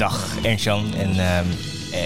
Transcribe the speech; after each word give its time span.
Dag 0.00 0.44
Ernst-Jan 0.44 0.94
en, 0.94 1.10
ehm, 1.10 1.46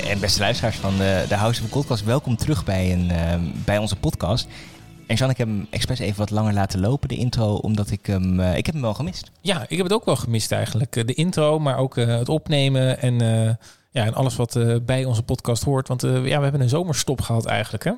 en 0.09 0.21
beste 0.21 0.41
luisteraars 0.41 0.77
van 0.77 0.97
de, 0.97 1.25
de 1.29 1.35
House 1.35 1.63
of 1.63 1.69
Podcast. 1.69 2.05
Welkom 2.05 2.37
terug 2.37 2.65
bij, 2.65 2.93
een, 2.93 3.11
ehm, 3.11 3.41
bij 3.65 3.79
onze 3.79 3.97
podcast. 3.97 4.49
En 5.07 5.17
Jan, 5.17 5.31
ik 5.31 5.37
heb 5.37 5.49
hem 5.49 5.67
expres 5.71 5.99
even 5.99 6.19
wat 6.19 6.31
langer 6.31 6.53
laten 6.53 6.81
lopen, 6.81 7.09
de 7.09 7.17
intro, 7.17 7.55
omdat 7.55 7.91
ik 7.91 8.07
hem, 8.07 8.41
eh, 8.41 8.57
ik 8.57 8.67
heb 8.67 8.75
hem 8.75 8.83
wel 8.85 8.95
gemist. 8.95 9.31
Ja, 9.41 9.63
ik 9.69 9.77
heb 9.77 9.87
het 9.87 9.93
ook 9.95 10.05
wel 10.05 10.17
gemist 10.17 10.53
eigenlijk. 10.53 10.97
Eh, 10.97 11.05
De 11.05 11.15
intro, 11.15 11.59
maar 11.59 11.77
ook 11.77 11.97
eh, 11.97 12.07
het 12.07 12.29
opnemen 12.29 13.01
en, 13.01 13.21
eh, 13.21 13.55
ja, 13.91 14.05
en 14.05 14.15
alles 14.15 14.37
wat 14.37 14.57
eh, 14.57 14.77
bij 14.83 15.05
onze 15.05 15.23
podcast 15.23 15.63
hoort. 15.65 15.89
Want 15.89 16.03
eh, 16.03 16.27
ja, 16.27 16.37
we 16.37 16.43
hebben 16.43 16.61
een 16.61 16.69
zomerstop 16.69 17.21
gehad 17.21 17.45
eigenlijk. 17.47 17.85
Hè? 17.85 17.93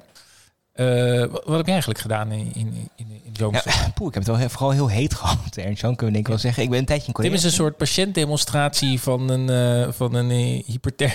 Eh, 0.77 1.19
wat, 1.21 1.43
wat 1.45 1.57
heb 1.57 1.65
jij 1.65 1.75
eigenlijk 1.75 2.01
gedaan 2.01 2.33
in, 2.33 2.51
in, 2.55 2.89
in, 2.97 3.07
in 3.25 3.33
de 3.33 3.49
Ja, 3.53 3.63
poeh, 3.95 4.09
ik 4.09 4.15
heb 4.15 4.23
het 4.23 4.27
wel 4.27 4.37
heel- 4.37 4.49
vooral 4.49 4.71
heel 4.71 4.89
heet 4.89 5.15
gehad, 5.15 5.39
Ernst-Jan, 5.57 5.97
kunnen 5.97 6.07
we 6.07 6.13
denk 6.13 6.17
ik 6.17 6.29
wel 6.29 6.39
zeggen. 6.39 6.63
Ik 6.63 6.71
ben 6.71 6.79
een 6.79 6.85
tijdje 6.85 7.07
in 7.07 7.13
Korea. 7.13 7.31
Dit 7.31 7.39
is 7.39 7.45
een 7.45 7.53
soort 7.53 7.77
patiëntdemonstratie 7.77 9.01
van 9.01 9.29
een, 9.31 9.49
eh 9.87 9.93
van 9.93 10.15
een 10.15 10.63
hyperter... 10.67 11.15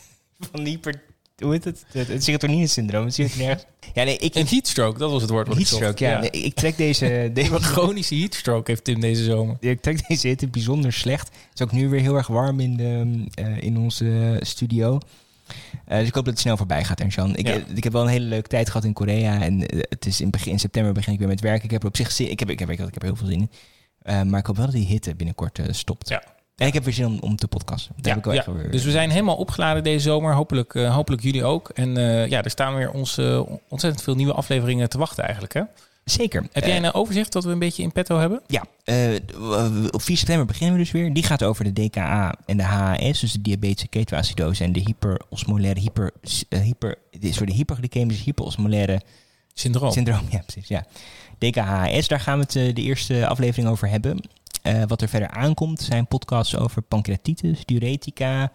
van 0.50 0.64
hyper... 0.64 1.02
Hoe 1.38 1.52
heet 1.52 1.64
het? 1.64 1.84
Het, 1.92 2.08
het 2.08 2.24
serotonine-syndroom. 2.24 3.04
Het 3.04 3.14
zit 3.14 3.36
nergens. 3.36 3.64
Ja, 3.94 4.04
nee, 4.04 4.16
ik... 4.18 4.34
Een 4.34 4.46
heatstroke, 4.46 4.98
dat 4.98 5.10
was 5.10 5.20
het 5.22 5.30
woord 5.30 5.46
wat 5.48 5.58
ik 5.58 5.62
Heatstroke, 5.68 5.86
zocht. 5.86 5.98
ja. 5.98 6.20
Nee, 6.20 6.30
ik 6.30 6.54
trek 6.54 6.76
deze... 6.76 7.30
Deze 7.34 7.60
chronische 7.60 8.14
heatstroke 8.14 8.70
heeft 8.70 8.84
Tim 8.84 9.00
deze 9.00 9.24
zomer. 9.24 9.56
ik 9.60 9.80
trek 9.80 10.08
deze 10.08 10.28
hitte 10.28 10.48
bijzonder 10.48 10.92
slecht. 10.92 11.26
Het 11.28 11.36
is 11.54 11.62
ook 11.62 11.72
nu 11.72 11.88
weer 11.88 12.00
heel 12.00 12.16
erg 12.16 12.26
warm 12.26 12.60
in, 12.60 12.76
de, 12.76 13.24
in 13.60 13.78
onze 13.78 14.36
studio. 14.40 14.98
Eh, 15.84 15.98
dus 15.98 16.08
ik 16.08 16.14
hoop 16.14 16.24
dat 16.24 16.32
het 16.32 16.42
snel 16.42 16.56
voorbij 16.56 16.84
gaat, 16.84 17.00
Ernst-Jan. 17.00 17.36
Ik, 17.36 17.46
Ja. 17.46 17.52
eh, 17.54 17.60
ik 17.74 17.84
heb 17.84 17.92
wel 17.92 18.02
een 18.02 18.08
hele 18.08 18.24
leuke 18.26 18.48
tijd 18.48 18.66
gehad 18.70 18.84
in 18.84 18.92
Korea. 18.92 19.42
En 19.42 19.66
eh, 19.68 19.80
het 19.88 20.06
is 20.06 20.20
in, 20.20 20.30
begin 20.30 20.52
in 20.52 20.58
september 20.58 20.92
begin 20.92 21.12
ik 21.12 21.18
weer 21.18 21.28
met 21.28 21.40
werken. 21.40 21.64
Ik 21.64 21.70
heb 21.70 21.82
er 21.82 21.88
op 21.88 21.96
zich 21.96 22.12
zin 22.12 22.30
ik 22.30 22.38
heb, 22.40 22.50
ik 22.50 22.58
heb, 22.58 22.70
ik 22.70 22.78
heb, 22.78 22.86
ik 22.88 22.94
heb 22.94 23.02
er 23.02 23.08
heel 23.08 23.18
veel 23.18 23.26
zin 23.26 23.40
in. 23.40 24.28
Maar 24.30 24.40
ik 24.40 24.46
hoop 24.46 24.56
wel 24.56 24.64
dat 24.66 24.74
die 24.74 24.86
hitte 24.86 25.14
binnenkort 25.14 25.60
stopt. 25.70 26.08
Ja. 26.08 26.22
En 26.56 26.66
ik 26.66 26.72
heb 26.74 26.84
weer 26.84 26.94
zin 26.94 27.06
om, 27.06 27.18
om 27.20 27.36
te 27.36 27.48
podcasten. 27.48 27.94
Daar 27.96 28.14
heb 28.14 28.26
ik 28.26 28.44
weer- 28.44 28.70
dus 28.70 28.84
we 28.84 28.90
zijn 28.90 29.10
helemaal 29.10 29.36
opgeladen 29.36 29.82
deze 29.82 30.00
zomer. 30.08 30.34
Hopelijk, 30.34 30.72
hopelijk 30.74 31.22
jullie 31.22 31.44
ook. 31.44 31.68
En 31.68 31.94
ja, 32.28 32.42
er 32.42 32.50
staan 32.50 32.74
weer 32.74 32.90
ons 32.90 33.18
eh, 33.18 33.42
ontzettend 33.68 34.02
veel 34.04 34.14
nieuwe 34.14 34.32
afleveringen 34.32 34.88
te 34.88 34.98
wachten 34.98 35.22
eigenlijk. 35.24 35.54
Hè? 35.54 35.62
Zeker. 36.04 36.42
Heb 36.52 36.62
Eh, 36.62 36.68
jij 36.68 36.76
een 36.76 36.94
overzicht 36.94 37.32
dat 37.32 37.44
we 37.44 37.50
een 37.50 37.58
beetje 37.58 37.82
in 37.82 37.92
petto 37.92 38.18
hebben? 38.18 38.42
Ja, 38.46 38.64
eh, 38.84 39.14
op 39.90 40.02
4 40.02 40.16
september 40.16 40.46
beginnen 40.46 40.76
we 40.76 40.82
dus 40.82 40.90
weer. 40.92 41.12
Die 41.12 41.22
gaat 41.22 41.42
over 41.42 41.64
de 41.64 41.72
DKA 41.86 42.34
en 42.46 42.56
de 42.56 42.62
HAS, 42.62 43.20
dus 43.20 43.32
de 43.32 43.40
diabetische 43.42 43.88
ketoacidose 43.88 44.64
en 44.64 44.72
de 44.72 44.80
hyperosmolaire 44.80 45.80
hyper, 45.80 46.10
eh, 46.48 46.60
hyper, 46.60 46.98
sorry, 47.20 47.46
de 47.46 47.52
hyperglycemische 47.52 48.22
hyperosmolaire 48.24 49.00
Syndroom. 49.54 49.92
syndroom. 49.92 50.26
Ja, 50.30 50.38
precies. 50.46 50.68
Ja. 50.68 50.84
DKHS, 51.38 52.08
daar 52.08 52.20
gaan 52.20 52.38
we 52.38 52.44
het 52.44 52.56
eh, 52.56 52.74
de 52.74 52.82
eerste 52.82 53.26
aflevering 53.26 53.68
over 53.68 53.88
hebben. 53.88 54.20
Eh, 54.62 54.82
wat 54.86 55.02
er 55.02 55.08
verder 55.08 55.28
aankomt 55.28 55.80
zijn 55.80 56.06
podcasts 56.06 56.56
over 56.56 56.82
pancreatitis, 56.82 57.64
diuretica, 57.64 58.50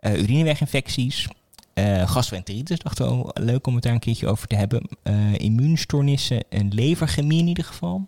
eh, 0.00 0.20
urineweginfecties, 0.22 1.28
eh 1.74 2.08
gastroenteritis. 2.08 2.78
Dacht 2.78 2.98
wel 2.98 3.30
leuk 3.34 3.66
om 3.66 3.74
het 3.74 3.82
daar 3.82 3.92
een 3.92 3.98
keertje 3.98 4.28
over 4.28 4.48
te 4.48 4.56
hebben. 4.56 4.88
Eh, 5.02 5.34
immuunstoornissen 5.34 6.44
en 6.48 6.74
leverchemie 6.74 7.40
in 7.40 7.46
ieder 7.46 7.64
geval. 7.64 8.04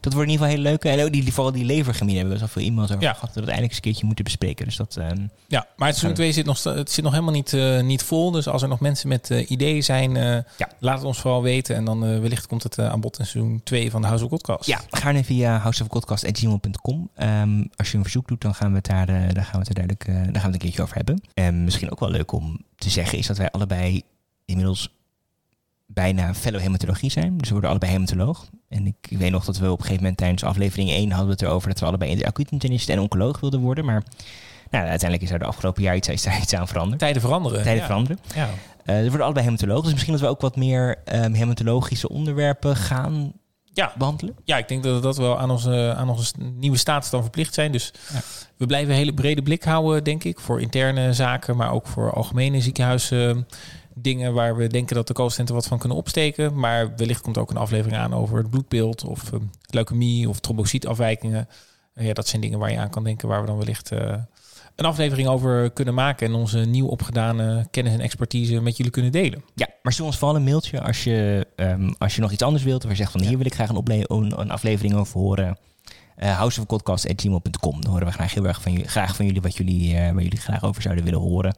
Dat 0.00 0.12
wordt 0.12 0.28
in 0.28 0.32
ieder 0.34 0.46
geval 0.46 0.62
heel 0.62 0.70
leuk. 0.72 0.84
En 0.84 1.04
ook 1.04 1.12
die, 1.12 1.32
vooral 1.32 1.52
die 1.52 1.64
leverchemie 1.64 2.16
hebben 2.16 2.32
we 2.34 2.38
wel 2.40 2.48
veel 2.48 2.62
e-mails 2.62 2.90
over 2.90 3.02
Ja. 3.02 3.12
gehad. 3.12 3.26
Dat 3.26 3.34
we 3.34 3.40
het 3.40 3.48
eindelijk 3.50 3.68
eens 3.72 3.76
een 3.76 3.90
keertje 3.90 4.06
moeten 4.06 4.24
bespreken. 4.24 4.64
Dus 4.64 4.76
dat, 4.76 4.96
ehm, 4.96 5.26
Ja, 5.46 5.66
maar 5.76 5.88
het 5.88 5.96
seizoen 5.96 6.14
2 6.14 6.32
zit 6.32 6.46
nog, 6.46 6.62
het 6.64 6.90
zit 6.90 7.04
nog 7.04 7.12
helemaal 7.12 7.34
niet, 7.34 7.52
eh, 7.52 7.80
niet 7.82 8.02
vol. 8.02 8.30
Dus 8.30 8.48
als 8.48 8.62
er 8.62 8.68
nog 8.68 8.80
mensen 8.80 9.08
met 9.08 9.30
eh, 9.30 9.50
ideeën 9.50 9.82
zijn, 9.82 10.16
eh, 10.16 10.22
Ja. 10.56 10.68
laat 10.78 10.96
het 10.96 11.04
ons 11.06 11.20
vooral 11.20 11.42
weten. 11.42 11.76
En 11.76 11.84
dan 11.84 12.00
wellicht 12.00 12.46
komt 12.46 12.62
het 12.62 12.78
aan 12.78 13.00
bod 13.00 13.18
in 13.18 13.26
seizoen 13.26 13.60
2 13.64 13.90
van 13.90 14.00
de 14.00 14.06
House 14.06 14.24
of 14.24 14.30
Podcast. 14.30 14.66
Ja, 14.66 14.80
ga 14.90 15.12
dan 15.12 15.24
via 15.24 15.58
houseofpodcast.gmail.com. 15.58 17.10
Ehm 17.14 17.62
als 17.76 17.90
je 17.90 17.96
een 17.96 18.02
verzoek 18.02 18.28
doet, 18.28 18.40
dan 18.40 18.54
gaan 18.54 18.70
we 18.70 18.76
het 18.76 18.86
daar, 18.86 19.06
daar, 19.06 19.44
gaan 19.44 19.60
we 19.60 19.66
het 19.66 19.74
duidelijk, 19.74 20.04
daar 20.06 20.14
gaan 20.14 20.32
we 20.32 20.38
het 20.40 20.52
een 20.52 20.58
keertje 20.58 20.82
over 20.82 20.96
hebben. 20.96 21.22
En 21.34 21.64
misschien 21.64 21.90
ook 21.90 22.00
wel 22.00 22.10
leuk 22.10 22.32
om 22.32 22.60
te 22.76 22.90
zeggen, 22.90 23.18
is 23.18 23.26
dat 23.26 23.38
wij 23.38 23.50
allebei 23.50 24.02
inmiddels 24.44 24.88
bijna 25.94 26.34
fellow 26.34 26.60
hematologie 26.60 27.10
zijn. 27.10 27.36
Dus 27.36 27.46
we 27.46 27.52
worden 27.52 27.70
allebei 27.70 27.92
hematoloog. 27.92 28.46
En 28.68 28.86
ik 28.86 29.18
weet 29.18 29.30
nog 29.30 29.44
dat 29.44 29.58
we 29.58 29.64
op 29.64 29.70
een 29.70 29.80
gegeven 29.80 29.96
moment 30.02 30.16
tijdens 30.16 30.44
aflevering 30.44 30.90
1 30.90 31.08
hadden 31.08 31.26
we 31.26 31.32
het 31.32 31.42
erover 31.42 31.68
dat 31.68 31.80
we 31.80 31.86
allebei 31.86 32.22
acuut 32.24 32.50
internist 32.50 32.88
en 32.88 32.98
oncoloog 33.00 33.40
wilden 33.40 33.60
worden. 33.60 33.84
Maar 33.84 34.02
nou, 34.70 34.86
uiteindelijk 34.88 35.22
is 35.22 35.30
er 35.30 35.38
de 35.38 35.44
afgelopen 35.44 35.82
jaar 35.82 35.96
iets, 35.96 36.08
is 36.08 36.22
daar 36.22 36.40
iets 36.42 36.54
aan 36.54 36.68
veranderd. 36.68 36.98
Tijden 36.98 37.22
veranderen. 37.22 37.62
Tijden 37.62 37.80
ja. 37.80 37.86
veranderen. 37.86 38.18
Ja. 38.34 38.48
Eh, 38.84 38.96
we 38.96 39.02
worden 39.08 39.24
allebei 39.24 39.44
hematoloog. 39.44 39.82
Dus 39.82 39.92
misschien 39.92 40.12
dat 40.12 40.22
we 40.22 40.28
ook 40.28 40.40
wat 40.40 40.56
meer 40.56 40.96
ehm, 41.04 41.32
hematologische 41.32 42.08
onderwerpen 42.08 42.76
gaan 42.76 43.32
Ja. 43.72 43.92
behandelen. 43.98 44.34
ja, 44.44 44.56
ik 44.58 44.68
denk 44.68 44.82
dat 44.82 44.94
we 44.94 45.00
dat 45.00 45.16
wel 45.16 45.38
aan 45.38 45.50
onze, 45.50 45.94
aan 45.96 46.08
onze 46.08 46.32
nieuwe 46.54 46.76
status 46.76 47.10
dan 47.10 47.22
verplicht 47.22 47.54
zijn. 47.54 47.72
Dus 47.72 47.92
Ja. 48.12 48.20
we 48.56 48.66
blijven 48.66 48.90
een 48.90 48.98
hele 48.98 49.14
brede 49.14 49.42
blik 49.42 49.62
houden, 49.64 50.04
denk 50.04 50.24
ik. 50.24 50.40
Voor 50.40 50.60
interne 50.60 51.12
zaken, 51.12 51.56
maar 51.56 51.72
ook 51.72 51.86
voor 51.86 52.12
algemene 52.12 52.60
ziekenhuizen. 52.60 53.46
Dingen 53.94 54.34
waar 54.34 54.56
we 54.56 54.66
denken 54.66 54.94
dat 54.96 55.06
de 55.06 55.12
co-assistenten 55.12 55.54
wat 55.54 55.66
van 55.66 55.78
kunnen 55.78 55.98
opsteken. 55.98 56.58
Maar 56.58 56.96
wellicht 56.96 57.20
komt 57.20 57.38
ook 57.38 57.50
een 57.50 57.56
aflevering 57.56 57.96
aan 58.00 58.14
over 58.14 58.38
het 58.38 58.50
bloedbeeld 58.50 59.04
of 59.04 59.32
eh, 59.32 59.38
leukemie 59.66 60.28
of 60.28 60.40
trombocytafwijkingen. 60.40 61.48
Eh, 61.94 62.06
ja, 62.06 62.12
dat 62.12 62.28
zijn 62.28 62.40
dingen 62.40 62.58
waar 62.58 62.70
je 62.70 62.78
aan 62.78 62.90
kan 62.90 63.04
denken, 63.04 63.28
waar 63.28 63.40
we 63.40 63.46
dan 63.46 63.56
wellicht 63.58 63.90
eh, 63.92 64.14
een 64.76 64.84
aflevering 64.84 65.28
over 65.28 65.70
kunnen 65.70 65.94
maken 65.94 66.26
en 66.26 66.34
onze 66.34 66.58
nieuw 66.58 66.86
opgedane 66.86 67.66
kennis 67.70 67.92
en 67.92 68.00
expertise 68.00 68.60
met 68.60 68.76
jullie 68.76 68.92
kunnen 68.92 69.12
delen. 69.12 69.44
Ja, 69.54 69.68
maar 69.82 69.92
stuur 69.92 70.06
ons 70.06 70.18
vooral 70.18 70.36
een 70.36 70.44
mailtje 70.44 70.80
als 70.80 71.04
je, 71.04 71.46
ehm, 71.56 71.92
als 71.98 72.14
je 72.14 72.20
nog 72.20 72.32
iets 72.32 72.42
anders 72.42 72.64
wilt. 72.64 72.84
Of 72.84 72.90
je 72.90 72.96
zegt 72.96 73.12
van 73.12 73.20
hier 73.20 73.36
wil 73.36 73.46
ik 73.46 73.54
graag 73.54 73.68
een, 73.68 74.04
een, 74.40 74.50
aflevering 74.50 74.94
over 74.94 75.20
horen. 75.20 75.58
Uh, 76.18 76.36
houseofpodcast.gmail.com. 76.36 77.80
Dan 77.80 77.90
horen 77.90 78.06
we 78.06 78.12
graag 78.12 78.34
heel 78.34 78.46
erg 78.46 78.62
van, 78.62 78.72
jullie- 78.72 78.88
graag 78.88 79.16
van 79.16 79.26
jullie 79.26 79.40
wat 79.40 79.56
jullie, 79.56 79.96
eh, 79.96 80.12
waar 80.12 80.22
jullie 80.22 80.40
graag 80.40 80.64
over 80.64 80.82
zouden 80.82 81.04
willen 81.04 81.20
horen. 81.20 81.56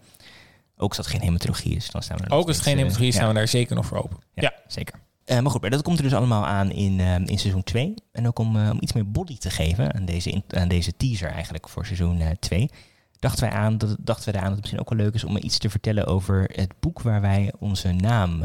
Ook 0.77 0.89
als 0.89 0.97
dat 0.97 1.07
geen 1.07 1.21
hematologie 1.21 1.77
is, 1.77 1.91
dan 1.91 2.03
staan 2.03 2.17
we 2.17 2.25
er 2.25 2.33
Ook 2.33 2.47
als 2.47 2.57
het 2.57 2.65
geen 2.65 2.73
eh, 2.73 2.79
hematologie 2.79 3.09
is, 3.09 3.15
staan 3.15 3.29
we 3.29 3.35
daar 3.35 3.49
zeker 3.49 3.77
nog 3.77 3.87
voor 3.87 4.03
open. 4.03 4.19
Ja, 4.35 4.53
zeker. 4.67 5.01
Eh, 5.25 5.41
maar 5.41 5.51
goed, 5.51 5.71
dat 5.71 5.83
komt 5.83 5.97
er 5.97 6.03
dus 6.03 6.15
allemaal 6.15 6.47
aan 6.47 6.71
in, 6.71 7.01
eh, 7.01 7.15
in 7.15 7.39
seizoen 7.39 7.63
2. 7.63 7.95
En 8.13 8.27
ook 8.27 8.39
om, 8.39 8.57
om 8.57 8.77
iets 8.81 8.93
meer 8.93 9.11
body 9.11 9.39
te 9.39 9.51
geven 9.51 9.95
aan 9.95 10.05
deze, 10.05 10.43
aan 10.49 10.69
deze 10.69 10.97
teaser 10.97 11.31
eigenlijk 11.31 11.69
voor 11.69 11.87
seizoen 11.87 12.23
2. 12.41 12.71
dachten 13.19 13.49
wij 13.49 13.59
aan 13.59 13.79
dat, 13.79 13.97
dachten 13.99 14.25
wij 14.25 14.35
eraan 14.35 14.45
dat 14.45 14.53
het 14.53 14.61
misschien 14.61 14.81
ook 14.81 14.89
wel 14.89 14.99
leuk 14.99 15.15
is 15.15 15.25
om 15.25 15.37
iets 15.37 15.59
te 15.59 15.71
vertellen 15.71 16.07
over 16.07 16.51
het 16.53 16.73
boek 16.81 17.03
waar 17.03 17.21
wij 17.21 17.53
onze 17.59 17.93
naam 17.93 18.43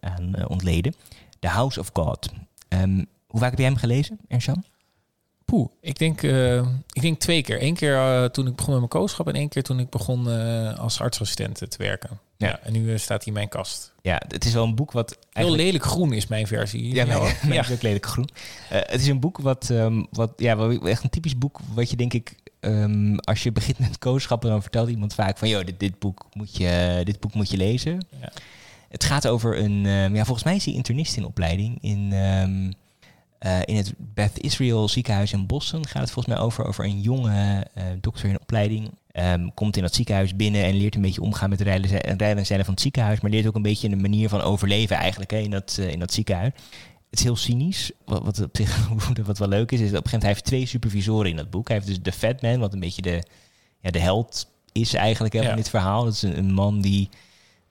aan 0.00 0.48
ontleden. 0.48 0.94
The 1.38 1.48
House 1.48 1.80
of 1.80 1.90
God. 1.92 2.32
Ehm, 2.68 3.04
hoe 3.26 3.40
vaak 3.40 3.50
heb 3.50 3.58
jij 3.58 3.68
hem 3.68 3.76
gelezen, 3.76 4.18
Ernst-Jan? 4.28 4.64
Poeh, 5.50 5.68
ik 5.80 5.98
denk, 5.98 6.22
eh, 6.22 6.56
ik 6.92 7.02
denk 7.02 7.20
twee 7.20 7.42
keer. 7.42 7.62
Eén 7.62 7.74
keer 7.74 7.96
eh, 7.96 8.24
toen 8.24 8.46
ik 8.46 8.54
begon 8.54 8.70
met 8.70 8.78
mijn 8.78 9.02
kooschap 9.02 9.28
en 9.28 9.34
één 9.34 9.48
keer 9.48 9.62
toen 9.62 9.78
ik 9.78 9.90
begon 9.90 10.30
eh, 10.30 10.78
als 10.78 11.00
artsassistent 11.00 11.70
te 11.70 11.78
werken. 11.78 12.20
Ja. 12.36 12.48
Ja. 12.48 12.60
en 12.62 12.72
nu 12.72 12.98
staat 12.98 13.18
hij 13.18 13.26
in 13.26 13.32
mijn 13.32 13.48
kast. 13.48 13.92
Ja, 14.02 14.22
het 14.28 14.44
is 14.44 14.52
wel 14.52 14.64
een 14.64 14.74
boek 14.74 14.92
wat 14.92 15.10
Heel 15.10 15.28
eigenlijk... 15.32 15.64
lelijk 15.64 15.84
groen 15.84 16.12
is 16.12 16.26
mijn 16.26 16.46
versie. 16.46 16.94
Ja, 16.94 17.04
Ja, 17.04 17.06
mijn, 17.06 17.20
mijn 17.42 17.52
ja. 17.52 17.60
is 17.60 17.70
ook 17.70 17.82
lelijk 17.82 18.06
groen. 18.06 18.28
Het 18.68 19.00
is 19.00 19.06
een 19.06 19.20
boek 19.20 19.38
wat, 19.38 19.70
ehm, 19.70 20.04
wat 20.10 20.32
ja, 20.36 20.56
wel 20.56 20.88
echt 20.88 21.02
een 21.02 21.10
typisch 21.10 21.38
boek 21.38 21.60
wat 21.74 21.90
je 21.90 21.96
denk 21.96 22.12
ik, 22.12 22.34
ehm, 22.60 23.16
als 23.16 23.42
je 23.42 23.52
begint 23.52 23.78
met 23.78 23.98
kooschappen, 23.98 24.50
dan 24.50 24.62
vertelt 24.62 24.88
iemand 24.88 25.14
vaak 25.14 25.38
van, 25.38 25.48
joh, 25.48 25.64
dit, 25.64 25.80
dit, 25.80 25.98
boek 25.98 26.26
moet 26.32 26.56
je, 26.56 27.00
dit 27.04 27.20
boek 27.20 27.34
moet 27.34 27.50
je 27.50 27.56
lezen. 27.56 28.06
Ja. 28.20 28.32
Het 28.88 29.04
gaat 29.04 29.26
over 29.26 29.58
een, 29.58 29.86
ehm, 29.86 30.14
ja, 30.14 30.24
volgens 30.24 30.44
mij 30.44 30.56
is 30.56 30.64
hij 30.64 30.74
internist 30.74 31.16
in 31.16 31.24
opleiding 31.24 31.78
in, 31.80 32.12
eh, 33.40 33.58
in 33.64 33.76
het 33.76 33.94
Beth 33.98 34.40
Israel 34.40 34.88
ziekenhuis 34.88 35.32
in 35.32 35.46
Boston. 35.46 35.86
Gaat 35.86 36.02
het 36.02 36.10
volgens 36.10 36.34
mij 36.34 36.44
over, 36.44 36.64
over 36.64 36.84
een 36.84 37.00
jonge 37.00 37.66
eh, 37.74 37.84
dokter 38.00 38.28
in 38.28 38.40
opleiding. 38.40 38.90
Ehm, 39.12 39.48
komt 39.54 39.76
in 39.76 39.82
dat 39.82 39.94
ziekenhuis 39.94 40.36
binnen 40.36 40.64
en 40.64 40.74
leert 40.74 40.94
een 40.94 41.00
beetje 41.00 41.20
omgaan 41.20 41.48
met 41.48 41.58
de 41.58 41.64
rijden 41.64 42.02
en 42.02 42.18
zeilen 42.18 42.64
van 42.64 42.74
het 42.74 42.82
ziekenhuis. 42.82 43.20
Maar 43.20 43.30
leert 43.30 43.46
ook 43.46 43.54
een 43.54 43.62
beetje 43.62 43.88
een 43.88 44.00
manier 44.00 44.28
van 44.28 44.40
overleven 44.40 44.96
eigenlijk 44.96 45.30
hè, 45.30 45.38
in, 45.38 45.50
dat, 45.50 45.76
eh, 45.80 45.90
in 45.90 45.98
dat 45.98 46.12
ziekenhuis. 46.12 46.52
Het 47.10 47.18
is 47.18 47.24
heel 47.24 47.36
cynisch. 47.36 47.90
Wat, 48.04 48.22
wat 48.24 48.42
op 48.42 48.56
zich 48.56 48.88
wat 49.24 49.38
wel 49.38 49.48
leuk 49.48 49.72
is, 49.72 49.80
is 49.80 49.90
dat 49.90 49.98
op 49.98 50.04
een 50.04 50.10
gegeven 50.10 50.12
moment 50.12 50.22
hij 50.22 50.30
heeft 50.32 50.44
twee 50.44 50.66
supervisoren 50.66 51.30
in 51.30 51.36
dat 51.36 51.50
boek. 51.50 51.68
Hij 51.68 51.76
heeft 51.76 51.88
dus 51.88 52.02
de 52.02 52.12
Fat 52.12 52.42
Man, 52.42 52.58
wat 52.58 52.72
een 52.72 52.80
beetje 52.80 53.02
de, 53.02 53.22
ja, 53.80 53.90
de 53.90 53.98
held 53.98 54.46
is 54.72 54.94
eigenlijk 54.94 55.34
hè, 55.34 55.40
Ja. 55.40 55.46
van 55.46 55.56
dit 55.56 55.70
verhaal. 55.70 56.04
Dat 56.04 56.14
is 56.14 56.22
een, 56.22 56.38
een 56.38 56.52
man 56.52 56.80
die 56.80 57.08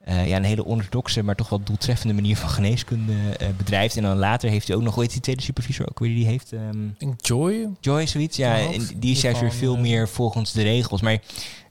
eh, 0.00 0.28
ja, 0.28 0.36
een 0.36 0.44
hele 0.44 0.64
orthodoxe, 0.64 1.22
maar 1.22 1.34
toch 1.34 1.48
wel 1.48 1.62
doeltreffende 1.62 2.14
manier 2.14 2.36
van 2.36 2.48
geneeskunde 2.48 3.12
eh, 3.38 3.48
bedrijft. 3.56 3.96
En 3.96 4.02
dan 4.02 4.16
later 4.16 4.50
heeft 4.50 4.66
hij 4.66 4.76
ook 4.76 4.82
nog, 4.82 4.96
heet 4.96 5.10
die 5.10 5.20
tweede 5.20 5.42
supervisor 5.42 5.88
ook 5.88 5.98
weer 5.98 6.14
die 6.14 6.26
heeft? 6.26 6.50
Denk 6.98 7.26
Joy. 7.26 7.68
Joy, 7.80 8.06
zoiets. 8.06 8.36
Ja, 8.36 8.58
en 8.58 8.88
die 8.96 9.12
is 9.12 9.20
juist 9.20 9.40
weer 9.40 9.52
veel 9.52 9.74
eh, 9.74 9.80
meer 9.80 10.08
volgens 10.08 10.52
de 10.52 10.62
regels. 10.62 11.00
Maar 11.00 11.18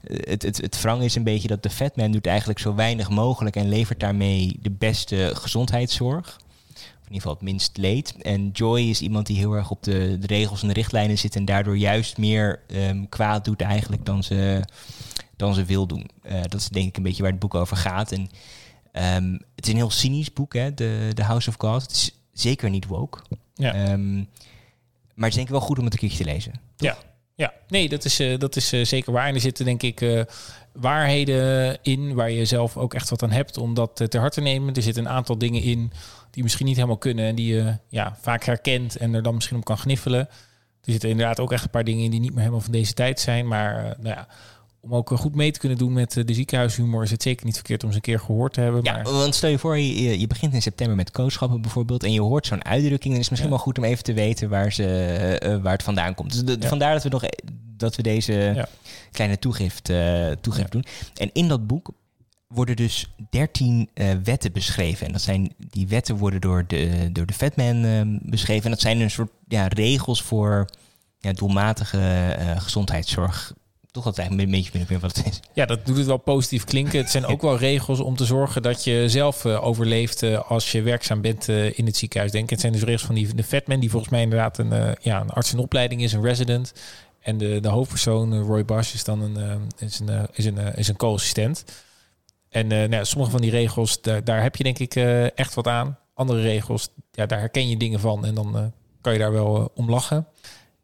het, 0.06 0.42
het, 0.42 0.56
het 0.60 0.80
wrang 0.80 1.02
is 1.02 1.14
een 1.14 1.24
beetje 1.24 1.48
dat 1.48 1.62
de 1.62 1.70
Fatman 1.70 2.10
doet 2.10 2.26
eigenlijk 2.26 2.58
zo 2.58 2.74
weinig 2.74 3.10
mogelijk 3.10 3.56
en 3.56 3.68
levert 3.68 4.00
daarmee 4.00 4.58
de 4.62 4.70
beste 4.70 5.30
gezondheidszorg. 5.34 6.26
Of 6.76 7.06
in 7.06 7.16
ieder 7.16 7.20
geval 7.20 7.32
het 7.32 7.42
minst 7.42 7.76
leed. 7.76 8.14
En 8.22 8.50
Joy 8.52 8.80
is 8.80 9.00
iemand 9.00 9.26
die 9.26 9.36
heel 9.36 9.52
erg 9.52 9.70
op 9.70 9.82
de, 9.82 10.16
de 10.20 10.26
regels 10.26 10.62
en 10.62 10.68
de 10.68 10.74
richtlijnen 10.74 11.18
zit 11.18 11.36
en 11.36 11.44
daardoor 11.44 11.76
juist 11.76 12.18
meer 12.18 12.60
ehm, 12.66 13.04
kwaad 13.08 13.44
doet 13.44 13.60
eigenlijk 13.60 14.04
dan 14.04 14.22
ze, 14.22 14.62
dan 15.40 15.54
ze 15.54 15.64
wil 15.64 15.86
doen. 15.86 16.10
Eh, 16.22 16.40
dat 16.42 16.60
is 16.60 16.68
denk 16.68 16.88
ik 16.88 16.96
een 16.96 17.02
beetje 17.02 17.22
waar 17.22 17.30
het 17.30 17.40
boek 17.40 17.54
over 17.54 17.76
gaat. 17.76 18.12
En 18.12 18.30
ehm, 18.92 19.32
het 19.32 19.66
is 19.66 19.70
een 19.70 19.76
heel 19.76 19.90
cynisch 19.90 20.32
boek, 20.32 20.54
hè, 20.54 20.74
de, 20.74 21.10
The 21.14 21.22
House 21.22 21.48
of 21.48 21.54
God. 21.58 21.82
Het 21.82 21.90
is 21.90 22.10
zeker 22.32 22.70
niet 22.70 22.86
woke. 22.86 23.18
Ja. 23.54 23.74
Ehm, 23.74 24.14
maar 25.14 25.28
het 25.28 25.28
is 25.28 25.34
denk 25.34 25.46
ik 25.46 25.52
wel 25.52 25.60
goed 25.60 25.78
om 25.78 25.84
het 25.84 25.92
een 25.92 25.98
keertje 25.98 26.24
te 26.24 26.30
lezen. 26.30 26.52
Ja. 26.76 26.96
Ja, 27.34 27.52
nee, 27.68 27.88
dat 27.88 28.04
is, 28.04 28.20
uh, 28.20 28.38
dat 28.38 28.56
is 28.56 28.72
uh, 28.72 28.84
zeker 28.84 29.12
waar. 29.12 29.26
En 29.26 29.34
er 29.34 29.40
zitten 29.40 29.64
denk 29.64 29.82
ik 29.82 30.00
uh, 30.00 30.22
waarheden 30.72 31.78
in 31.82 32.14
waar 32.14 32.30
je 32.30 32.44
zelf 32.44 32.76
ook 32.76 32.94
echt 32.94 33.10
wat 33.10 33.22
aan 33.22 33.30
hebt 33.30 33.56
om 33.56 33.74
dat 33.74 33.96
ter 33.96 34.20
harte 34.20 34.38
te 34.38 34.40
nemen. 34.40 34.74
Er 34.74 34.82
zitten 34.82 35.04
een 35.04 35.10
aantal 35.10 35.38
dingen 35.38 35.62
in 35.62 35.92
die 36.30 36.42
misschien 36.42 36.66
niet 36.66 36.76
helemaal 36.76 36.96
kunnen 36.98 37.24
en 37.24 37.34
die 37.34 37.54
je 37.54 37.76
ja, 37.88 38.16
vaak 38.20 38.44
herkent 38.44 38.96
en 38.96 39.14
er 39.14 39.22
dan 39.22 39.34
misschien 39.34 39.56
om 39.56 39.62
kan 39.62 39.78
gniffelen. 39.78 40.28
Er 40.84 40.92
zitten 40.92 41.10
inderdaad 41.10 41.40
ook 41.40 41.52
echt 41.52 41.64
een 41.64 41.70
paar 41.70 41.84
dingen 41.84 42.04
in 42.04 42.10
die 42.10 42.20
niet 42.20 42.30
meer 42.30 42.40
helemaal 42.40 42.60
van 42.60 42.72
deze 42.72 42.92
tijd 42.92 43.20
zijn. 43.20 43.48
Maar 43.48 43.96
nou 43.98 44.14
ja, 44.14 44.28
om 44.80 44.94
ook 44.94 45.10
goed 45.14 45.34
mee 45.34 45.50
te 45.50 45.58
kunnen 45.58 45.78
doen 45.78 45.92
met 45.92 46.12
de 46.12 46.34
ziekenhuishumor 46.34 47.02
is 47.02 47.10
het 47.10 47.22
zeker 47.22 47.46
niet 47.46 47.54
verkeerd 47.54 47.84
om 47.84 47.90
ze 47.90 47.96
een 47.96 48.02
keer 48.02 48.20
gehoord 48.20 48.52
te 48.52 48.60
hebben. 48.60 48.82
Ja, 48.84 48.92
maar... 48.92 49.02
want 49.02 49.34
stel 49.34 49.50
je 49.50 49.58
voor, 49.58 49.78
je, 49.78 50.20
je 50.20 50.26
begint 50.26 50.54
in 50.54 50.62
september 50.62 50.96
met 50.96 51.10
kooschappen 51.10 51.60
bijvoorbeeld 51.60 52.04
en 52.04 52.12
je 52.12 52.20
hoort 52.20 52.46
zo'n 52.46 52.64
uitdrukking, 52.64 53.12
dan 53.12 53.22
is 53.22 53.28
het 53.28 53.30
misschien 53.30 53.50
ja. 53.50 53.56
wel 53.56 53.64
goed 53.64 53.78
om 53.78 53.84
even 53.84 54.04
te 54.04 54.12
weten 54.12 54.48
waar, 54.48 54.72
ze, 54.72 55.40
uh, 55.42 55.62
waar 55.62 55.72
het 55.72 55.82
vandaan 55.82 56.14
komt. 56.14 56.32
Dus 56.32 56.44
de, 56.44 56.56
ja. 56.60 56.68
vandaar 56.68 56.92
dat 56.92 57.02
we 57.02 57.08
nog 57.08 57.22
dat 57.76 57.96
we 57.96 58.02
deze 58.02 58.66
kleine 59.12 59.38
toegift, 59.38 59.88
uh, 59.88 60.30
toegift 60.40 60.72
doen. 60.72 60.84
En 61.14 61.30
in 61.32 61.48
dat 61.48 61.66
boek 61.66 61.90
worden 62.46 62.76
dus 62.76 63.10
13 63.30 63.88
uh, 63.94 64.10
wetten 64.24 64.52
beschreven. 64.52 65.06
En 65.06 65.12
dat 65.12 65.22
zijn, 65.22 65.54
die 65.70 65.88
wetten 65.88 66.16
worden 66.16 66.40
door 66.40 66.64
de, 66.66 67.08
door 67.12 67.26
de 67.26 67.32
Fatman 67.32 67.84
uh, 67.84 68.00
beschreven. 68.22 68.64
En 68.64 68.70
dat 68.70 68.80
zijn 68.80 69.00
een 69.00 69.10
soort 69.10 69.30
ja, 69.48 69.66
regels 69.66 70.22
voor 70.22 70.68
ja, 71.18 71.32
doelmatige 71.32 72.36
gezondheidszorg 72.58 73.54
toch 73.90 74.04
dat 74.04 74.18
eigenlijk 74.18 74.48
een 74.48 74.54
beetje 74.54 74.70
binnen 74.70 75.00
wat 75.00 75.16
het 75.16 75.26
is. 75.26 75.40
Ja, 75.52 75.66
dat 75.66 75.86
doet 75.86 75.96
het 75.96 76.06
wel 76.06 76.16
positief 76.16 76.64
klinken. 76.64 76.98
Het 76.98 77.10
zijn 77.10 77.26
ook 77.32 77.42
wel 77.42 77.58
regels 77.58 78.00
om 78.00 78.16
te 78.16 78.24
zorgen 78.24 78.62
dat 78.62 78.84
je 78.84 79.08
zelf 79.08 79.44
uh, 79.44 79.64
overleeft 79.64 80.22
uh, 80.22 80.50
als 80.50 80.72
je 80.72 80.82
werkzaam 80.82 81.20
bent 81.20 81.48
uh, 81.48 81.78
in 81.78 81.86
het 81.86 81.96
ziekenhuis. 81.96 82.32
Denk, 82.32 82.50
het 82.50 82.60
zijn 82.60 82.72
dus 82.72 82.82
regels 82.82 83.04
van 83.04 83.14
die 83.14 83.34
de 83.34 83.44
Fatman, 83.44 83.80
die 83.80 83.90
volgens 83.90 84.10
mij 84.10 84.22
inderdaad 84.22 84.58
een, 84.58 84.96
ja, 85.00 85.20
een 85.20 85.30
arts 85.30 85.52
in 85.52 85.58
opleiding 85.58 86.02
is, 86.02 86.12
een 86.12 86.22
resident. 86.22 86.72
En 87.20 87.38
de, 87.38 87.60
de 87.60 87.68
hoofdpersoon, 87.68 88.42
Roy 88.42 88.64
Bosch, 88.64 88.94
is 88.94 89.04
dan 89.04 89.22
een, 89.22 89.68
is 89.78 89.98
een, 89.98 90.28
is 90.32 90.44
een, 90.44 90.58
is 90.58 90.88
een 90.88 90.96
co-assistent. 90.96 91.64
En 92.48 92.66
nou, 92.66 93.04
sommige 93.04 93.30
van 93.30 93.40
die 93.40 93.50
regels, 93.50 94.02
daar, 94.02 94.24
daar 94.24 94.42
heb 94.42 94.56
je 94.56 94.64
denk 94.64 94.78
ik 94.78 94.94
echt 95.34 95.54
wat 95.54 95.66
aan. 95.66 95.98
Andere 96.14 96.40
regels, 96.40 96.88
ja, 97.10 97.26
daar 97.26 97.38
herken 97.38 97.68
je 97.68 97.76
dingen 97.76 98.00
van 98.00 98.24
en 98.24 98.34
dan 98.34 98.72
kan 99.00 99.12
je 99.12 99.18
daar 99.18 99.32
wel 99.32 99.70
om 99.74 99.90
lachen. 99.90 100.26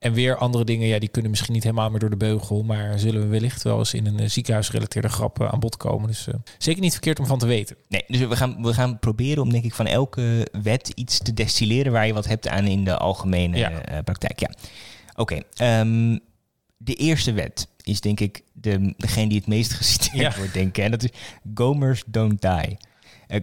En 0.06 0.12
weer 0.12 0.36
andere 0.36 0.64
dingen, 0.64 0.88
ja, 0.88 0.98
die 0.98 1.08
kunnen 1.08 1.30
misschien 1.30 1.52
niet 1.52 1.62
helemaal 1.62 1.90
meer 1.90 1.98
door 1.98 2.10
de 2.10 2.16
beugel, 2.16 2.62
maar 2.62 2.98
zullen 2.98 3.20
we 3.20 3.26
wellicht 3.26 3.62
wel 3.62 3.78
eens 3.78 3.94
in 3.94 4.06
een 4.06 4.20
uh, 4.20 4.28
ziekenhuisgerelateerde 4.28 5.08
grap 5.08 5.40
uh, 5.40 5.48
aan 5.48 5.60
bod 5.60 5.76
komen. 5.76 6.06
Dus 6.06 6.26
uh, 6.28 6.34
zeker 6.58 6.80
niet 6.80 6.92
verkeerd 6.92 7.18
om 7.18 7.26
van 7.26 7.38
te 7.38 7.46
weten. 7.46 7.76
Nee, 7.88 8.04
dus 8.06 8.20
we 8.20 8.36
gaan, 8.36 8.62
we 8.62 8.74
gaan 8.74 8.98
proberen 8.98 9.42
om 9.42 9.50
denk 9.50 9.64
ik 9.64 9.74
van 9.74 9.86
elke 9.86 10.48
wet 10.62 10.88
iets 10.94 11.18
te 11.18 11.34
destilleren 11.34 11.92
waar 11.92 12.06
je 12.06 12.12
wat 12.12 12.26
hebt 12.26 12.48
aan 12.48 12.64
in 12.64 12.84
de 12.84 12.96
algemene 12.96 13.56
ja. 13.56 14.02
praktijk. 14.04 14.40
Ja, 14.40 14.50
oké. 15.14 15.42
Okay. 15.56 15.80
Um, 15.80 16.20
de 16.76 16.94
eerste 16.94 17.32
wet 17.32 17.68
is 17.82 18.00
denk 18.00 18.20
ik 18.20 18.42
de, 18.52 18.94
degene 18.96 19.28
die 19.28 19.38
het 19.38 19.46
meest 19.46 19.72
geciteerd 19.80 20.32
ja. 20.32 20.38
wordt, 20.38 20.54
denk 20.54 20.76
ik. 20.76 20.84
En 20.84 20.90
dat 20.90 21.02
is 21.02 21.10
Gomers 21.54 22.02
don't 22.06 22.40
die. 22.40 22.76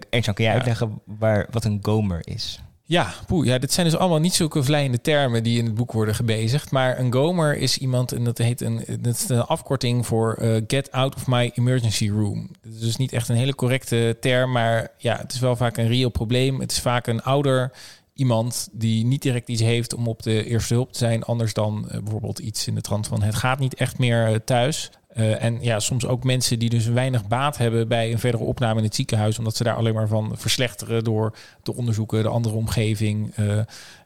Ernst, 0.09 0.33
kun 0.33 0.43
jij 0.43 0.53
uitleggen 0.53 1.01
waar, 1.05 1.47
wat 1.51 1.65
een 1.65 1.79
Gomer 1.81 2.27
is? 2.27 2.59
Ja, 2.93 3.13
poeh, 3.27 3.45
ja, 3.45 3.57
dit 3.57 3.73
zijn 3.73 3.85
dus 3.85 3.95
allemaal 3.95 4.19
niet 4.19 4.33
zulke 4.33 4.63
vlijende 4.63 5.01
termen 5.01 5.43
die 5.43 5.57
in 5.57 5.65
het 5.65 5.75
boek 5.75 5.91
worden 5.91 6.15
gebezigd. 6.15 6.71
Maar 6.71 6.99
een 6.99 7.13
gomer 7.13 7.57
is 7.57 7.77
iemand, 7.77 8.11
en 8.11 8.23
dat 8.23 8.37
heet 8.37 8.61
een, 8.61 8.85
dat 8.99 9.15
is 9.15 9.29
een 9.29 9.41
afkorting 9.41 10.05
voor 10.05 10.37
uh, 10.41 10.61
Get 10.67 10.91
Out 10.91 11.15
of 11.15 11.27
My 11.27 11.51
Emergency 11.53 12.09
Room. 12.09 12.49
Dat 12.61 12.73
is 12.73 12.79
dus 12.79 12.95
niet 12.95 13.13
echt 13.13 13.29
een 13.29 13.35
hele 13.35 13.55
correcte 13.55 14.17
term, 14.19 14.51
maar 14.51 14.91
ja, 14.97 15.17
het 15.17 15.33
is 15.33 15.39
wel 15.39 15.55
vaak 15.55 15.77
een 15.77 15.87
reëel 15.87 16.09
probleem. 16.09 16.59
Het 16.59 16.71
is 16.71 16.79
vaak 16.79 17.07
een 17.07 17.23
ouder 17.23 17.71
iemand 18.13 18.69
die 18.71 19.05
niet 19.05 19.21
direct 19.21 19.49
iets 19.49 19.61
heeft 19.61 19.93
om 19.93 20.07
op 20.07 20.23
de 20.23 20.45
eerste 20.45 20.73
hulp 20.73 20.91
te 20.91 20.97
zijn, 20.97 21.23
anders 21.23 21.53
dan 21.53 21.85
uh, 21.85 21.99
bijvoorbeeld 22.01 22.39
iets 22.39 22.67
in 22.67 22.75
de 22.75 22.81
trant 22.81 23.07
van 23.07 23.21
het 23.21 23.35
gaat 23.35 23.59
niet 23.59 23.75
echt 23.75 23.97
meer 23.97 24.29
uh, 24.29 24.35
thuis. 24.45 24.91
Uh, 25.15 25.43
en 25.43 25.57
ja, 25.61 25.79
soms 25.79 26.05
ook 26.05 26.23
mensen 26.23 26.59
die 26.59 26.69
dus 26.69 26.85
weinig 26.85 27.27
baat 27.27 27.57
hebben 27.57 27.87
bij 27.87 28.11
een 28.11 28.19
verdere 28.19 28.43
opname 28.43 28.77
in 28.77 28.85
het 28.85 28.95
ziekenhuis, 28.95 29.37
omdat 29.37 29.55
ze 29.55 29.63
daar 29.63 29.75
alleen 29.75 29.93
maar 29.93 30.07
van 30.07 30.31
verslechteren 30.35 31.03
door 31.03 31.35
te 31.63 31.75
onderzoeken, 31.75 32.23
de 32.23 32.29
andere 32.29 32.55
omgeving, 32.55 33.37
uh, 33.37 33.59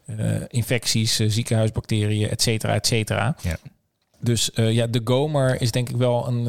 uh, 0.05 0.41
infecties, 0.47 1.15
ziekenhuisbacteriën, 1.15 2.29
et 2.29 2.41
cetera, 2.41 2.73
et 2.73 2.87
cetera. 2.87 3.35
Ja. 3.41 3.57
Dus 4.19 4.49
ja, 4.53 4.87
de 4.87 5.01
gomer 5.03 5.61
is 5.61 5.71
denk 5.71 5.89
ik 5.89 5.95
wel 5.95 6.27
een, 6.27 6.45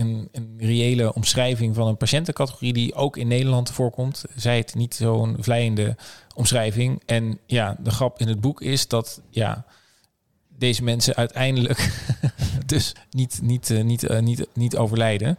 een, 0.00 0.28
een, 0.32 0.54
reële 0.58 1.14
omschrijving 1.14 1.74
van 1.74 1.86
een 1.86 1.96
patiëntencategorie 1.96 2.72
die 2.72 2.94
ook 2.94 3.16
in 3.16 3.28
Nederland 3.28 3.70
voorkomt. 3.70 4.24
Zij 4.36 4.56
het 4.56 4.74
niet 4.74 4.94
zo'n 4.94 5.36
vlijende 5.40 5.96
omschrijving. 6.34 7.02
En 7.06 7.38
ja, 7.46 7.76
de 7.82 7.90
grap 7.90 8.20
in 8.20 8.28
het 8.28 8.40
boek 8.40 8.60
is 8.60 8.88
dat 8.88 9.22
ja, 9.30 9.64
deze 10.60 10.84
mensen 10.84 11.14
uiteindelijk 11.14 11.90
dus 12.66 12.94
niet, 13.10 13.40
niet, 13.42 13.70
uh, 13.70 13.82
niet, 13.82 14.10
uh, 14.10 14.18
niet, 14.18 14.46
niet 14.54 14.76
overlijden. 14.76 15.38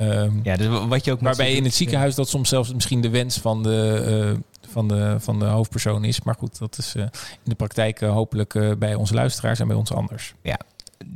Um, 0.00 0.40
ja, 0.42 0.56
dus 0.56 0.86
wat 0.86 1.04
je 1.04 1.12
ook 1.12 1.20
waarbij 1.20 1.52
in 1.52 1.64
het 1.64 1.74
ziekenhuis 1.74 2.14
dat 2.14 2.28
soms 2.28 2.48
zelfs 2.48 2.74
misschien 2.74 3.00
de 3.00 3.08
wens 3.10 3.38
van 3.38 3.62
de, 3.62 4.34
uh, 4.34 4.40
van 4.70 4.88
de, 4.88 5.16
van 5.18 5.38
de 5.38 5.44
hoofdpersoon 5.44 6.04
is. 6.04 6.22
Maar 6.22 6.34
goed, 6.34 6.58
dat 6.58 6.78
is 6.78 6.94
in 6.94 7.10
de 7.44 7.54
praktijk 7.54 8.00
hopelijk 8.00 8.78
bij 8.78 8.94
onze 8.94 9.14
luisteraars 9.14 9.60
en 9.60 9.66
bij 9.66 9.76
ons 9.76 9.92
anders. 9.92 10.34
Ja, 10.42 10.58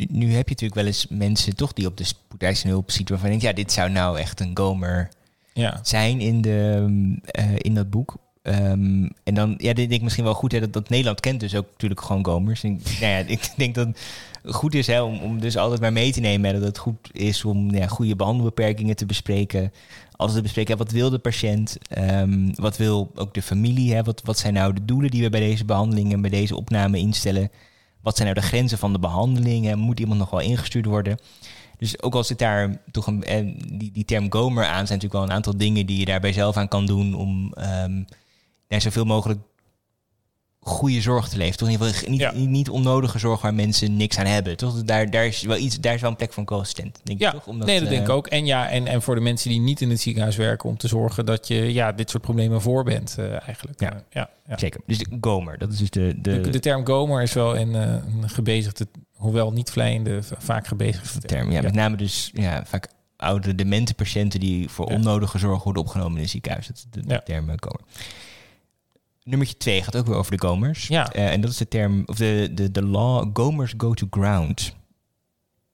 nu 0.09 0.27
heb 0.27 0.49
je 0.49 0.55
natuurlijk 0.55 0.75
wel 0.75 0.87
eens 0.87 1.07
mensen 1.09 1.57
toch 1.57 1.73
die 1.73 1.87
op 1.87 1.97
de 1.97 2.05
spoedeisende 2.05 2.73
hulp 2.73 2.91
ziet 2.91 3.09
waarvan 3.09 3.33
je 3.33 3.39
denkt, 3.39 3.57
ja, 3.57 3.63
dit 3.63 3.73
zou 3.73 3.91
nou 3.91 4.19
echt 4.19 4.41
een 4.41 4.57
gomer 4.57 5.09
ja. 5.53 5.81
zijn 5.83 6.21
in, 6.21 6.41
de, 6.41 6.87
in 7.59 7.75
dat 7.75 7.91
boek. 7.91 8.17
Um, 8.43 9.11
en 9.23 9.35
dan, 9.35 9.55
ja, 9.57 9.73
dit 9.73 9.77
denk 9.77 9.93
ik 9.93 10.03
misschien 10.03 10.25
wel 10.25 10.35
goed 10.35 10.53
hè, 10.53 10.71
dat, 10.71 10.89
Nederland 10.89 11.21
kent 11.21 11.41
dus 11.41 11.55
ook 11.55 11.67
natuurlijk 11.71 12.01
gewoon 12.01 12.25
gomers. 12.25 12.63
En, 12.63 12.81
nou 13.01 13.13
ja, 13.13 13.19
ik 13.37 13.53
denk 13.57 13.75
dat 13.75 13.87
het 13.87 14.55
goed 14.55 14.75
is 14.75 14.87
hè, 14.87 15.03
om, 15.03 15.19
om 15.19 15.41
dus 15.41 15.57
altijd 15.57 15.81
maar 15.81 15.93
mee 15.93 16.13
te 16.13 16.21
nemen 16.21 16.53
dat 16.53 16.63
het 16.63 16.79
goed 16.79 17.11
is 17.13 17.45
om 17.45 17.75
ja, 17.75 17.87
goede 17.87 18.17
behandelbeperkingen 18.17 18.97
te 18.97 19.07
bespreken. 19.07 19.73
Altijd 20.17 20.37
te 20.37 20.43
bespreken, 20.43 20.77
wat 20.77 20.91
wil 20.91 21.11
de 21.11 21.19
patiënt? 21.19 21.79
Um, 21.99 22.55
wat 22.55 22.77
wil 22.77 23.11
ook 23.15 23.35
de 23.35 23.43
familie? 23.43 23.95
Hè? 23.95 24.03
Wat, 24.03 24.23
wat 24.25 24.39
zijn 24.39 24.55
nou 24.55 24.73
de 24.73 24.85
doelen 24.85 25.11
die 25.11 25.23
we 25.23 25.31
bij 25.31 25.41
deze 25.41 25.65
behandelingen, 25.65 26.21
bij 26.21 26.31
deze 26.31 26.57
opname 26.57 26.99
instellen? 26.99 27.51
Wat 28.01 28.17
zijn 28.17 28.29
nou 28.29 28.41
de 28.41 28.47
grenzen 28.47 28.79
van 28.79 28.93
de 28.93 28.99
behandelingen? 28.99 29.79
Moet 29.79 30.01
iemand 30.01 30.19
nog 30.19 30.31
wel 30.31 30.41
ingestuurd 30.41 30.87
worden? 30.87 31.19
Dus 31.79 32.03
ook 32.03 32.15
als 32.15 32.31
ik 32.31 32.39
daar 32.39 32.81
toch 32.91 33.07
een, 33.07 33.57
die, 33.73 33.93
die 33.93 34.05
term 34.05 34.33
gomer 34.33 34.65
aan, 34.65 34.87
zijn 34.87 34.99
natuurlijk 34.99 35.13
wel 35.13 35.23
een 35.23 35.33
aantal 35.33 35.57
dingen 35.57 35.87
die 35.87 35.99
je 35.99 36.05
daarbij 36.05 36.33
zelf 36.33 36.57
aan 36.57 36.69
kan 36.69 36.87
doen 36.87 37.15
om 37.15 37.55
um, 37.85 38.07
zoveel 38.81 39.05
mogelijk 39.05 39.41
goede 40.65 41.01
zorg 41.01 41.29
te 41.29 41.37
leven. 41.37 41.57
Toch 41.57 41.69
in 41.69 41.73
ieder 41.75 41.89
geval 41.89 42.11
niet, 42.11 42.21
ja. 42.21 42.33
niet, 42.33 42.49
niet, 42.49 42.71
onnodige 42.71 43.19
zorg 43.19 43.41
waar 43.41 43.55
mensen 43.55 43.97
niks 43.97 44.19
aan 44.19 44.27
hebben. 44.27 44.57
Toch? 44.57 44.83
Daar, 44.83 45.11
daar, 45.11 45.27
is 45.27 45.43
wel 45.43 45.57
iets, 45.57 45.81
daar 45.81 45.95
is 45.95 46.01
wel 46.01 46.11
een 46.11 46.17
plek 46.17 46.33
voor 46.33 46.39
een 46.39 46.49
co-assistent. 46.49 47.01
Denk 47.03 47.21
ja, 47.21 47.29
ik, 47.29 47.35
toch? 47.35 47.47
Omdat, 47.47 47.67
nee, 47.67 47.79
dat 47.79 47.89
uh, 47.89 47.95
denk 47.95 48.07
ik 48.07 48.13
ook. 48.13 48.27
En 48.27 48.47
ja, 48.47 48.69
en, 48.69 48.87
en 48.87 49.03
voor 49.03 49.15
de 49.15 49.21
mensen 49.21 49.51
die 49.51 49.61
niet 49.61 49.81
in 49.81 49.91
het 49.91 50.01
ziekenhuis 50.01 50.37
werken, 50.37 50.69
om 50.69 50.77
te 50.77 50.89
zorgen 50.89 51.27
dat 51.27 51.49
je 51.49 51.73
ja, 51.73 51.93
dit 51.93 52.11
soort 52.11 52.23
problemen 52.23 52.61
voor 52.61 52.85
bent, 52.85 53.17
uh, 53.19 53.47
eigenlijk. 53.47 53.81
Ja. 53.81 53.93
Uh, 53.93 54.01
ja, 54.11 54.31
ja, 54.49 54.59
zeker. 54.59 54.81
Dus 54.87 54.99
de 54.99 55.19
gomer, 55.21 55.59
dat 55.59 55.73
is 55.73 55.79
dus 55.79 55.91
de. 55.91 56.15
De, 56.21 56.41
de, 56.41 56.51
de 56.51 56.61
term 56.61 56.87
gomer 56.87 57.23
is 57.23 57.33
wel 57.33 57.57
een, 57.57 57.75
een 57.75 58.29
gebezigde, 58.29 58.87
hoewel 59.13 59.53
niet 59.53 59.71
vlijende, 59.71 60.21
vaak 60.39 60.67
gebezigde 60.67 61.21
term. 61.21 61.51
ja, 61.51 61.63
met 61.63 61.75
name 61.75 61.97
dus 61.97 62.31
ja, 62.35 62.65
vaak 62.67 62.89
oude 63.17 63.55
demente 63.55 63.95
patiënten 63.95 64.41
die 64.41 64.69
voor 64.69 64.87
onnodige 64.87 65.39
zorg 65.39 65.63
worden 65.63 65.83
opgenomen 65.83 66.17
in 66.17 66.23
het 66.23 66.31
ziekenhuis. 66.31 66.67
Dat 66.67 66.77
is 66.77 66.87
de, 66.91 67.07
de 67.07 67.21
term 67.25 67.45
gomer. 67.45 67.81
Nummertje 69.25 69.57
twee 69.57 69.83
gaat 69.83 69.97
ook 69.97 70.07
weer 70.07 70.17
over 70.17 70.33
de 70.33 70.47
gomers. 70.47 70.87
Ja. 70.87 71.17
Uh, 71.17 71.33
en 71.33 71.41
dat 71.41 71.51
is 71.51 71.57
de 71.57 71.69
term, 71.69 72.03
of 72.07 72.17
de, 72.17 72.51
de, 72.55 72.71
de 72.71 72.85
law, 72.85 73.31
gomers 73.33 73.75
go 73.77 73.95
to 73.95 74.07
ground. 74.11 74.75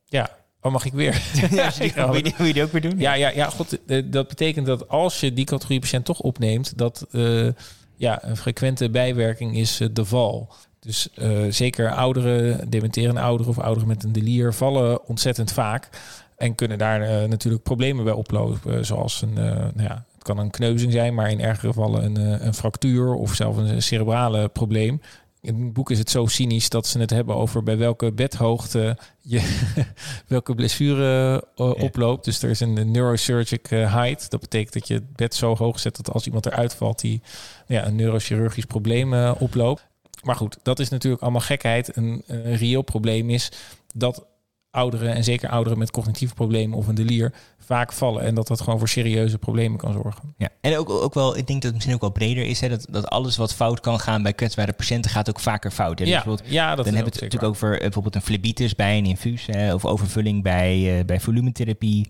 Ja, 0.04 0.30
oh, 0.60 0.72
mag 0.72 0.84
ik 0.84 0.92
weer? 0.92 1.22
ja, 1.50 1.70
die, 1.78 1.92
wil, 1.94 2.14
je, 2.14 2.32
wil 2.36 2.46
je 2.46 2.52
die 2.52 2.62
ook 2.62 2.72
weer 2.72 2.80
doen? 2.80 2.98
Ja, 2.98 3.12
ja, 3.12 3.30
ja 3.30 3.50
God, 3.50 3.78
dat 4.04 4.28
betekent 4.28 4.66
dat 4.66 4.88
als 4.88 5.20
je 5.20 5.32
die 5.32 5.44
categorie 5.44 5.80
patiënt 5.80 6.04
toch 6.04 6.20
opneemt, 6.20 6.78
dat 6.78 7.06
uh, 7.10 7.48
ja, 7.96 8.24
een 8.24 8.36
frequente 8.36 8.90
bijwerking 8.90 9.56
is 9.56 9.80
de 9.92 10.04
val. 10.04 10.52
Dus 10.80 11.08
zeker 11.48 11.94
ouderen, 11.94 12.70
dementerende 12.70 13.20
ouderen 13.20 13.52
of 13.52 13.58
ouderen 13.58 13.88
met 13.88 14.04
een 14.04 14.12
delier 14.12 14.54
vallen 14.54 15.06
ontzettend 15.06 15.52
vaak. 15.52 15.88
En 16.36 16.54
kunnen 16.54 16.78
daar 16.78 17.28
natuurlijk 17.28 17.62
problemen 17.62 18.04
bij 18.04 18.12
oplopen, 18.12 18.86
zoals 18.86 19.22
een, 19.22 19.32
nou 19.34 19.82
ja, 19.82 20.04
kan 20.28 20.38
een 20.38 20.50
kneuzing 20.50 20.92
zijn, 20.92 21.14
maar 21.14 21.30
in 21.30 21.40
ergere 21.40 21.72
gevallen 21.72 22.04
een, 22.04 22.16
eh, 22.16 22.46
een 22.46 22.54
fractuur 22.54 23.14
of 23.14 23.34
zelfs 23.34 23.58
een 23.58 23.82
cerebrale 23.82 24.48
probleem. 24.48 25.00
In 25.40 25.64
het 25.64 25.72
boek 25.72 25.90
is 25.90 25.98
het 25.98 26.10
zo 26.10 26.26
cynisch 26.26 26.68
dat 26.68 26.86
ze 26.86 26.98
het 26.98 27.10
hebben 27.10 27.34
over 27.34 27.62
bij 27.62 27.76
welke 27.76 28.12
bedhoogte 28.12 28.98
je 29.20 29.58
welke 30.26 30.54
blessure 30.54 31.44
uh, 31.56 31.70
oploopt. 31.70 32.24
Dus 32.24 32.42
er 32.42 32.50
is 32.50 32.60
een 32.60 32.90
neurosurgic 32.90 33.66
height. 33.68 34.30
Dat 34.30 34.40
betekent 34.40 34.72
dat 34.72 34.88
je 34.88 34.94
het 34.94 35.16
bed 35.16 35.34
zo 35.34 35.56
hoog 35.56 35.78
zet 35.78 35.96
dat 35.96 36.12
als 36.12 36.26
iemand 36.26 36.46
eruit 36.46 36.74
valt, 36.74 37.00
die 37.00 37.22
ja, 37.66 37.86
een 37.86 37.96
neurochirurgisch 37.96 38.64
probleem 38.64 39.12
uh, 39.12 39.34
oploopt. 39.38 39.86
Maar 40.22 40.36
goed, 40.36 40.58
dat 40.62 40.78
is 40.78 40.88
natuurlijk 40.88 41.22
allemaal 41.22 41.40
gekheid. 41.40 41.96
Een, 41.96 42.22
een 42.26 42.56
reëel 42.56 42.82
probleem 42.82 43.30
is 43.30 43.52
dat 43.94 44.26
ouderen 44.70 45.14
en 45.14 45.24
zeker 45.24 45.48
ouderen 45.48 45.78
met 45.78 45.90
cognitieve 45.90 46.34
problemen 46.34 46.78
of 46.78 46.86
een 46.86 46.94
delier 46.94 47.32
vaak 47.58 47.92
vallen 47.92 48.22
en 48.22 48.34
dat 48.34 48.46
dat 48.46 48.60
gewoon 48.60 48.78
voor 48.78 48.88
serieuze 48.88 49.38
problemen 49.38 49.78
kan 49.78 49.92
zorgen. 49.92 50.34
Ja, 50.36 50.48
en 50.60 50.76
ook, 50.76 50.90
ook 50.90 51.14
wel, 51.14 51.36
ik 51.36 51.46
denk 51.46 51.62
dat 51.62 51.62
het 51.62 51.72
misschien 51.74 51.94
ook 51.94 52.00
wel 52.00 52.10
breder 52.10 52.44
is, 52.44 52.60
hè, 52.60 52.68
dat, 52.68 52.86
dat 52.90 53.08
alles 53.08 53.36
wat 53.36 53.54
fout 53.54 53.80
kan 53.80 54.00
gaan 54.00 54.22
bij 54.22 54.32
kwetsbare 54.32 54.72
patiënten 54.72 55.10
gaat 55.10 55.28
ook 55.28 55.40
vaker 55.40 55.70
fout. 55.70 55.98
Hè? 55.98 56.04
Dus 56.04 56.14
Ja, 56.14 56.22
bijvoorbeeld- 56.22 56.52
ja, 56.52 56.74
dat 56.74 56.84
dan 56.84 56.94
hebben 56.94 57.02
we 57.02 57.06
ook 57.08 57.12
het 57.12 57.22
natuurlijk 57.22 57.52
over 57.52 57.74
eh, 57.74 57.80
bijvoorbeeld 57.80 58.14
een 58.14 58.22
phlebitis 58.22 58.74
bij 58.74 58.98
een 58.98 59.06
infuus, 59.06 59.46
hè, 59.46 59.74
of 59.74 59.84
overvulling 59.84 60.42
bij, 60.42 60.98
eh, 60.98 61.04
bij 61.04 61.20
volumetherapie, 61.20 62.08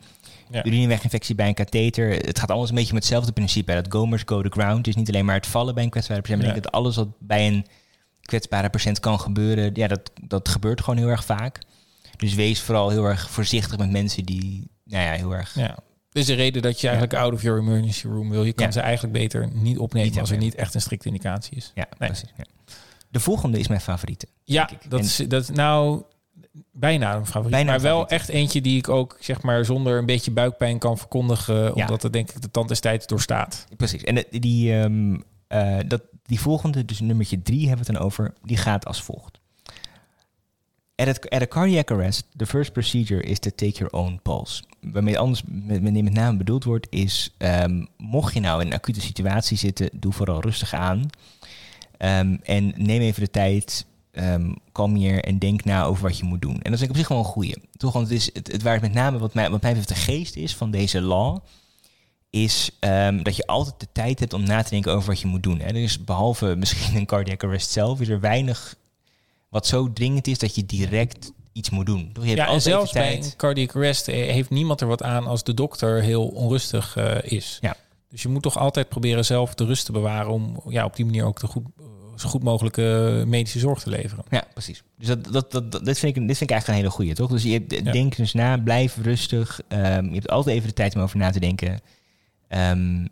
Ja. 0.51 0.65
urineweginfectie 0.65 1.35
bij 1.35 1.49
een 1.49 1.55
katheter. 1.55 2.11
Het 2.11 2.39
gaat 2.39 2.49
allemaal 2.51 2.69
een 2.69 2.75
beetje 2.75 2.91
om 2.91 2.97
hetzelfde 2.97 3.33
principe. 3.33 3.73
hè, 3.73 3.83
Dat 3.83 3.93
Gomers 3.93 4.23
go 4.27 4.43
the 4.43 4.49
ground. 4.51 4.77
Het 4.77 4.87
is 4.87 4.97
niet 4.97 5.09
alleen 5.09 5.25
maar 5.25 5.35
het 5.35 5.47
vallen 5.47 5.75
bij 5.75 5.85
een 5.85 5.91
kwetsbare 5.91 6.21
patiënt, 6.21 6.39
maar 6.41 6.49
ik 6.49 6.55
denk 6.55 6.65
dat 6.73 6.81
alles 6.83 6.97
wat 6.97 7.09
bij 7.19 7.47
een 7.47 7.67
kwetsbare 8.23 8.71
patiënt 8.71 9.01
kan 9.01 9.21
gebeuren, 9.21 9.71
ja, 9.75 9.87
dat, 9.89 10.11
dat 10.27 10.49
gebeurt 10.49 10.81
gewoon 10.81 10.99
heel 10.99 11.09
erg 11.09 11.25
vaak. 11.25 11.59
Dus 12.17 12.35
wees 12.35 12.61
vooral 12.61 12.89
heel 12.91 13.05
erg 13.05 13.31
voorzichtig 13.31 13.79
met 13.79 13.91
mensen 13.91 14.25
die, 14.25 14.71
nou 14.85 15.05
ja, 15.05 15.13
heel 15.13 15.33
erg... 15.35 15.55
Ja. 15.55 15.77
Is 16.13 16.27
de 16.27 16.35
reden 16.35 16.63
dat 16.63 16.81
je 16.81 16.89
eigenlijk 16.89 17.19
out 17.21 17.33
of 17.33 17.43
your 17.43 17.61
emergency 17.61 18.07
room 18.07 18.31
wil. 18.31 18.45
Je 18.45 18.53
kan 18.53 18.67
Ja. 18.67 18.73
ze 18.73 18.81
eigenlijk 18.81 19.13
beter 19.19 19.49
niet 19.53 19.79
opnemen 19.79 20.09
Niet 20.11 20.21
als 20.21 20.31
er 20.31 20.37
niet 20.37 20.55
echt 20.55 20.75
een 20.75 20.81
strikte 20.81 21.07
indicatie 21.09 21.57
is. 21.57 21.73
Ja, 21.75 21.87
Nee. 21.99 22.09
precies. 22.09 22.33
Ja. 22.37 22.45
De 23.11 23.21
volgende 23.21 23.59
is 23.59 23.69
mijn 23.69 23.81
favoriete. 23.81 24.27
Ja, 24.45 24.71
dat 24.89 24.99
En- 25.01 25.05
is, 25.07 25.17
dat 25.17 25.51
nou 25.53 26.03
bijna 26.73 27.15
een 27.15 27.27
favoriet. 27.27 27.51
Bijna 27.51 27.71
maar 27.71 27.81
wel 27.81 27.93
favoriet. 28.01 28.21
echt 28.21 28.29
eentje 28.29 28.61
die 28.61 28.79
ik 28.79 28.89
ook 28.89 29.17
zeg 29.21 29.43
maar 29.43 29.65
zonder 29.65 29.99
een 29.99 30.07
beetje 30.07 30.31
buikpijn 30.31 30.79
kan 30.79 30.99
verkondigen. 30.99 31.75
Omdat 31.75 32.03
het 32.03 32.13
denk 32.13 32.31
ik 32.31 32.43
de 32.43 32.51
tand 32.51 32.69
des 32.69 32.81
tijds 32.81 33.07
doorstaat. 33.07 33.67
Precies. 33.77 34.05
En 34.05 34.25
die, 34.31 34.75
ehm, 34.81 35.17
eh, 35.47 35.77
dat, 35.87 36.03
die 36.23 36.41
volgende, 36.41 36.85
dus 36.85 37.01
nummertje 37.01 37.43
drie 37.43 37.69
hebben 37.69 37.87
we 37.87 37.93
het 37.93 38.01
dan 38.01 38.07
over, 38.07 38.35
die 38.43 38.57
gaat 38.57 38.87
als 38.87 39.03
volgt. 39.03 39.38
At 40.99 41.43
a, 41.43 41.47
cardiac 41.47 41.91
arrest, 41.91 42.25
the 42.37 42.47
first 42.47 42.73
procedure 42.73 43.21
is 43.21 43.39
to 43.39 43.51
take 43.55 43.79
your 43.79 43.93
own 43.93 44.21
pulse. 44.23 44.63
Waarmee 44.81 45.19
anders 45.19 45.43
met, 45.47 45.83
met 45.83 46.13
name 46.13 46.37
bedoeld 46.37 46.65
wordt 46.65 46.87
is, 46.91 47.35
ehm, 47.37 47.85
mocht 47.97 48.35
je 48.35 48.41
nou 48.41 48.61
in 48.61 48.67
een 48.67 48.73
acute 48.73 49.01
situatie 49.01 49.57
zitten, 49.57 49.91
doe 49.93 50.13
vooral 50.13 50.41
rustig 50.41 50.75
aan. 50.75 51.11
Ehm, 51.97 52.37
en 52.43 52.73
neem 52.77 53.01
even 53.01 53.23
de 53.23 53.31
tijd, 53.31 53.87
ehm 54.11 54.53
kalmeer 54.73 55.25
en 55.25 55.39
denk 55.39 55.65
na 55.65 55.85
over 55.85 56.03
wat 56.03 56.19
je 56.19 56.25
moet 56.25 56.43
doen. 56.43 56.63
En 56.63 56.71
dat 56.71 56.81
is 56.81 56.89
op 56.89 56.97
zich 56.97 57.09
wel 57.09 57.19
een 57.19 57.25
goeie. 57.25 57.55
Toch, 57.77 57.93
want 57.93 58.09
het, 58.09 58.17
is, 58.17 58.31
het, 58.33 58.63
waar 58.63 58.73
het 58.73 58.83
met 58.83 58.93
name 58.93 59.19
wat 59.19 59.35
mij, 59.35 59.51
wat 59.51 59.63
mij 59.63 59.75
betreft 59.75 60.07
de 60.07 60.13
geest 60.13 60.37
is 60.37 60.57
van 60.57 60.71
deze 60.71 61.01
law, 61.01 61.39
is 62.31 62.71
dat 63.23 63.37
je 63.37 63.47
altijd 63.47 63.81
de 63.81 63.89
tijd 63.93 64.21
hebt 64.21 64.33
om 64.33 64.43
na 64.43 64.63
te 64.63 64.71
denken 64.71 64.93
over 64.93 65.09
wat 65.09 65.21
je 65.21 65.27
moet 65.27 65.43
doen. 65.43 65.61
Hè. 65.61 65.73
Dus 65.73 66.05
behalve 66.05 66.57
misschien 66.59 66.97
een 66.97 67.07
cardiac 67.07 67.43
arrest 67.43 67.71
zelf, 67.71 68.01
is 68.01 68.09
er 68.09 68.21
weinig 68.21 68.77
wat 69.49 69.67
zo 69.67 69.93
dringend 69.93 70.27
is 70.27 70.39
dat 70.39 70.55
je 70.55 70.67
direct 70.67 71.33
iets 71.53 71.71
moet 71.71 71.87
doen. 71.87 72.11
Je 72.15 72.21
hebt 72.27 72.37
Ja, 72.37 72.49
en 72.49 72.63
zelfs 72.63 72.93
bij 72.93 73.17
een 73.17 73.37
cardiac 73.37 73.75
arrest 73.77 74.09
eh, 74.09 74.15
heeft 74.15 74.51
niemand 74.51 74.81
er 74.81 74.87
wat 74.87 75.03
aan 75.03 75.27
als 75.27 75.45
de 75.45 75.55
dokter 75.55 76.03
heel 76.03 76.27
onrustig 76.29 76.97
eh, 76.97 77.33
is. 77.33 77.59
Ja. 77.61 77.77
Dus 78.11 78.23
je 78.23 78.29
moet 78.29 78.43
toch 78.43 78.59
altijd 78.59 78.89
proberen 78.89 79.25
zelf 79.25 79.55
de 79.55 79.65
rust 79.65 79.85
te 79.85 79.93
bewaren 79.93 80.31
om 80.33 80.61
ja, 80.69 80.85
op 80.85 80.97
die 80.97 81.05
manier 81.05 81.25
ook 81.25 81.41
de 81.41 81.47
goed, 81.47 81.65
eh, 81.79 81.85
zo 82.17 82.29
goed 82.29 82.43
mogelijke 82.43 83.25
medische 83.27 83.59
zorg 83.59 83.83
te 83.83 83.91
leveren. 83.91 84.25
Ja, 84.31 84.45
precies. 84.53 84.83
Dus 84.99 85.07
dat, 85.09 85.25
dat, 85.33 85.53
dat, 85.53 85.73
dat, 85.73 85.85
dit, 85.85 85.99
vind 85.99 86.17
ik, 86.17 86.27
dit 86.27 86.37
vind 86.37 86.51
ik 86.51 86.57
eigenlijk 86.57 86.69
een 86.69 86.75
hele 86.75 86.91
goeie, 86.97 87.15
toch? 87.15 87.31
Dus 87.31 87.43
je 87.43 87.53
hebt- 87.53 87.73
Ja. 87.87 87.93
denk 87.93 88.17
dus 88.17 88.33
na, 88.33 88.57
blijf 88.59 88.97
rustig. 89.03 89.61
Ehm, 89.69 90.05
je 90.09 90.15
hebt 90.15 90.29
altijd 90.31 90.57
even 90.57 90.69
de 90.69 90.75
tijd 90.75 90.95
om 90.95 91.01
over 91.03 91.17
na 91.19 91.31
te 91.31 91.41
denken. 91.41 91.81
Ehm 92.49 93.07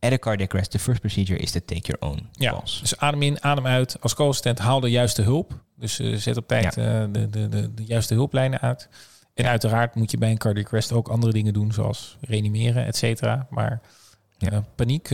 at 0.00 0.12
a 0.12 0.16
cardiac 0.18 0.54
arrest, 0.54 0.70
the 0.70 0.78
first 0.78 1.00
procedure 1.00 1.38
is 1.40 1.50
to 1.50 1.60
take 1.64 1.80
your 1.92 2.00
own 2.14 2.28
Ja, 2.32 2.52
pulse. 2.52 2.80
dus 2.80 2.96
adem 2.96 3.22
in, 3.22 3.42
adem 3.42 3.66
uit. 3.66 3.96
Als 4.00 4.14
co-assistent 4.14 4.58
haal 4.58 4.80
de 4.80 4.90
juiste 4.90 5.22
hulp. 5.22 5.58
Dus 5.76 5.98
eh, 5.98 6.16
zet 6.16 6.36
op 6.36 6.48
tijd 6.48 6.76
eh, 6.76 7.04
de, 7.12 7.28
de, 7.30 7.48
de, 7.48 7.74
de 7.74 7.84
juiste 7.84 8.14
hulplijnen 8.14 8.60
uit. 8.60 8.88
En 9.34 9.46
uiteraard 9.46 9.94
moet 9.94 10.10
je 10.10 10.18
bij 10.18 10.30
een 10.30 10.38
cardiac 10.38 10.66
arrest 10.66 10.92
ook 10.92 11.08
andere 11.08 11.32
dingen 11.32 11.52
doen, 11.52 11.72
zoals 11.72 12.16
reanimeren, 12.20 12.84
et 12.86 12.96
cetera. 12.96 13.46
Maar 13.50 13.80
Ja. 14.38 14.50
eh, 14.50 14.58
paniek, 14.74 15.08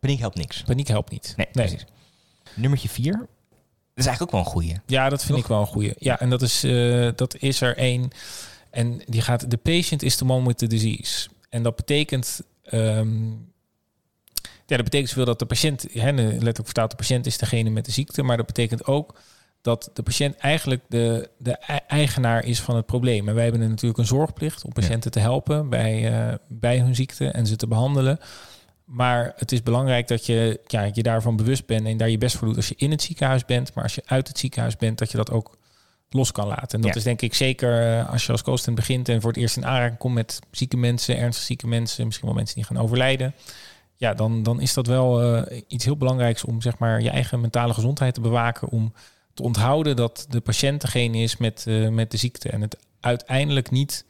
Paniek 0.00 0.18
helpt 0.18 0.36
niks. 0.36 0.62
paniek 0.62 0.88
helpt 0.88 1.10
niet. 1.10 1.34
Nee, 1.36 1.46
precies. 1.52 1.84
Nummertje 2.54 2.88
vier. 2.88 3.12
Dat 3.12 4.04
is 4.04 4.06
eigenlijk 4.06 4.22
ook 4.22 4.30
wel 4.30 4.40
een 4.40 4.60
goeie. 4.60 4.80
Ja, 4.86 5.08
dat 5.08 5.18
vind 5.20 5.32
Toch? 5.32 5.42
ik 5.42 5.46
wel 5.46 5.60
een 5.60 5.66
goeie. 5.66 5.92
Ja, 5.98 6.20
en 6.20 6.30
dat 6.30 6.42
is, 6.42 6.60
dat 7.16 7.36
is 7.36 7.60
er 7.60 7.76
één. 7.76 8.08
En 8.70 9.02
die 9.06 9.20
gaat, 9.20 9.50
the 9.50 9.56
patient 9.56 10.02
is 10.02 10.16
the 10.16 10.24
one 10.28 10.46
with 10.46 10.58
the 10.58 10.66
disease. 10.66 11.28
En 11.48 11.62
dat 11.62 11.76
betekent, 11.76 12.40
ehm, 12.64 13.18
ja, 14.66 14.76
dat 14.76 14.84
betekent 14.84 15.08
zoveel 15.08 15.24
dat 15.24 15.38
de 15.38 15.46
patiënt, 15.46 15.86
hè, 15.92 16.12
letterlijk 16.12 16.64
vertaald, 16.64 16.90
de 16.90 16.96
patiënt 16.96 17.26
is 17.26 17.38
degene 17.38 17.70
met 17.70 17.84
de 17.84 17.92
ziekte. 17.92 18.22
Maar 18.22 18.36
dat 18.36 18.46
betekent 18.46 18.84
ook 18.86 19.18
dat 19.62 19.90
de 19.92 20.02
patiënt 20.02 20.36
eigenlijk 20.36 20.82
de, 20.88 21.30
de 21.38 21.58
e- 21.66 21.78
eigenaar 21.86 22.44
is 22.44 22.60
van 22.60 22.76
het 22.76 22.86
probleem. 22.86 23.28
En 23.28 23.34
wij 23.34 23.42
hebben 23.42 23.68
natuurlijk 23.68 23.98
een 23.98 24.06
zorgplicht 24.06 24.64
om 24.64 24.72
patiënten 24.72 25.10
te 25.10 25.20
helpen 25.20 25.68
bij, 25.68 26.12
eh, 26.12 26.34
bij 26.48 26.78
hun 26.78 26.94
ziekte 26.94 27.28
en 27.28 27.46
ze 27.46 27.56
te 27.56 27.66
behandelen. 27.66 28.18
Maar 28.84 29.32
het 29.36 29.52
is 29.52 29.62
belangrijk 29.62 30.08
dat 30.08 30.26
je 30.26 30.60
ja, 30.66 30.90
je 30.92 31.02
daarvan 31.02 31.36
bewust 31.36 31.66
bent 31.66 31.86
en 31.86 31.96
daar 31.96 32.10
je 32.10 32.18
best 32.18 32.36
voor 32.36 32.46
doet 32.48 32.56
als 32.56 32.68
je 32.68 32.74
in 32.76 32.90
het 32.90 33.02
ziekenhuis 33.02 33.44
bent. 33.44 33.74
Maar 33.74 33.84
als 33.84 33.94
je 33.94 34.02
uit 34.06 34.28
het 34.28 34.38
ziekenhuis 34.38 34.76
bent, 34.76 34.98
dat 34.98 35.10
je 35.10 35.16
dat 35.16 35.30
ook 35.30 35.56
los 36.10 36.32
kan 36.32 36.46
laten. 36.46 36.68
En 36.68 36.80
dat 36.80 36.90
Ja. 36.90 36.96
is 36.96 37.02
denk 37.02 37.22
ik 37.22 37.34
zeker 37.34 37.98
eh, 37.98 38.10
als 38.10 38.26
je 38.26 38.32
als 38.32 38.42
co 38.42 38.56
begint 38.74 39.08
en 39.08 39.20
voor 39.20 39.30
het 39.30 39.40
eerst 39.40 39.56
in 39.56 39.66
aanraking 39.66 39.98
komt 39.98 40.14
met 40.14 40.38
zieke 40.50 40.76
mensen, 40.76 41.18
ernstig 41.18 41.44
zieke 41.44 41.66
mensen, 41.66 42.04
misschien 42.04 42.26
wel 42.26 42.36
mensen 42.36 42.54
die 42.54 42.64
gaan 42.64 42.78
overlijden. 42.78 43.34
Ja, 43.96 44.14
dan, 44.14 44.42
dan 44.42 44.60
is 44.60 44.74
dat 44.74 44.86
wel 44.86 45.22
eh, 45.22 45.60
iets 45.68 45.84
heel 45.84 45.96
belangrijks 45.96 46.44
om 46.44 46.60
zeg 46.62 46.78
maar 46.78 47.02
je 47.02 47.10
eigen 47.10 47.40
mentale 47.40 47.74
gezondheid 47.74 48.14
te 48.14 48.20
bewaken. 48.20 48.68
Om 48.68 48.92
te 49.34 49.42
onthouden 49.42 49.96
dat 49.96 50.26
de 50.28 50.40
patiënt 50.40 50.80
degene 50.80 51.18
is 51.18 51.36
met, 51.36 51.64
eh, 51.68 51.88
met 51.88 52.10
de 52.10 52.16
ziekte. 52.16 52.48
En 52.48 52.60
het 52.60 52.76
uiteindelijk 53.00 53.70
niet 53.70 54.04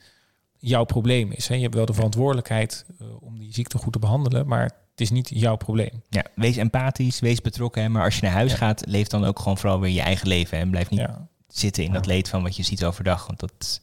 jouw 0.58 0.84
probleem 0.84 1.32
is. 1.32 1.48
Hè. 1.48 1.54
Je 1.54 1.62
hebt 1.62 1.74
wel 1.74 1.86
de 1.86 1.92
verantwoordelijkheid 1.92 2.84
eh, 3.00 3.06
om 3.20 3.38
die 3.38 3.52
ziekte 3.52 3.78
goed 3.78 3.92
te 3.92 3.98
behandelen, 3.98 4.46
maar 4.46 4.62
het 4.62 5.00
is 5.00 5.10
niet 5.10 5.30
jouw 5.34 5.56
probleem. 5.56 6.02
Ja, 6.08 6.24
wees 6.34 6.56
empathisch, 6.56 7.20
wees 7.20 7.40
betrokken. 7.40 7.82
Hè, 7.82 7.88
maar 7.88 8.04
als 8.04 8.14
je 8.16 8.22
naar 8.22 8.32
huis 8.32 8.50
Ja. 8.50 8.56
gaat, 8.56 8.82
leef 8.86 9.06
dan 9.06 9.24
ook 9.24 9.38
gewoon 9.38 9.58
vooral 9.58 9.80
weer 9.80 9.90
je 9.92 10.00
eigen 10.00 10.28
leven. 10.28 10.56
hè, 10.56 10.62
En 10.62 10.70
blijf 10.70 10.90
niet 10.90 11.00
Ja. 11.00 11.28
zitten 11.48 11.84
in 11.84 11.92
dat 11.92 12.06
leed 12.06 12.28
van 12.28 12.42
wat 12.42 12.56
je 12.56 12.62
ziet 12.62 12.84
overdag. 12.84 13.26
Want 13.26 13.40
dat... 13.40 13.80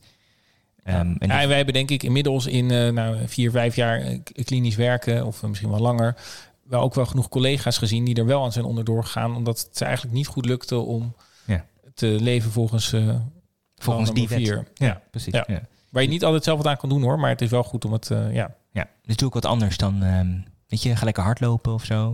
ehm, 0.83 1.15
en 1.19 1.27
Ja, 1.27 1.47
wij 1.47 1.55
hebben 1.55 1.73
denk 1.73 1.89
ik 1.89 2.03
inmiddels 2.03 2.45
in 2.45 2.71
eh, 2.71 2.89
nou, 2.89 3.17
vier, 3.27 3.51
vijf 3.51 3.75
jaar 3.75 3.99
eh, 4.01 4.19
klinisch 4.43 4.75
werken, 4.75 5.25
of 5.25 5.43
eh, 5.43 5.49
misschien 5.49 5.69
wel 5.69 5.79
langer, 5.79 6.15
wel 6.63 6.81
ook 6.81 6.93
wel 6.93 7.05
genoeg 7.05 7.29
collega's 7.29 7.77
gezien 7.77 8.05
die 8.05 8.15
er 8.15 8.25
wel 8.25 8.43
aan 8.43 8.51
zijn 8.51 8.65
onderdoor 8.65 9.03
gegaan, 9.03 9.35
omdat 9.35 9.59
het 9.59 9.77
ze 9.77 9.85
eigenlijk 9.85 10.15
niet 10.15 10.27
goed 10.27 10.45
lukte 10.45 10.77
om 10.77 11.15
Ja. 11.45 11.65
te 11.93 12.07
leven 12.21 12.51
volgens, 12.51 12.93
eh 12.93 13.15
volgens 13.75 14.11
die 14.11 14.27
nummer 14.29 14.37
wet. 14.49 14.65
vier. 14.77 14.87
Ja, 14.87 15.01
precies. 15.11 15.33
Ja. 15.33 15.43
Ja. 15.47 15.61
Waar 15.89 16.01
je 16.03 16.09
niet 16.09 16.23
altijd 16.23 16.43
zelf 16.43 16.57
wat 16.57 16.67
aan 16.67 16.77
kan 16.77 16.89
doen 16.89 17.01
hoor, 17.01 17.19
maar 17.19 17.29
het 17.29 17.41
is 17.41 17.49
wel 17.49 17.63
goed 17.63 17.85
om 17.85 17.93
het, 17.93 18.11
eh, 18.11 18.33
ja, 18.33 18.55
Ja, 18.71 18.87
dus 19.01 19.15
doe 19.15 19.27
ik 19.27 19.33
wat 19.33 19.45
anders 19.45 19.77
dan, 19.77 20.03
ehm, 20.03 20.31
weet 20.67 20.81
je, 20.83 20.95
ga 20.95 21.05
lekker 21.05 21.23
hardlopen 21.23 21.73
of 21.73 21.85
zo. 21.85 22.13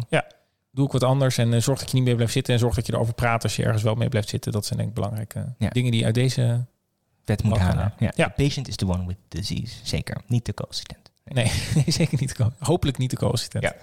doe 0.71 0.85
ik 0.85 0.91
wat 0.91 1.03
anders 1.03 1.37
en 1.37 1.61
zorg 1.63 1.79
dat 1.79 1.89
je 1.89 1.95
niet 1.95 2.05
meer 2.05 2.15
blijft 2.15 2.33
zitten 2.33 2.53
en 2.53 2.59
zorg 2.59 2.75
dat 2.75 2.85
je 2.87 2.93
erover 2.93 3.13
praat 3.13 3.43
als 3.43 3.55
je 3.55 3.63
ergens 3.63 3.83
wel 3.83 3.95
mee 3.95 4.09
blijft 4.09 4.29
zitten. 4.29 4.51
Dat 4.51 4.65
zijn 4.65 4.77
denk 4.77 4.89
ik 4.89 4.95
belangrijke 4.95 5.55
Ja. 5.57 5.69
dingen 5.69 5.91
die 5.91 6.05
uit 6.05 6.13
deze, 6.13 6.65
Wet 7.29 7.43
moet 7.43 7.57
halen. 7.57 7.93
Ja. 7.99 8.11
Ja. 8.15 8.25
The 8.25 8.43
patient 8.43 8.67
is 8.67 8.75
the 8.75 8.87
one 8.87 9.05
with 9.05 9.17
disease. 9.27 9.75
Zeker. 9.83 10.17
Niet 10.27 10.45
de 10.45 10.53
co-assistent. 10.53 11.09
nee, 11.33 11.51
zeker 11.87 12.17
niet 12.19 12.29
de 12.37 12.43
co- 12.43 12.53
hopelijk 12.59 12.97
niet 12.97 13.09
de 13.09 13.15
co-assistent. 13.17 13.63
Ja. 13.63 13.75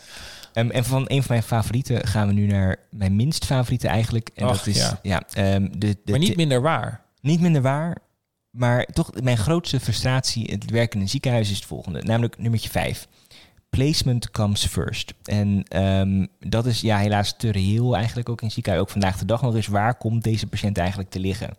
Ehm, 0.53 0.71
en 0.71 0.85
van 0.85 1.05
een 1.07 1.23
van 1.23 1.27
mijn 1.29 1.43
favorieten 1.43 2.07
gaan 2.07 2.27
we 2.27 2.33
nu 2.33 2.47
naar 2.47 2.77
mijn 2.91 3.17
minst 3.17 3.45
favoriete 3.45 3.89
eigenlijk. 3.89 4.31
En 4.35 4.47
dat 4.47 4.67
is 4.67 4.77
ja. 4.77 4.99
ja. 5.03 5.23
ehm, 5.33 5.69
de, 5.71 5.97
de, 6.05 6.11
Maar 6.11 6.19
niet 6.19 6.37
minder 6.37 6.61
waar. 6.63 7.01
niet 7.21 7.41
minder 7.41 7.63
waar. 7.63 7.97
Maar 8.51 8.85
toch, 8.85 9.11
mijn 9.23 9.37
grootste 9.39 9.81
frustratie 9.81 10.47
in 10.47 10.59
het 10.59 10.71
werken 10.71 10.97
in 10.97 11.01
een 11.03 11.09
ziekenhuis 11.09 11.51
is 11.51 11.57
het 11.57 11.65
volgende. 11.67 12.03
Namelijk 12.03 12.39
nummertje 12.39 12.71
5. 12.71 13.09
Placement 13.71 14.31
comes 14.31 14.67
first. 14.67 15.15
En 15.25 15.63
ehm, 15.69 16.27
dat 16.41 16.67
is 16.67 16.81
ja, 16.81 16.99
helaas 16.99 17.35
te 17.37 17.51
reëel 17.51 17.97
eigenlijk 17.97 18.29
ook 18.29 18.43
in 18.43 18.51
ziekenhuis. 18.51 18.85
Ook 18.85 18.91
vandaag 18.91 19.19
de 19.19 19.25
dag 19.25 19.43
nog 19.43 19.55
eens. 19.55 19.67
Waar 19.67 19.95
komt 19.95 20.23
deze 20.23 20.47
patiënt 20.47 20.79
eigenlijk 20.79 21.11
te 21.11 21.21
liggen? 21.21 21.57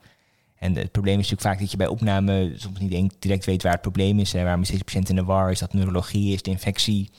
En 0.60 0.76
het 0.76 0.92
probleem 0.92 1.20
is 1.20 1.30
natuurlijk 1.30 1.50
vaak 1.50 1.60
dat 1.60 1.72
je 1.72 1.78
bij 1.78 1.88
opname 1.88 2.54
soms 2.56 2.80
niet 2.80 3.16
direct 3.20 3.46
weet 3.46 3.64
waar 3.64 3.72
het 3.72 3.82
probleem 3.82 4.20
is. 4.20 4.34
Hè. 4.34 4.44
Waarom 4.44 4.62
is 4.62 4.70
deze 4.70 4.84
patiënt 4.84 5.10
in 5.10 5.16
de 5.16 5.24
war? 5.24 5.52
Is 5.52 5.60
dat 5.60 5.74
neurologie? 5.74 6.32
Is 6.32 6.38
het 6.38 6.48
infectie? 6.48 7.10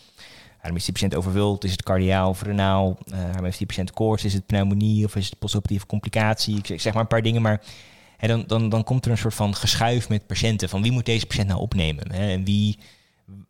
Waarom 0.57 0.76
is 0.76 0.85
die 0.85 0.92
patiënt 0.92 1.14
overwild? 1.14 1.64
Is 1.64 1.71
het 1.71 1.83
cardiaal 1.83 2.28
of 2.28 2.42
renaal? 2.42 2.99
Eh, 3.07 3.18
waarom 3.18 3.45
heeft 3.45 3.59
die 3.59 3.66
patiënt 3.66 3.90
koorts? 3.90 4.25
Is 4.25 4.33
het 4.33 4.47
pneumonie 4.47 5.04
of 5.04 5.16
is 5.16 5.30
het 5.30 5.38
postoperatieve 5.38 5.87
complicatie? 5.87 6.57
Ik 6.57 6.66
zeg, 6.66 6.76
ik 6.76 6.83
zeg 6.83 6.92
maar 6.92 7.02
een 7.02 7.09
paar 7.09 7.23
dingen, 7.23 7.42
maar 7.42 7.62
hè, 8.16 8.28
dan, 8.28 8.45
dan, 8.47 8.68
dan 8.68 8.85
komt 8.85 9.04
er 9.04 9.11
een 9.11 9.18
soort 9.18 9.35
van 9.35 9.54
geschuif 9.54 10.09
met 10.09 10.26
patiënten. 10.26 10.68
Van 10.68 10.83
wie 10.83 10.92
moet 10.92 11.07
deze 11.07 11.26
patiënt 11.26 11.49
nou 11.49 11.61
opnemen? 11.61 12.12
Hè? 12.12 12.30
En 12.33 12.45
wie, 12.45 12.78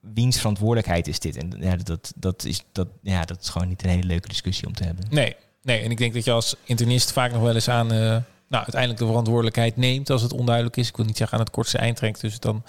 wiens 0.01 0.37
verantwoordelijkheid 0.37 1.09
is 1.09 1.19
dit? 1.19 1.37
En 1.37 1.55
ja, 1.61 1.77
dat, 1.77 2.13
dat, 2.17 2.45
is, 2.45 2.65
dat, 2.73 2.89
ja, 3.03 3.25
dat 3.25 3.41
is 3.41 3.49
gewoon 3.49 3.69
niet 3.69 3.83
een 3.83 3.91
hele 3.91 4.07
leuke 4.07 4.29
discussie 4.29 4.67
om 4.67 4.75
te 4.75 4.85
hebben. 4.85 5.05
Nee, 5.11 5.37
nee. 5.63 5.81
En 5.81 5.91
ik 5.91 5.99
denk 5.99 6.15
dat 6.15 6.25
je 6.25 6.31
als 6.31 6.57
internist 6.65 7.13
vaak 7.13 7.33
nog 7.33 7.43
wel 7.43 7.55
eens 7.55 7.69
aan, 7.69 7.93
eh, 7.93 8.17
nou, 8.49 8.63
uiteindelijk 8.63 9.01
de 9.01 9.07
verantwoordelijkheid 9.07 9.77
neemt 9.77 10.11
als 10.11 10.23
het 10.23 10.33
onduidelijk 10.33 10.77
is. 10.77 10.89
Ik 10.89 10.97
wil 10.97 11.05
niet 11.05 11.17
zeggen 11.17 11.39
aan 11.39 11.45
het 11.45 11.53
kortste 11.53 11.79
eind 11.79 11.97
trekt. 11.97 12.21
Dus 12.21 12.41
dan 12.41 12.65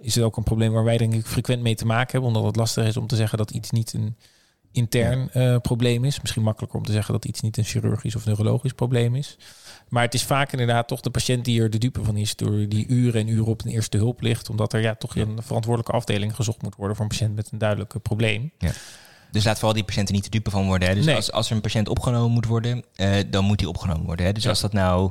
is 0.00 0.14
het 0.14 0.24
ook 0.24 0.36
een 0.36 0.42
probleem 0.42 0.72
waar 0.72 0.84
wij 0.84 0.96
denk 0.96 1.14
ik 1.14 1.26
frequent 1.26 1.62
mee 1.62 1.74
te 1.74 1.86
maken 1.86 2.12
hebben. 2.12 2.28
Omdat 2.28 2.44
het 2.44 2.56
lastig 2.56 2.86
is 2.86 2.96
om 2.96 3.06
te 3.06 3.16
zeggen 3.16 3.38
dat 3.38 3.50
iets 3.50 3.70
niet 3.70 3.92
een 3.92 4.16
intern 4.72 5.30
eh, 5.30 5.56
probleem 5.56 6.04
is. 6.04 6.20
Misschien 6.20 6.42
makkelijker 6.42 6.78
om 6.78 6.84
te 6.84 6.92
zeggen 6.92 7.12
dat 7.12 7.24
iets 7.24 7.40
niet 7.40 7.56
een 7.56 7.64
chirurgisch 7.64 8.16
of 8.16 8.26
neurologisch 8.26 8.72
probleem 8.72 9.14
is. 9.14 9.36
Maar 9.88 10.02
het 10.02 10.14
is 10.14 10.24
vaak 10.24 10.52
inderdaad 10.52 10.88
toch 10.88 11.00
de 11.00 11.10
patiënt 11.10 11.44
die 11.44 11.62
er 11.62 11.70
de 11.70 11.78
dupe 11.78 12.04
van 12.04 12.16
is... 12.16 12.36
door 12.36 12.68
die 12.68 12.86
uren 12.86 13.20
en 13.20 13.28
uren 13.28 13.46
op 13.46 13.64
een 13.64 13.70
eerste 13.70 13.96
hulp 13.96 14.20
ligt. 14.20 14.50
Omdat 14.50 14.72
er 14.72 14.80
ja, 14.80 14.94
toch 14.94 15.16
een 15.16 15.42
verantwoordelijke 15.42 15.96
afdeling 15.96 16.34
gezocht 16.34 16.62
moet 16.62 16.76
worden... 16.76 16.96
voor 16.96 17.04
een 17.04 17.10
patiënt 17.10 17.34
met 17.34 17.52
een 17.52 17.58
duidelijk 17.58 18.02
probleem. 18.02 18.52
Ja. 18.58 18.72
Dus 19.30 19.44
laat 19.44 19.54
vooral 19.56 19.74
die 19.74 19.84
patiënten 19.84 20.14
niet 20.14 20.22
te 20.24 20.30
dupe 20.30 20.50
van 20.50 20.66
worden. 20.66 20.88
Hè? 20.88 20.94
Dus 20.94 21.04
Nee. 21.04 21.14
als, 21.14 21.32
als 21.32 21.48
er 21.50 21.56
een 21.56 21.62
patiënt 21.62 21.88
opgenomen 21.88 22.30
moet 22.30 22.46
worden, 22.46 22.84
eh, 22.94 23.16
dan 23.30 23.44
moet 23.44 23.58
die 23.58 23.68
opgenomen 23.68 24.04
worden. 24.06 24.26
Hè? 24.26 24.32
Dus 24.32 24.42
Ja. 24.42 24.48
als 24.48 24.60
dat 24.60 24.72
nou, 24.72 25.10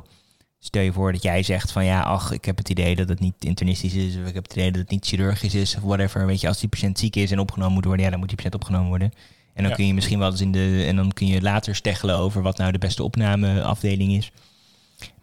stel 0.58 0.82
je 0.82 0.92
voor 0.92 1.12
dat 1.12 1.22
jij 1.22 1.42
zegt 1.42 1.72
van 1.72 1.84
ja, 1.84 2.00
ach, 2.02 2.32
ik 2.32 2.44
heb 2.44 2.56
het 2.58 2.68
idee 2.68 2.96
dat 2.96 3.08
het 3.08 3.20
niet 3.20 3.44
internistisch 3.44 3.94
is, 3.94 4.16
of 4.16 4.26
ik 4.26 4.34
heb 4.34 4.42
het 4.42 4.52
idee 4.52 4.70
dat 4.72 4.80
het 4.80 4.90
niet 4.90 5.06
chirurgisch 5.06 5.54
is, 5.54 5.76
of 5.76 5.82
whatever. 5.82 6.26
Weet 6.26 6.40
je, 6.40 6.48
als 6.48 6.58
die 6.58 6.68
patiënt 6.68 6.98
ziek 6.98 7.16
is 7.16 7.30
en 7.30 7.38
opgenomen 7.38 7.74
moet 7.74 7.84
worden, 7.84 8.04
ja, 8.04 8.10
dan 8.10 8.18
moet 8.18 8.28
die 8.28 8.36
patiënt 8.36 8.54
opgenomen 8.54 8.88
worden. 8.88 9.10
En 9.54 9.62
dan 9.64 9.68
Ja. 9.68 9.76
kun 9.76 9.86
je 9.86 9.94
misschien 9.94 10.18
wel 10.18 10.30
eens 10.30 10.40
in 10.40 10.52
de, 10.52 10.84
en 10.86 10.96
dan 10.96 11.12
kun 11.12 11.26
je 11.26 11.42
later 11.42 11.74
steggelen 11.74 12.16
over 12.18 12.42
wat 12.42 12.58
nou 12.58 12.72
de 12.72 12.78
beste 12.78 13.02
opnameafdeling 13.02 14.12
is. 14.12 14.30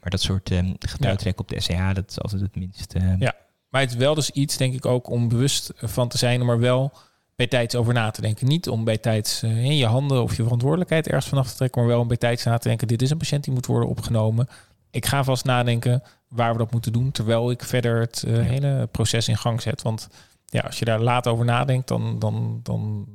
Maar 0.01 0.09
dat 0.09 0.21
soort 0.21 0.51
eh 0.51 0.59
getouwtrek 0.79 1.39
op 1.39 1.47
de 1.49 1.59
SCH, 1.61 1.93
dat 1.93 2.09
is 2.09 2.21
altijd 2.21 2.41
het 2.41 2.55
minst. 2.55 2.93
eh, 2.93 3.19
Ja. 3.19 3.33
Maar 3.69 3.81
het 3.81 3.89
is 3.91 3.97
wel 3.97 4.15
dus 4.15 4.29
iets, 4.29 4.57
denk 4.57 4.73
ik, 4.73 4.85
ook 4.85 5.09
om 5.09 5.27
bewust 5.27 5.71
van 5.75 6.07
te 6.07 6.17
zijn, 6.17 6.45
maar 6.45 6.59
wel 6.59 6.93
bij 7.35 7.47
tijds 7.47 7.75
over 7.75 7.93
na 7.93 8.11
te 8.11 8.21
denken. 8.21 8.47
Niet 8.47 8.69
om 8.69 8.83
bij 8.83 8.97
tijds 8.97 9.43
eh, 9.43 9.63
in 9.63 9.77
je 9.77 9.85
handen 9.85 10.23
of 10.23 10.35
je 10.37 10.43
verantwoordelijkheid 10.43 11.07
ergens 11.07 11.27
vanaf 11.27 11.49
te 11.49 11.55
trekken, 11.55 11.81
maar 11.81 11.89
wel 11.89 11.99
om 11.99 12.07
bij 12.07 12.17
tijds 12.17 12.43
na 12.43 12.57
te 12.57 12.67
denken: 12.67 12.87
dit 12.87 13.01
is 13.01 13.09
een 13.09 13.17
patiënt 13.17 13.43
die 13.43 13.53
moet 13.53 13.65
worden 13.65 13.89
opgenomen. 13.89 14.47
Ik 14.91 15.05
ga 15.05 15.23
vast 15.23 15.45
nadenken 15.45 16.03
waar 16.29 16.51
we 16.51 16.57
dat 16.57 16.71
moeten 16.71 16.93
doen, 16.93 17.11
terwijl 17.11 17.51
ik 17.51 17.63
verder 17.63 17.99
het 17.99 18.23
eh, 18.27 18.33
hele 18.33 18.87
proces 18.91 19.27
in 19.27 19.37
gang 19.37 19.61
zet. 19.61 19.81
Want 19.81 20.07
ja, 20.45 20.61
als 20.61 20.79
je 20.79 20.85
daar 20.85 20.99
laat 20.99 21.27
over 21.27 21.45
nadenkt, 21.45 21.87
dan, 21.87 22.19
dan, 22.19 22.59
dan 22.63 23.07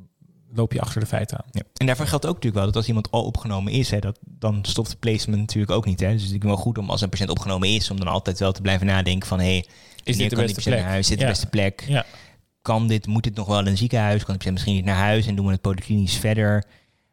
loop 0.55 0.73
je 0.73 0.81
achter 0.81 1.01
de 1.01 1.07
feiten 1.07 1.37
aan. 1.39 1.49
Ja. 1.51 1.63
En 1.77 1.87
daarvoor 1.87 2.07
geldt 2.07 2.25
ook 2.27 2.35
natuurlijk 2.35 2.57
wel 2.63 2.67
dat 2.67 2.77
als 2.77 2.89
iemand 2.89 3.11
al 3.11 3.25
opgenomen 3.25 3.73
is, 3.73 3.91
hè, 3.91 3.99
dat, 3.99 4.19
dan 4.23 4.59
stopt 4.63 4.91
de 4.91 4.97
placement 4.97 5.41
natuurlijk 5.41 5.73
ook 5.73 5.85
niet. 5.85 6.01
Hè. 6.01 6.13
Dus 6.13 6.23
het 6.23 6.33
is 6.33 6.39
wel 6.39 6.57
goed 6.57 6.79
om 6.79 6.91
als 6.91 7.01
een 7.01 7.09
patiënt 7.09 7.31
opgenomen 7.31 7.69
is, 7.69 7.91
om 7.91 7.99
dan 7.99 8.09
altijd 8.09 8.39
wel 8.39 8.53
te 8.53 8.61
blijven 8.61 8.87
nadenken 8.87 9.29
van 9.29 9.39
hé, 9.39 9.45
hey, 9.53 9.67
Is 10.05 10.17
dit 10.17 10.31
de 10.31 10.37
beste 10.37 10.61
plek? 10.61 10.79
naar 10.79 10.89
huis? 10.89 11.01
Is 11.01 11.09
dit 11.09 11.19
Ja. 11.19 11.25
de 11.25 11.31
beste 11.31 11.47
plek? 11.47 11.85
Ja. 11.89 12.05
Kan 12.63 12.87
dit, 12.87 13.07
moet 13.07 13.23
dit 13.25 13.35
nog 13.35 13.47
wel 13.47 13.59
in 13.59 13.67
een 13.67 13.77
ziekenhuis? 13.77 14.25
Kan 14.25 14.35
patiënt 14.37 14.53
misschien 14.55 14.75
niet 14.75 14.85
naar 14.85 14.97
huis 14.97 15.27
en 15.27 15.35
doen 15.35 15.47
we 15.47 15.53
het 15.53 15.61
polyklinisch 15.61 16.17
verder? 16.17 16.65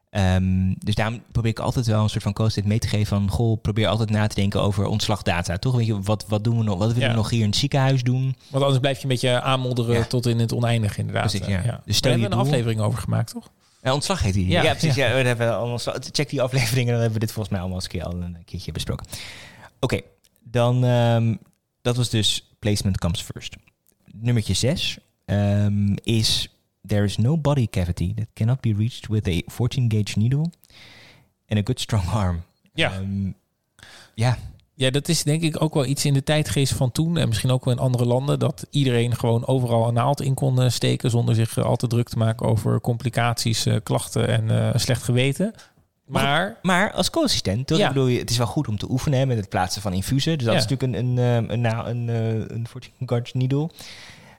Ehm, 0.09 0.73
dus 0.77 0.95
daarom 0.95 1.21
probeer 1.31 1.51
ik 1.51 1.59
altijd 1.59 1.85
wel 1.85 2.03
een 2.03 2.09
soort 2.09 2.23
van 2.23 2.33
coach 2.33 2.63
mee 2.63 2.79
te 2.79 2.87
geven 2.87 3.05
van, 3.07 3.29
goh, 3.29 3.61
probeer 3.61 3.87
altijd 3.87 4.09
na 4.09 4.27
te 4.27 4.35
denken 4.35 4.61
over 4.61 4.85
ontslagdata. 4.85 5.57
Toch? 5.57 5.75
Weet 5.75 5.85
je, 5.85 6.01
wat, 6.01 6.25
wat 6.27 6.43
doen 6.43 6.57
we 6.57 6.63
nog? 6.63 6.77
Wat 6.77 6.87
willen 6.87 7.03
Ja. 7.03 7.09
we 7.09 7.15
nog 7.15 7.29
hier 7.29 7.41
in 7.41 7.45
het 7.47 7.55
ziekenhuis 7.55 8.03
doen? 8.03 8.35
Want 8.49 8.63
anders 8.63 8.79
blijf 8.81 8.97
je 8.97 9.03
een 9.03 9.09
beetje 9.09 9.41
aanmodderen 9.41 9.95
Ja. 9.95 10.03
tot 10.05 10.25
in 10.25 10.39
het 10.39 10.53
oneindige, 10.53 10.99
inderdaad. 10.99 11.29
Precies, 11.29 11.47
ja. 11.47 11.63
Eh, 11.63 11.63
Dus 11.63 11.69
stel 11.69 11.81
Daar 11.83 11.85
je 11.85 11.91
hebben 11.91 12.19
we 12.19 12.25
een 12.25 12.29
doel- 12.29 12.39
aflevering 12.39 12.79
over 12.81 12.99
gemaakt, 12.99 13.31
toch? 13.31 13.49
Ja, 13.81 13.93
ontslag 13.93 14.21
heet 14.21 14.33
die. 14.33 14.47
Ja, 14.47 14.61
Ja, 14.63 14.71
precies. 14.71 14.95
Ja. 14.95 15.07
we 15.15 15.27
hebben 15.27 15.57
allemaal, 15.57 15.79
check 16.11 16.29
die 16.29 16.41
afleveringen, 16.41 16.91
dan 16.91 17.01
hebben 17.01 17.19
we 17.19 17.25
dit 17.25 17.31
volgens 17.31 17.49
mij 17.49 17.59
allemaal 17.59 17.77
eens 17.81 17.93
een 17.93 17.99
keer 17.99 18.03
al 18.03 18.21
een 18.21 18.37
keertje 18.45 18.71
besproken. 18.71 19.05
Oké, 19.79 20.01
dan 20.43 20.83
ehm, 20.85 21.35
dat 21.81 21.95
was 21.97 22.09
dus 22.09 22.55
placement 22.59 22.97
comes 22.97 23.21
first. 23.21 23.55
Nummertje 24.11 24.53
6 24.53 24.97
is 26.03 26.47
there 26.87 27.03
is 27.03 27.17
no 27.17 27.37
body 27.37 27.67
cavity 27.69 28.13
that 28.13 28.27
cannot 28.33 28.59
be 28.61 28.73
reached 28.77 29.07
with 29.07 29.27
a 29.27 29.41
14 29.51 29.87
gauge 29.89 30.13
needle 30.19 30.45
and 31.47 31.59
a 31.59 31.63
good 31.63 31.79
strong 31.79 32.05
arm. 32.07 32.41
Ja. 32.73 32.91
Ehm, 32.93 33.31
ja, 34.15 34.37
Ja, 34.79 34.89
dat 34.89 35.07
is 35.07 35.23
denk 35.23 35.41
ik 35.41 35.61
ook 35.61 35.73
wel 35.73 35.85
iets 35.85 36.05
in 36.05 36.13
de 36.13 36.23
tijdgeest 36.23 36.73
van 36.73 36.91
toen. 36.91 37.17
En 37.17 37.27
misschien 37.27 37.51
ook 37.51 37.65
wel 37.65 37.73
in 37.73 37.79
andere 37.79 38.05
landen. 38.05 38.39
Dat 38.39 38.67
iedereen 38.69 39.15
gewoon 39.15 39.47
overal 39.47 39.87
een 39.87 39.93
naald 39.93 40.21
in 40.21 40.33
kon 40.33 40.61
eh, 40.61 40.69
steken. 40.69 41.09
Zonder 41.09 41.35
zich 41.35 41.57
eh, 41.57 41.63
al 41.63 41.75
te 41.75 41.87
druk 41.87 42.09
te 42.09 42.17
maken 42.17 42.47
over 42.47 42.81
complicaties, 42.81 43.65
eh, 43.65 43.75
klachten 43.83 44.49
en 44.49 44.79
slecht 44.79 45.03
geweten. 45.03 45.53
Maar 46.05 46.57
maar 46.61 46.91
als 46.91 47.09
co-assistent? 47.09 47.69
Ja. 47.69 47.87
Bedoel, 47.87 48.07
je- 48.07 48.19
het 48.19 48.29
is 48.29 48.37
wel 48.37 48.47
goed 48.47 48.67
om 48.67 48.77
te 48.77 48.89
oefenen 48.91 49.19
hè, 49.19 49.25
met 49.25 49.37
het 49.37 49.49
plaatsen 49.49 49.81
van 49.81 49.93
infusen. 49.93 50.37
Dus 50.37 50.45
dat 50.47 50.53
Ja. 50.55 50.59
is 50.61 50.67
natuurlijk 50.67 50.93
een, 50.99 51.17
een, 51.17 51.45
ehm, 51.47 51.65
een, 51.65 51.87
een, 51.89 52.09
eh, 52.09 52.55
een 52.57 52.67
14 52.67 52.91
gauge 53.05 53.37
needle. 53.37 53.69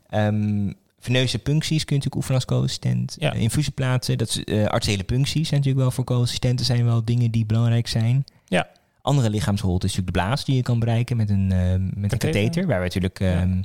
Ehm 0.09 0.73
veneuze 1.01 1.39
puncties 1.39 1.85
kun 1.85 1.97
je 1.97 2.03
natuurlijk 2.03 2.15
oefenen 2.15 2.35
als 2.35 2.45
co-assistent. 2.45 3.17
Ja. 3.19 3.33
Eh, 3.35 3.41
infusen 3.41 3.73
plaatsen, 3.73 4.19
dat 4.19 4.29
is, 4.29 4.45
eh 4.45 4.65
arteriële 4.67 5.05
puncties 5.05 5.49
zijn 5.49 5.61
natuurlijk 5.61 5.87
wel 5.87 5.91
voor 5.91 6.05
co-assistenten 6.05 6.67
zijn 6.67 6.85
wel 6.85 7.05
dingen 7.05 7.31
die 7.31 7.47
belangrijk 7.47 7.87
zijn. 7.87 8.25
Ja. 8.45 8.69
Andere 9.03 9.31
lichaamsholte 9.31 9.87
is 9.87 9.93
natuurlijk 9.97 10.17
de 10.17 10.23
blaas 10.25 10.45
die 10.45 10.57
je 10.57 10.63
kan 10.63 10.79
bereiken 10.79 11.17
met 11.17 11.31
een, 11.31 11.53
ehm, 11.53 11.85
met 12.01 12.13
een 12.13 12.19
Katheter. 12.19 12.67
Waar 12.67 12.79
we 12.79 12.85
natuurlijk 12.85 13.19
Ja. 13.19 13.33
ehm, 13.41 13.63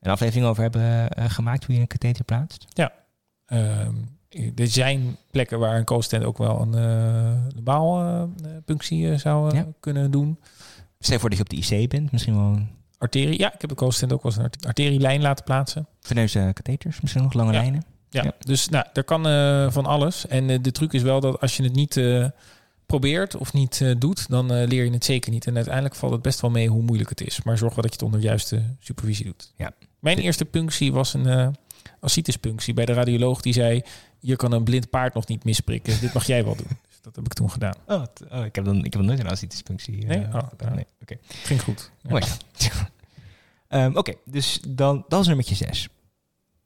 een 0.00 0.10
aflevering 0.10 0.46
over 0.46 0.62
hebben 0.62 1.08
gemaakt 1.30 1.64
hoe 1.64 1.74
je 1.74 1.80
een 1.80 1.86
katheter 1.86 2.24
plaatst. 2.24 2.66
ehm, 3.46 3.92
er 4.54 4.66
zijn 4.68 5.16
plekken 5.30 5.58
waar 5.58 5.76
een 5.78 5.84
co-assistent 5.84 6.24
ook 6.24 6.38
wel 6.38 6.60
een 6.60 6.74
uh, 7.56 7.62
baalpunctie 7.62 9.10
eh, 9.10 9.18
zou 9.18 9.56
Ja. 9.56 9.66
kunnen 9.80 10.10
doen. 10.10 10.38
Stel 10.98 11.18
voor 11.18 11.28
dat 11.28 11.38
je 11.38 11.44
op 11.44 11.50
de 11.68 11.76
IC 11.76 11.88
bent, 11.88 12.12
misschien 12.12 12.34
wel 12.36 12.44
een 12.52 12.68
Arterie, 12.98 13.38
ja, 13.38 13.54
ik 13.54 13.60
heb 13.60 13.70
een 13.70 13.76
co-assistent 13.76 14.12
ook 14.12 14.22
wel 14.22 14.32
eens 14.32 14.40
een 14.40 14.46
arte- 14.46 14.66
arterielijn 14.68 15.20
laten 15.22 15.44
plaatsen. 15.44 15.86
veneuze 16.00 16.50
katheters, 16.54 17.00
misschien 17.00 17.22
nog 17.22 17.32
lange 17.32 17.52
Ja. 17.52 17.60
lijnen. 17.60 17.84
Ja, 18.10 18.22
Ja. 18.22 18.32
dus 18.38 18.68
nou, 18.68 18.86
er 18.92 19.04
kan 19.04 19.26
eh, 19.26 19.70
van 19.70 19.86
alles. 19.86 20.26
En 20.26 20.50
eh, 20.50 20.58
de 20.62 20.72
truc 20.72 20.92
is 20.92 21.02
wel 21.02 21.20
dat 21.20 21.40
als 21.40 21.56
je 21.56 21.62
het 21.62 21.74
niet 21.74 21.96
eh, 21.96 22.26
probeert 22.86 23.36
of 23.36 23.52
niet 23.52 23.94
doet, 23.98 24.28
dan 24.28 24.64
leer 24.64 24.84
je 24.84 24.90
het 24.90 25.04
zeker 25.04 25.30
niet. 25.30 25.46
En 25.46 25.54
uiteindelijk 25.54 25.94
valt 25.94 26.12
het 26.12 26.22
best 26.22 26.40
wel 26.40 26.50
mee 26.50 26.68
hoe 26.68 26.82
moeilijk 26.82 27.08
het 27.10 27.20
is. 27.20 27.42
Maar 27.42 27.58
zorg 27.58 27.74
wel 27.74 27.82
dat 27.82 27.92
je 27.92 27.98
het 27.98 28.06
onder 28.14 28.20
juiste 28.20 28.62
supervisie 28.80 29.24
doet. 29.24 29.52
Ja. 29.56 29.70
Mijn 29.98 30.16
De- 30.16 30.22
eerste 30.22 30.44
punctie 30.44 30.92
was 30.92 31.14
een 31.14 31.54
ascites-punctie 32.00 32.74
bij 32.74 32.84
de 32.84 32.92
radioloog 32.92 33.40
die 33.40 33.52
zei: 33.52 33.82
Je 34.20 34.36
kan 34.36 34.52
een 34.52 34.64
blind 34.64 34.90
paard 34.90 35.14
nog 35.14 35.26
niet 35.26 35.44
misprikken. 35.44 36.00
Dit 36.00 36.12
mag 36.12 36.26
jij 36.26 36.44
wel 36.44 36.56
doen. 36.56 36.78
Dat 37.06 37.16
heb 37.16 37.24
ik 37.24 37.32
toen 37.32 37.50
gedaan. 37.50 37.74
Oh, 37.86 38.02
oh, 38.32 38.44
ik, 38.44 38.54
heb 38.54 38.64
dan, 38.64 38.76
ik 38.84 38.92
heb 38.92 38.94
nog 38.94 39.04
nooit 39.10 39.18
een 39.20 39.28
ascitisfunctie. 39.30 40.02
eh, 40.02 40.08
Nee? 40.08 40.18
Oh, 40.24 40.48
gedaan. 40.48 40.68
ja. 40.68 40.74
nee. 40.74 40.86
Oké, 41.02 41.16
Ging 41.28 41.62
goed. 41.62 41.90
Ja. 42.02 42.10
mooi. 42.10 42.22
Ehm, 43.68 43.96
Oké, 43.96 44.14
dus 44.24 44.60
dan, 44.68 45.04
dat 45.08 45.20
is 45.20 45.26
nummertje 45.26 45.54
6. 45.54 45.88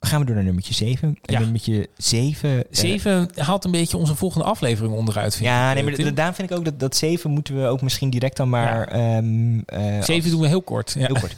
Gaan 0.01 0.21
we 0.21 0.27
door 0.27 0.35
naar 0.35 0.45
nummertje 0.45 0.75
7. 0.75 1.09
En 1.23 1.35
Ja. 1.35 1.41
nummertje 1.41 1.89
7... 1.97 2.65
Zeven 2.71 3.31
haalt 3.35 3.65
een 3.65 3.71
beetje 3.71 3.97
onze 3.97 4.15
volgende 4.15 4.45
aflevering 4.47 4.95
onderuit. 4.95 5.35
Vind 5.37 5.49
ja, 5.49 5.69
ik, 5.69 5.75
nee, 5.75 5.83
eh, 5.83 5.89
maar 5.89 5.95
Tim. 5.99 6.05
da- 6.05 6.11
daarom 6.11 6.35
vind 6.35 6.51
ik 6.51 6.57
ook 6.57 6.65
dat, 6.65 6.81
dat 6.81 6.97
7 6.97 7.31
moeten 7.31 7.57
we 7.61 7.67
ook 7.67 7.83
misschien 7.83 8.11
direct 8.11 8.37
dan 8.37 8.49
maar... 8.49 8.89
ehm, 8.89 9.59
eh, 9.67 9.83
Zeven 10.03 10.15
als- 10.15 10.31
doen 10.31 10.41
we 10.41 10.47
heel 10.49 10.63
kort. 10.63 10.95
Ja. 10.99 11.07
Heel 11.07 11.17
kort. 11.21 11.37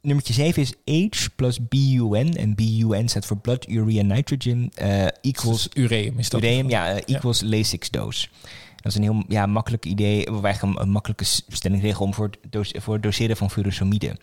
Nummertje 0.00 0.32
7 0.32 0.62
is 0.62 1.10
H 1.12 1.26
plus 1.36 1.58
BUN. 1.68 2.34
En 2.36 2.54
BUN 2.54 3.08
staat 3.08 3.26
voor 3.26 3.36
Blood 3.38 3.68
Urea 3.68 4.02
Nitrogen 4.02 4.70
uh, 4.82 5.04
equals 5.20 5.62
Dus 5.68 5.82
ureum 5.84 6.18
is 6.18 6.28
dat. 6.28 6.42
ureum, 6.42 6.68
ja, 6.68 6.92
eh, 6.92 7.14
equals 7.16 7.40
Lasix 7.42 7.90
dose. 7.90 8.28
Dat 8.76 8.92
is 8.92 8.94
een 8.94 9.02
heel 9.02 9.24
ja, 9.28 9.46
makkelijk 9.46 9.84
idee, 9.84 10.32
of 10.34 10.42
eigenlijk 10.44 10.76
een, 10.76 10.82
een 10.82 10.90
makkelijke 10.90 11.24
stellingregel 11.48 12.04
om 12.04 12.14
voor 12.14 12.30
het, 12.50 12.72
voor 12.82 12.94
het 12.94 13.02
doseren 13.02 13.36
van 13.36 13.50
furosemide. 13.50 14.16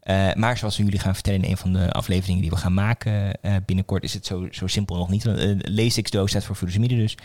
Eh, 0.00 0.32
maar 0.34 0.58
zoals 0.58 0.76
we 0.76 0.84
jullie 0.84 0.98
gaan 0.98 1.14
vertellen 1.14 1.42
in 1.42 1.50
een 1.50 1.56
van 1.56 1.72
de 1.72 1.92
afleveringen 1.92 2.40
die 2.40 2.50
we 2.50 2.56
gaan 2.56 2.74
maken 2.74 3.40
eh, 3.42 3.54
binnenkort, 3.66 4.02
is 4.02 4.14
het 4.14 4.26
zo, 4.26 4.48
zo 4.50 4.66
simpel 4.66 4.96
nog 4.96 5.08
niet. 5.08 5.24
Want, 5.24 5.38
eh, 5.38 5.50
Lasix 5.58 6.10
dose 6.10 6.28
staat 6.28 6.44
voor 6.44 6.56
furosemide 6.56 6.96
dus. 6.96 7.16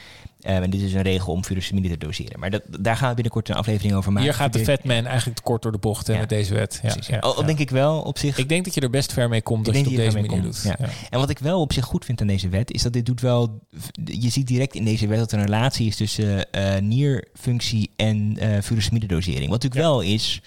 En 0.42 0.70
dit 0.70 0.82
is 0.82 0.94
een 0.94 1.02
regel 1.02 1.34
om 1.34 1.44
furosemide 1.44 1.90
te 1.90 1.98
doseren. 1.98 2.40
Maar 2.40 2.50
dat, 2.50 2.62
daar 2.80 2.98
gaan 2.98 3.10
we 3.10 3.14
binnenkort 3.14 3.50
een 3.50 3.56
aflevering 3.56 3.94
over 3.94 4.12
maken. 4.12 4.30
Hier 4.30 4.38
gaat 4.38 4.54
de 4.54 4.64
Fatman 4.64 5.06
eigenlijk 5.06 5.38
te 5.38 5.44
kort 5.44 5.62
door 5.62 5.72
de 5.72 5.78
bocht 5.78 6.08
hè, 6.08 6.14
Ja. 6.14 6.20
met 6.20 6.30
deze 6.30 6.54
wet. 6.54 6.80
Ja, 6.84 6.96
ja, 7.08 7.20
al, 7.20 7.46
denk 7.46 7.60
ik 7.60 7.70
wel 7.70 8.02
op 8.02 8.18
zich. 8.18 8.38
Ik 8.38 8.50
denk 8.50 8.66
dat 8.66 8.74
je 8.74 8.82
er 8.82 8.90
best 8.90 9.14
ver 9.14 9.30
mee 9.30 9.42
komt 9.42 9.68
als 9.68 9.76
je 9.76 9.84
het 9.84 9.92
op 9.92 9.98
deze 9.98 10.22
manier 10.22 10.42
doet. 10.42 10.74
En 11.10 11.20
wat 11.20 11.30
ik 11.30 11.40
wel 11.40 11.62
op 11.62 11.74
zich 11.74 11.86
goed 11.86 12.06
vind 12.06 12.22
aan 12.22 12.28
deze 12.28 12.50
wet, 12.50 12.72
is 12.72 12.82
dat 12.82 12.94
dit 12.94 13.06
doet 13.06 13.22
wel. 13.22 13.60
Je 14.04 14.30
ziet 14.30 14.48
direct 14.48 14.76
in 14.76 14.86
deze 14.86 15.08
wet 15.08 15.20
dat 15.20 15.32
er 15.32 15.38
een 15.38 15.46
relatie 15.46 15.88
is 15.88 15.96
tussen 15.96 16.48
nierfunctie 16.80 17.92
en 17.96 18.38
furosemide 18.64 19.06
dosering. 19.06 19.50
Wat 19.50 19.64
natuurlijk 19.64 19.82
wel 19.82 20.02
is 20.02 20.42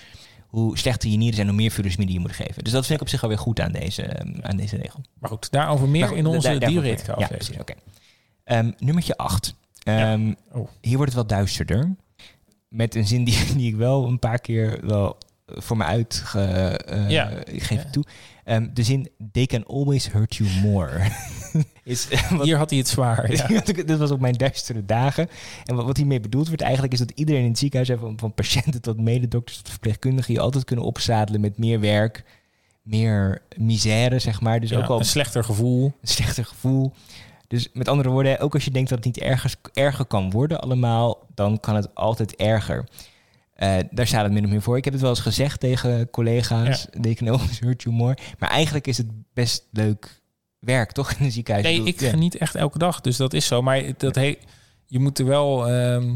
hoe 0.49 0.79
slechter 0.79 1.11
je 1.11 1.17
nieren 1.17 1.35
zijn, 1.35 1.47
hoe 1.47 1.57
meer 1.57 1.71
furosemide 1.71 2.13
je 2.13 2.21
moet 2.21 2.33
geven. 2.33 2.65
Dus 2.65 2.73
dat 2.73 2.87
vind 2.87 2.99
ik 3.01 3.05
op 3.07 3.11
zich 3.13 3.23
alweer 3.23 3.39
goed 3.39 3.61
aan 3.61 3.73
deze, 3.73 4.03
eh, 4.03 4.35
aan 4.43 4.57
deze 4.57 4.77
regel. 4.77 5.01
Maar 5.19 5.31
goed, 5.31 5.51
daarover 5.51 5.89
meer 5.89 6.09
goed, 6.09 6.17
in 6.17 6.27
onze 6.27 6.59
diuretica. 6.59 7.15
Ja, 7.19 7.27
precies. 7.27 7.59
Oké. 7.59 7.75
Ehm, 8.45 8.71
nummertje 8.79 9.17
8. 9.17 9.55
Ja. 9.79 10.19
Oh. 10.53 10.69
Hier 10.81 10.97
wordt 10.97 11.13
het 11.13 11.21
wat 11.21 11.29
duisterder. 11.29 11.95
Met 12.69 12.95
een 12.95 13.07
zin 13.07 13.25
die, 13.25 13.55
die 13.57 13.69
ik 13.69 13.77
wel 13.77 14.07
een 14.07 14.19
paar 14.19 14.39
keer 14.39 14.79
wel 14.87 15.17
voor 15.47 15.77
me 15.77 15.85
uit 15.85 16.15
ge, 16.25 16.81
Ja. 17.09 17.29
ik 17.29 17.63
geef 17.63 17.79
Ja. 17.79 17.85
het 17.85 17.93
toe. 17.93 18.05
Ehm, 18.49 18.67
de 18.73 18.83
zin 18.83 19.09
they 19.33 19.47
can 19.47 19.67
always 19.67 20.13
hurt 20.13 20.37
you 20.37 20.51
more. 20.63 21.01
is, 21.85 22.09
eh, 22.09 22.31
wat, 22.31 22.45
Hier 22.45 22.57
had 22.57 22.71
hij 22.71 22.79
het 22.79 22.89
zwaar. 22.89 23.31
Ja. 23.33 23.61
Dit 23.87 23.97
was 23.97 24.11
op 24.11 24.21
mijn 24.21 24.35
duistere 24.35 24.85
dagen. 24.85 25.29
En 25.65 25.75
wat, 25.75 25.85
wat 25.85 25.97
hiermee 25.97 26.21
bedoeld 26.21 26.47
wordt 26.47 26.63
eigenlijk 26.63 26.93
is 26.93 26.99
dat 26.99 27.11
iedereen 27.11 27.43
in 27.43 27.49
het 27.49 27.59
ziekenhuis, 27.59 28.01
van, 28.01 28.19
van 28.19 28.35
patiënten 28.35 28.83
tot 28.83 29.01
mededokters 29.01 29.57
tot 29.57 29.71
verpleegkundigen, 29.71 30.35
je 30.35 30.41
altijd 30.41 30.65
kunnen 30.65 30.85
opzadelen 30.85 31.41
met 31.41 31.59
meer 31.59 31.81
werk, 31.81 32.25
meer 32.83 33.43
misère, 33.57 34.19
zeg 34.19 34.41
maar. 34.41 34.61
Dus 34.61 34.71
Ja, 34.71 34.79
ook 34.79 34.89
wel 34.89 34.99
een 34.99 35.05
slechter 35.05 35.45
gevoel. 35.45 35.85
een 35.85 36.09
slechter 36.09 36.45
gevoel. 36.45 36.93
Dus 37.49 37.69
met 37.73 37.89
andere 37.89 38.09
woorden, 38.09 38.41
ook 38.41 38.55
als 38.55 38.65
je 38.65 38.71
denkt 38.71 38.89
dat 38.89 38.99
het 38.99 39.07
niet 39.07 39.25
ergens, 39.25 39.57
erger 39.73 40.05
kan 40.05 40.31
worden 40.31 40.61
allemaal, 40.61 41.27
dan 41.35 41.61
kan 41.61 41.75
het 41.75 41.95
altijd 41.95 42.37
erger. 42.37 42.85
Eh, 43.59 43.77
daar 43.90 44.07
staat 44.07 44.23
het 44.25 44.33
min 44.33 44.44
of 44.44 44.51
meer 44.51 44.62
voor. 44.62 44.77
Ik 44.77 44.85
heb 44.85 44.92
het 44.92 45.03
wel 45.03 45.11
eens 45.11 45.21
gezegd 45.21 45.61
tegen 45.61 46.11
collega's, 46.11 46.87
always 47.21 47.59
hurt 47.59 47.83
you 47.83 47.94
more. 47.94 48.16
Maar 48.38 48.51
eigenlijk 48.51 48.87
is 48.87 48.99
het 48.99 49.07
best 49.35 49.64
leuk 49.71 50.21
werk, 50.59 50.92
toch? 50.92 51.12
In 51.12 51.25
een 51.25 51.33
ziekenhuis. 51.33 51.66
Nee, 51.66 51.75
bedoel, 51.75 51.92
ik 51.94 52.01
ja. 52.01 52.09
geniet 52.11 52.37
echt 52.37 52.55
elke 52.55 52.79
dag. 52.79 53.01
Dus 53.01 53.16
dat 53.16 53.33
is 53.33 53.47
zo. 53.47 53.62
Maar 53.62 53.83
dat 53.97 54.14
he 54.14 54.38
je 54.87 54.99
moet 54.99 55.18
er 55.18 55.25
wel 55.27 55.68
ehm, 55.68 56.14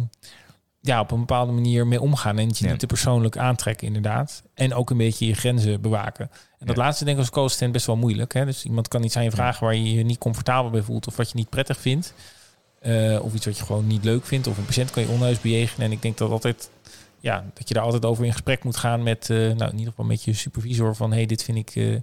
ja, 0.81 1.01
op 1.01 1.11
een 1.11 1.19
bepaalde 1.19 1.53
manier 1.53 1.87
mee 1.87 2.01
omgaan. 2.01 2.39
En 2.39 2.47
het 2.47 2.59
je 2.59 2.65
Ja. 2.65 2.71
niet 2.71 2.81
te 2.81 2.87
persoonlijk 2.87 3.37
aantrekken, 3.37 3.87
inderdaad. 3.87 4.43
En 4.55 4.75
ook 4.75 4.91
een 4.91 4.97
beetje 4.97 5.27
je 5.27 5.35
grenzen 5.35 5.81
bewaken. 5.81 6.31
En 6.59 6.67
dat 6.67 6.77
Ja. 6.77 6.83
laatste 6.83 7.05
denk 7.05 7.17
ik 7.17 7.23
als 7.23 7.33
co-assistent 7.33 7.73
best 7.73 7.87
wel 7.87 7.97
moeilijk. 7.97 8.33
Hè? 8.35 8.45
Dus 8.45 8.65
iemand 8.65 8.89
kan 8.89 9.03
iets 9.05 9.17
aan 9.17 9.25
je 9.25 9.31
vragen 9.31 9.65
waar 9.65 9.75
je 9.75 9.95
je 9.95 10.03
niet 10.05 10.19
comfortabel 10.19 10.71
bij 10.71 10.83
voelt... 10.83 11.07
of 11.07 11.17
wat 11.17 11.29
je 11.31 11.37
niet 11.37 11.49
prettig 11.49 11.79
vindt. 11.79 12.15
Eh, 12.81 13.19
of 13.25 13.35
iets 13.35 13.47
wat 13.47 13.59
je 13.59 13.65
gewoon 13.65 13.87
niet 13.87 14.05
leuk 14.05 14.27
vindt. 14.27 14.47
Of 14.47 14.59
een 14.59 14.65
patiënt 14.65 14.91
kan 14.91 15.03
je 15.03 15.09
onheus 15.09 15.41
bejegenen. 15.41 15.87
En 15.87 15.93
ik 15.93 16.03
denk 16.03 16.19
dat 16.19 16.31
altijd... 16.31 16.71
Ja, 17.23 17.45
dat 17.55 17.69
je 17.69 17.75
daar 17.75 17.83
altijd 17.83 18.05
over 18.05 18.25
in 18.25 18.33
gesprek 18.33 18.65
moet 18.65 18.77
gaan 18.77 19.03
met... 19.03 19.31
eh, 19.31 19.37
nou, 19.37 19.71
in 19.71 19.73
ieder 19.79 19.89
geval 19.91 20.05
met 20.05 20.23
je 20.25 20.33
supervisor 20.33 20.95
van... 20.97 21.13
hey, 21.13 21.27
dit 21.27 21.43
vind 21.43 21.59
ik 21.59 21.71
eh, 21.77 21.97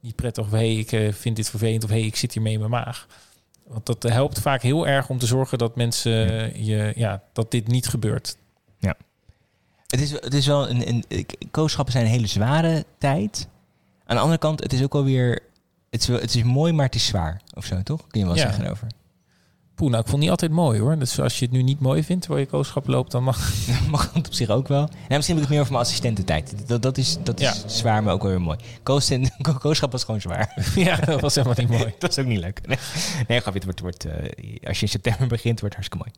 niet 0.00 0.14
prettig. 0.16 0.44
Of 0.44 0.50
hey, 0.50 0.74
ik 0.76 0.92
eh, 0.92 1.12
vind 1.12 1.36
dit 1.36 1.50
vervelend. 1.50 1.84
Of 1.84 1.90
hey, 1.90 2.00
ik 2.02 2.16
zit 2.16 2.32
hiermee 2.32 2.52
in 2.52 2.58
mijn 2.58 2.70
maag. 2.70 3.06
Want 3.66 3.86
dat 3.86 4.02
helpt 4.02 4.40
vaak 4.40 4.62
heel 4.62 4.86
erg 4.86 5.08
om 5.08 5.18
te 5.18 5.26
zorgen 5.26 5.58
dat 5.58 5.76
mensen 5.76 6.12
je, 6.64 6.92
ja, 6.96 7.22
dat 7.32 7.50
dit 7.50 7.66
niet 7.68 7.86
gebeurt. 7.88 8.36
Het 9.86 10.00
is, 10.00 10.10
het 10.10 10.34
is 10.34 10.46
wel 10.46 10.68
een, 10.70 10.88
een 10.88 11.04
ik- 11.08 11.34
kooschappen 11.50 11.92
zijn 11.92 12.04
een 12.04 12.10
hele 12.10 12.26
zware 12.26 12.84
tijd. 12.98 13.48
Aan 14.06 14.16
de 14.16 14.22
andere 14.22 14.38
kant, 14.40 14.62
het 14.62 14.72
is 14.72 14.82
ook 14.82 14.94
alweer, 14.94 15.42
het 15.90 16.00
is, 16.00 16.08
het 16.08 16.34
is 16.34 16.42
mooi, 16.42 16.72
maar 16.72 16.84
het 16.86 16.94
is 16.94 17.06
zwaar. 17.06 17.40
Of 17.54 17.64
zo, 17.64 17.82
toch? 17.82 18.06
Kun 18.06 18.20
je 18.20 18.26
wel 18.26 18.36
Ja. 18.36 18.40
zeggen 18.42 18.70
over. 18.70 18.86
Poeh, 19.76 19.90
nou, 19.90 20.02
ik 20.02 20.08
vond 20.08 20.20
niet 20.20 20.30
altijd 20.30 20.50
mooi 20.50 20.80
hoor. 20.80 20.98
Dus 20.98 21.20
als 21.20 21.38
je 21.38 21.44
het 21.44 21.54
nu 21.54 21.62
niet 21.62 21.80
mooi 21.80 22.04
vindt 22.04 22.22
terwijl 22.22 22.44
je 22.44 22.50
kooschap 22.50 22.86
loopt, 22.86 23.10
dan 23.10 23.22
mag. 23.22 23.52
Mag 23.90 24.10
het 24.14 24.26
op 24.26 24.34
zich 24.34 24.48
ook 24.48 24.68
wel. 24.68 24.78
Nou, 24.80 24.90
misschien 25.08 25.36
heb 25.36 25.36
ik 25.36 25.40
het 25.42 25.48
meer 25.48 25.60
over 25.60 25.72
mijn 25.72 25.84
assistententijd. 25.84 26.68
Dat, 26.68 26.82
dat 26.82 26.98
is, 26.98 27.16
dat 27.22 27.40
is 27.40 27.46
Ja. 27.62 27.68
zwaar, 27.68 28.02
maar 28.02 28.12
ook 28.14 28.22
wel 28.22 28.30
weer 28.30 28.40
mooi. 28.40 28.58
Koosten- 28.82 29.30
ko- 29.40 29.52
Kooschap 29.66 29.92
was 29.92 30.04
gewoon 30.04 30.20
zwaar. 30.20 30.62
ja, 30.76 30.96
dat 30.96 31.20
was 31.20 31.34
helemaal 31.34 31.56
niet 31.58 31.68
mooi. 31.68 31.94
dat 31.98 32.10
is 32.10 32.18
ook 32.18 32.26
niet 32.26 32.40
leuk. 32.40 32.60
Nee, 32.66 32.78
nee 33.28 33.40
grapje, 33.40 33.52
het 33.52 33.64
wordt, 33.64 33.80
wordt, 33.80 34.04
eh, 34.04 34.12
als 34.68 34.76
je 34.78 34.82
in 34.82 34.88
september 34.90 35.26
begint, 35.26 35.60
wordt 35.60 35.76
het 35.76 35.84
hartstikke 35.86 35.96
mooi. 35.96 36.10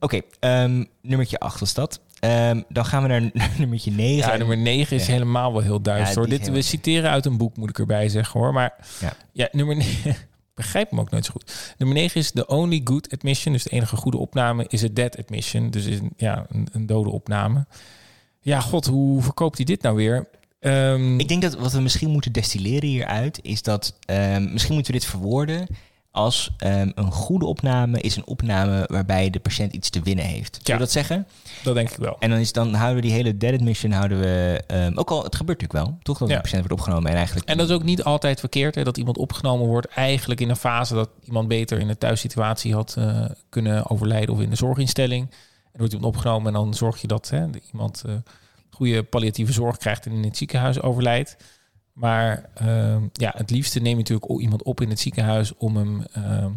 Oké, 0.00 0.20
ehm, 0.40 0.84
nummertje 1.02 1.38
8 1.38 1.60
was 1.60 1.74
dat. 1.74 2.00
Ehm, 2.20 2.60
dan 2.68 2.84
gaan 2.84 3.02
we 3.02 3.08
naar, 3.08 3.30
nummertje 3.58 3.90
9. 3.90 4.30
Ja, 4.32 4.36
nummer 4.36 4.56
9 4.58 4.96
is 4.96 5.06
Ja. 5.06 5.12
helemaal 5.12 5.52
wel 5.52 5.62
heel 5.62 5.80
duister. 5.80 6.22
Ja, 6.22 6.28
hoor. 6.28 6.38
Dit, 6.38 6.50
we 6.50 6.62
citeren 6.62 7.10
uit 7.10 7.26
een 7.26 7.36
boek, 7.36 7.56
moet 7.56 7.70
ik 7.70 7.78
erbij 7.78 8.08
zeggen 8.08 8.40
hoor. 8.40 8.52
Maar 8.52 8.74
Ja. 9.00 9.12
ja, 9.32 9.48
nummer 9.52 9.76
9. 9.76 10.16
Begrijp 10.60 10.90
hem 10.90 11.00
ook 11.00 11.10
nooit 11.10 11.24
zo 11.24 11.30
goed. 11.32 11.74
Nummer 11.78 11.96
9 11.96 12.20
is 12.20 12.30
the 12.30 12.46
only 12.46 12.80
good 12.84 13.12
admission. 13.12 13.52
Dus 13.52 13.62
de 13.62 13.70
enige 13.70 13.96
goede 13.96 14.16
opname 14.18 14.64
is 14.68 14.84
a 14.84 14.88
dead 14.92 15.18
admission. 15.18 15.70
Dus 15.70 15.84
een, 15.84 16.12
ja, 16.16 16.46
een, 16.48 16.68
een 16.72 16.86
dode 16.86 17.10
opname. 17.10 17.66
Ja, 18.40 18.60
god, 18.60 18.86
hoe 18.86 19.22
verkoopt 19.22 19.56
hij 19.56 19.66
dit 19.66 19.82
nou 19.82 19.96
weer? 19.96 20.28
Ehm, 20.60 21.20
Ik 21.20 21.28
denk 21.28 21.42
dat 21.42 21.54
wat 21.54 21.72
we 21.72 21.80
misschien 21.80 22.10
moeten 22.10 22.32
destilleren 22.32 22.88
hieruit 22.88 23.38
is 23.42 23.62
dat 23.62 23.94
ehm, 24.04 24.52
misschien 24.52 24.74
moeten 24.74 24.92
we 24.92 24.98
dit 24.98 25.08
verwoorden 25.08 25.66
als 26.12 26.50
ehm, 26.56 26.90
een 26.94 27.12
goede 27.12 27.46
opname 27.46 28.00
is 28.00 28.16
een 28.16 28.26
opname 28.26 28.84
waarbij 28.86 29.30
de 29.30 29.40
patiënt 29.40 29.72
iets 29.72 29.90
te 29.90 30.00
winnen 30.02 30.24
heeft. 30.24 30.60
Ja. 30.62 30.72
we 30.72 30.78
dat 30.78 30.90
zeggen? 30.90 31.26
dat 31.62 31.74
denk 31.74 31.90
ik 31.90 31.96
wel. 31.96 32.16
En 32.18 32.30
dan, 32.30 32.38
is, 32.38 32.52
dan 32.52 32.74
houden 32.74 32.96
we 32.96 33.02
die 33.02 33.12
hele 33.16 33.36
dead 33.36 33.52
admission 33.52 33.92
houden 33.92 34.20
we 34.20 34.62
ehm, 34.66 34.98
ook 34.98 35.10
al 35.10 35.24
het 35.24 35.36
gebeurt 35.36 35.60
natuurlijk 35.60 35.88
wel, 35.88 35.98
toch 36.02 36.18
dat 36.18 36.28
Ja. 36.28 36.34
de 36.34 36.40
patiënt 36.40 36.60
wordt 36.66 36.80
opgenomen 36.80 37.10
en 37.10 37.16
eigenlijk 37.16 37.48
En 37.48 37.56
dat 37.56 37.68
is 37.68 37.74
ook 37.74 37.82
niet 37.82 38.04
altijd 38.04 38.40
verkeerd, 38.40 38.74
hè, 38.74 38.84
dat 38.84 38.96
iemand 38.96 39.18
opgenomen 39.18 39.66
wordt 39.66 39.86
eigenlijk 39.86 40.40
in 40.40 40.48
een 40.48 40.56
fase 40.56 40.94
dat 40.94 41.10
iemand 41.24 41.48
beter 41.48 41.78
in 41.78 41.86
de 41.86 41.98
thuissituatie 41.98 42.74
had 42.74 42.94
eh, 42.98 43.24
kunnen 43.48 43.90
overlijden 43.90 44.34
of 44.34 44.40
in 44.40 44.50
de 44.50 44.56
zorginstelling. 44.56 45.22
En 45.22 45.30
dan 45.72 45.80
wordt 45.80 45.92
iemand 45.92 46.14
opgenomen 46.14 46.46
en 46.46 46.52
dan 46.52 46.74
zorg 46.74 47.00
je 47.00 47.06
dat 47.06 47.30
hè, 47.30 47.46
iemand 47.72 48.02
eh, 48.06 48.14
goede 48.70 49.02
palliatieve 49.02 49.52
zorg 49.52 49.76
krijgt 49.76 50.06
en 50.06 50.12
in 50.12 50.24
het 50.24 50.36
ziekenhuis 50.36 50.80
overlijdt. 50.80 51.36
Maar 52.00 52.44
ehm, 52.54 53.02
ja, 53.12 53.34
het 53.36 53.50
liefste 53.50 53.80
neem 53.80 53.90
je 53.90 53.96
natuurlijk 53.96 54.40
iemand 54.40 54.62
op 54.62 54.80
in 54.80 54.88
het 54.88 55.00
ziekenhuis 55.00 55.56
om 55.56 55.76
hem 55.76 56.04
ehm, 56.12 56.50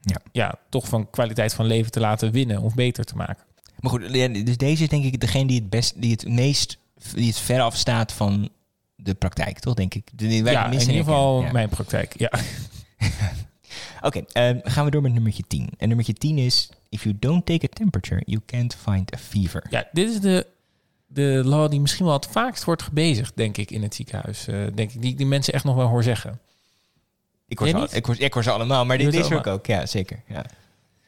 Ja. 0.00 0.20
ja. 0.32 0.58
toch 0.68 0.88
van 0.88 1.10
kwaliteit 1.10 1.54
van 1.54 1.66
leven 1.66 1.90
te 1.90 2.00
laten 2.00 2.32
winnen 2.32 2.60
of 2.60 2.74
beter 2.74 3.04
te 3.04 3.16
maken. 3.16 3.44
Maar 3.80 3.90
goed, 3.90 4.12
dus 4.46 4.56
deze 4.56 4.82
is 4.82 4.88
denk 4.88 5.04
ik 5.04 5.20
degene 5.20 5.46
die 5.46 5.60
het 5.60 5.70
best, 5.70 6.00
die 6.00 6.10
het 6.10 6.28
meest, 6.28 6.78
die 7.14 7.26
het 7.26 7.38
ver 7.38 7.60
afstaat 7.60 8.12
van 8.12 8.48
de 8.96 9.14
praktijk, 9.14 9.58
toch? 9.58 9.74
Denk 9.74 9.94
ik. 9.94 10.10
De, 10.14 10.28
ja, 10.28 10.66
in 10.66 10.80
ieder 10.80 10.94
geval. 10.94 11.42
Ja. 11.42 11.52
mijn 11.52 11.68
praktijk. 11.68 12.18
Ja. 12.18 12.30
Oké, 14.02 14.24
ehm, 14.32 14.58
gaan 14.62 14.84
we 14.84 14.90
door 14.90 15.02
met 15.02 15.12
nummertje 15.12 15.44
10. 15.48 15.68
En 15.78 15.88
nummertje 15.88 16.12
10 16.14 16.38
is: 16.38 16.70
If 16.88 17.02
you 17.02 17.16
don't 17.18 17.46
take 17.46 17.66
a 17.66 17.68
temperature, 17.72 18.22
you 18.26 18.40
can't 18.46 18.76
find 18.76 19.14
a 19.14 19.18
fever. 19.18 19.66
Ja, 19.70 19.88
dit 19.92 20.10
is 20.10 20.20
de, 20.20 20.46
de 21.14 21.40
law 21.44 21.70
die 21.70 21.80
misschien 21.80 22.04
wel 22.04 22.14
het 22.14 22.26
vaakst 22.30 22.64
wordt 22.64 22.82
gebezigd, 22.82 23.32
denk 23.36 23.56
ik, 23.56 23.70
in 23.70 23.82
het 23.82 23.94
ziekenhuis. 23.94 24.46
Eh, 24.46 24.56
denk 24.74 24.92
ik, 24.92 25.02
die, 25.02 25.14
die 25.14 25.26
mensen 25.26 25.52
echt 25.52 25.64
nog 25.64 25.74
wel 25.76 25.86
hoor 25.86 26.02
zeggen. 26.02 26.40
Ik 27.48 27.58
hoor, 27.58 27.68
ze, 27.68 27.76
al- 27.76 27.88
ik, 27.90 28.04
hoor, 28.06 28.20
ik 28.20 28.32
hoor 28.32 28.42
ze 28.42 28.50
allemaal, 28.50 28.84
maar 28.84 28.98
dit, 28.98 29.20
hoor 29.28 29.38
ik 29.38 29.46
ook. 29.46 29.66
Ja, 29.66 29.86
zeker. 29.86 30.22
Ja. 30.28 30.44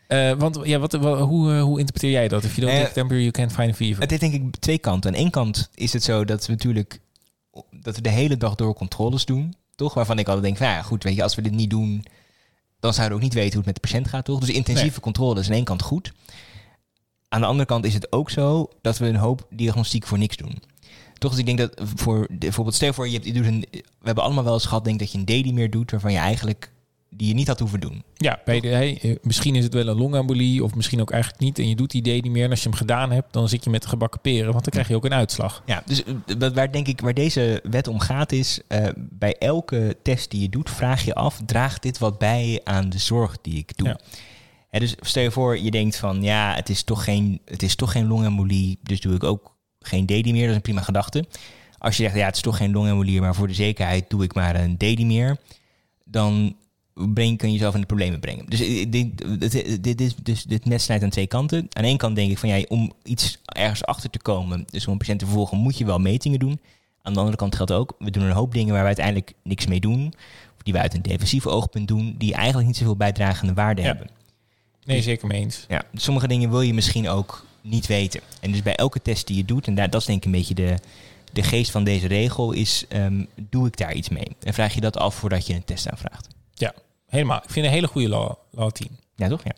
Eh, 0.07 0.33
want 0.39 0.59
ja, 0.63 0.79
wat, 0.79 0.93
wa- 0.93 1.17
hoe, 1.21 1.53
eh, 1.55 1.63
hoe 1.63 1.79
interpreteer 1.79 2.11
jij 2.11 2.29
dat? 2.29 2.45
If 2.45 2.55
you 2.57 2.61
don't 2.67 2.73
Eh, 2.79 2.85
take 2.85 2.95
temperature, 3.01 3.31
you 3.31 3.31
can't 3.47 3.53
find 3.53 3.73
a 3.73 3.75
fever. 3.77 4.01
Het 4.01 4.11
heeft 4.11 4.23
denk 4.23 4.35
ik 4.35 4.57
twee 4.57 4.79
kanten. 4.79 5.11
Aan 5.11 5.17
één 5.19 5.31
kant 5.31 5.71
is 5.75 5.93
het 5.93 6.03
zo 6.03 6.25
dat 6.25 6.47
we 6.47 6.53
natuurlijk 6.53 7.01
dat 7.71 7.97
we 7.97 8.03
de 8.03 8.09
hele 8.09 8.37
dag 8.37 8.55
door 8.55 8.75
controles 8.75 9.25
doen, 9.25 9.55
toch? 9.75 9.95
Waarvan 9.95 10.19
ik 10.19 10.27
altijd 10.27 10.45
denk, 10.45 10.57
van, 10.57 10.67
ja, 10.67 10.83
goed, 10.83 11.03
weet 11.03 11.17
je, 11.17 11.23
als 11.23 11.35
we 11.35 11.43
dit 11.43 11.53
niet 11.53 11.71
doen, 11.71 12.05
dan 12.81 12.95
zouden 12.95 13.19
we 13.19 13.25
ook 13.25 13.31
niet 13.31 13.39
weten 13.41 13.55
hoe 13.59 13.63
het 13.65 13.67
met 13.67 13.75
de 13.75 13.81
patiënt 13.89 14.09
gaat, 14.09 14.25
toch? 14.25 14.41
Dus 14.41 14.49
intensieve 14.49 14.91
Nee. 14.91 15.01
controle 15.01 15.41
is 15.41 15.47
aan 15.49 15.55
één 15.55 15.65
kant 15.65 15.83
goed. 15.83 16.13
Aan 17.29 17.41
de 17.41 17.47
andere 17.47 17.67
kant 17.69 17.85
is 17.85 17.95
het 17.95 18.13
ook 18.13 18.31
zo 18.31 18.69
dat 18.81 18.99
we 18.99 19.07
een 19.07 19.17
hoop 19.17 19.47
diagnostiek 19.51 20.07
voor 20.07 20.19
niks 20.19 20.37
doen. 20.37 20.59
Toch, 21.19 21.31
dus 21.31 21.41
ik 21.41 21.47
denk 21.47 21.59
dat 21.59 21.73
voor 21.95 22.27
de- 22.31 22.37
bijvoorbeeld, 22.39 22.77
stel 22.77 22.93
voor, 22.93 23.07
je, 23.07 23.13
hebt, 23.13 23.25
je 23.25 23.33
doet 23.33 23.47
een, 23.47 23.65
we 23.71 23.83
hebben 24.03 24.25
allemaal 24.25 24.45
wel 24.45 24.53
eens 24.55 24.65
gehad, 24.67 24.85
denk 24.85 24.99
dat 24.99 25.13
je 25.13 25.19
een 25.19 25.43
D 25.43 25.53
meer 25.53 25.71
doet, 25.71 25.91
waarvan 25.91 26.13
je 26.13 26.19
eigenlijk 26.19 26.71
die 27.11 27.29
je 27.29 27.35
niet 27.35 27.47
had 27.47 27.59
hoeven 27.59 27.81
doen. 27.81 28.03
ja, 28.15 28.41
bij 28.45 28.61
de, 28.61 28.69
hey, 28.69 28.99
eh, 29.03 29.17
misschien 29.23 29.55
is 29.55 29.65
het 29.65 29.75
wel 29.75 29.87
een 29.89 29.97
longembolie 29.97 30.65
of 30.65 30.75
misschien 30.75 31.01
ook 31.01 31.11
eigenlijk 31.11 31.43
niet. 31.43 31.59
En 31.59 31.69
je 31.69 31.77
doet 31.77 31.91
die 31.91 32.01
idee 32.01 32.23
niet 32.23 32.33
meer. 32.33 32.45
En 32.45 32.51
als 32.51 32.63
je 32.63 32.69
hem 32.69 32.79
gedaan 32.79 33.11
hebt, 33.13 33.33
dan 33.33 33.49
zit 33.49 33.65
je 33.65 33.71
met 33.71 33.87
gebakken 33.87 34.21
peren. 34.21 34.53
Want 34.53 34.65
dan 34.65 34.73
krijg 34.73 34.89
je 34.89 34.95
ook 34.95 35.05
een 35.05 35.15
uitslag. 35.15 35.63
Ja, 35.67 35.83
dus 35.87 36.03
eh, 36.05 36.49
waar 36.55 36.73
denk 36.73 36.87
ik 36.89 37.01
waar 37.01 37.15
deze 37.15 37.61
wet 37.71 37.89
om 37.89 37.99
gaat 38.01 38.33
is, 38.33 38.61
eh, 38.69 38.87
bij 38.97 39.37
elke 39.39 39.97
test 40.03 40.31
die 40.31 40.41
je 40.41 40.49
doet, 40.49 40.71
vraag 40.71 41.05
je 41.05 41.15
af, 41.15 41.41
draagt 41.47 41.83
dit 41.83 41.99
wat 41.99 42.19
bij 42.19 42.61
aan 42.65 42.89
de 42.89 42.99
zorg 42.99 43.37
die 43.43 43.57
ik 43.59 43.77
doe? 43.77 43.89
Ja. 43.89 43.99
Hè, 44.77 44.83
dus 44.83 44.95
stel 45.01 45.23
je 45.23 45.31
voor, 45.31 45.59
je 45.59 45.71
denkt 45.71 45.97
van, 45.97 46.23
ja, 46.23 46.55
het 46.55 46.69
is 46.69 46.83
toch 46.83 47.05
geen, 47.05 47.41
het 47.45 47.63
is 47.63 47.75
toch 47.75 47.93
geen 47.93 48.07
longembolie, 48.07 48.79
dus 48.83 49.01
doe 49.01 49.15
ik 49.15 49.25
ook 49.25 49.55
geen 49.81 50.07
DD 50.07 50.25
meer. 50.25 50.41
Dat 50.41 50.49
is 50.51 50.55
een 50.55 50.61
prima 50.61 50.83
gedachte. 50.83 51.25
Als 51.79 51.97
je 51.97 52.03
zegt, 52.03 52.15
ja, 52.17 52.25
het 52.27 52.35
is 52.35 52.43
toch 52.43 52.57
geen 52.57 52.73
longembolie, 52.73 53.21
maar 53.21 53.35
voor 53.35 53.47
de 53.47 53.55
zekerheid 53.55 54.11
doe 54.11 54.25
ik 54.25 54.35
maar 54.35 54.55
een 54.61 54.77
DD 54.77 54.99
meer, 55.05 55.37
dan 56.05 56.57
breng, 56.95 57.39
kun 57.39 57.49
je 57.49 57.55
jezelf 57.55 57.75
in 57.75 57.81
de 57.81 57.87
problemen 57.87 58.21
brengen. 58.21 58.47
Dus 58.47 58.61
ik 58.61 58.93
denk, 58.93 59.41
dit, 59.41 59.83
dit, 59.83 60.01
is, 60.01 60.15
dus 60.23 60.43
dit 60.45 60.65
mes 60.65 60.85
snijdt 60.85 61.05
aan 61.05 61.11
twee 61.11 61.27
kanten. 61.27 61.67
Aan 61.71 61.85
één 61.85 61.97
kant 61.97 62.17
denk 62.17 62.31
ik 62.31 62.39
van, 62.39 62.49
ja, 62.49 62.65
om 62.69 62.93
iets 63.03 63.39
ergens 63.45 63.85
achter 63.85 64.11
te 64.11 64.19
komen, 64.19 64.65
dus 64.71 64.87
om 64.87 64.93
een 64.93 64.99
patiënt 64.99 65.19
te 65.19 65.25
vervolgen, 65.25 65.59
moet 65.59 65.79
je 65.79 65.85
wel 65.85 65.99
metingen 65.99 66.39
doen. 66.39 66.61
Aan 67.03 67.13
de 67.13 67.19
andere 67.19 67.37
kant 67.37 67.55
geldt 67.57 67.73
ook, 67.73 67.95
we 67.99 68.11
doen 68.11 68.23
een 68.23 68.31
hoop 68.33 68.53
dingen 68.53 68.73
waar 68.73 68.81
we 68.81 68.87
uiteindelijk 68.87 69.33
niks 69.43 69.67
mee 69.67 69.81
doen, 69.81 70.07
of 70.57 70.63
die 70.63 70.73
we 70.73 70.79
uit 70.79 70.95
een 70.95 71.03
defensief 71.03 71.47
oogpunt 71.47 71.89
doen, 71.89 72.15
die 72.19 72.35
eigenlijk 72.35 72.67
niet 72.67 72.77
zoveel 72.77 72.97
bijdragende 72.97 73.55
waarde 73.55 73.81
Ja. 73.81 73.87
hebben. 73.87 74.07
Nee, 74.87 75.03
zeker 75.03 75.27
mee 75.27 75.41
eens. 75.41 75.65
Ja, 75.69 75.83
sommige 75.95 76.29
dingen 76.29 76.51
wil 76.51 76.61
je 76.61 76.75
misschien 76.75 77.09
ook 77.09 77.45
niet 77.61 77.87
weten. 77.87 78.21
En 78.41 78.53
dus 78.53 78.63
bij 78.63 78.77
elke 78.77 79.03
test 79.03 79.27
die 79.27 79.37
je 79.37 79.45
doet, 79.45 79.67
en 79.67 79.75
daar, 79.75 79.91
dat 79.91 80.01
is 80.01 80.07
denk 80.07 80.19
ik 80.19 80.25
een 80.25 80.31
beetje 80.31 80.55
de, 80.55 80.79
de 81.33 81.43
geest 81.43 81.71
van 81.71 81.85
deze 81.85 82.07
regel, 82.07 82.53
is 82.53 82.85
ehm, 82.89 83.25
doe 83.35 83.67
ik 83.67 83.77
daar 83.77 83.95
iets 83.95 84.09
mee? 84.09 84.37
En 84.43 84.55
vraag 84.55 84.75
je 84.75 84.81
dat 84.81 84.97
af 84.97 85.15
voordat 85.15 85.47
je 85.47 85.55
een 85.55 85.65
test 85.65 85.91
aanvraagt. 85.91 86.35
Helemaal. 87.07 87.43
Ik 87.43 87.51
vind 87.51 87.67
een 87.67 87.73
hele 87.73 87.87
goede 87.87 88.09
law, 88.09 88.33
law 88.51 88.71
10. 88.71 88.99
Ja, 89.15 89.29
toch? 89.29 89.43
Ja. 89.45 89.55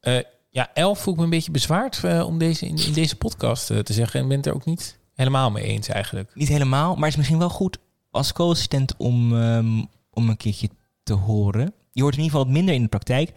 Eh, 0.00 0.24
ja, 0.50 0.70
11 0.74 1.00
voel 1.00 1.12
ik 1.12 1.18
me 1.18 1.24
een 1.24 1.30
beetje 1.30 1.50
bezwaard 1.50 2.04
eh, 2.04 2.26
om 2.26 2.38
deze, 2.38 2.66
in, 2.66 2.76
in 2.76 2.92
deze 2.92 3.16
podcast 3.16 3.70
eh, 3.70 3.78
te 3.78 3.92
zeggen. 3.92 4.20
En 4.20 4.28
ben 4.28 4.36
het 4.36 4.46
er 4.46 4.54
ook 4.54 4.64
niet 4.64 4.98
helemaal 5.14 5.50
mee 5.50 5.64
eens 5.64 5.88
eigenlijk. 5.88 6.30
Niet 6.34 6.48
helemaal, 6.48 6.94
maar 6.94 7.02
het 7.02 7.10
is 7.10 7.16
misschien 7.16 7.38
wel 7.38 7.48
goed 7.48 7.78
als 8.10 8.32
co-assistent 8.32 8.94
om, 8.96 9.42
ehm, 9.42 9.84
om 10.10 10.28
een 10.28 10.36
keertje 10.36 10.68
te 11.02 11.12
horen. 11.12 11.74
Je 11.92 12.02
hoort 12.02 12.14
in 12.14 12.22
ieder 12.22 12.32
geval 12.32 12.44
wat 12.44 12.56
minder 12.56 12.74
in 12.74 12.82
de 12.82 12.88
praktijk. 12.88 13.32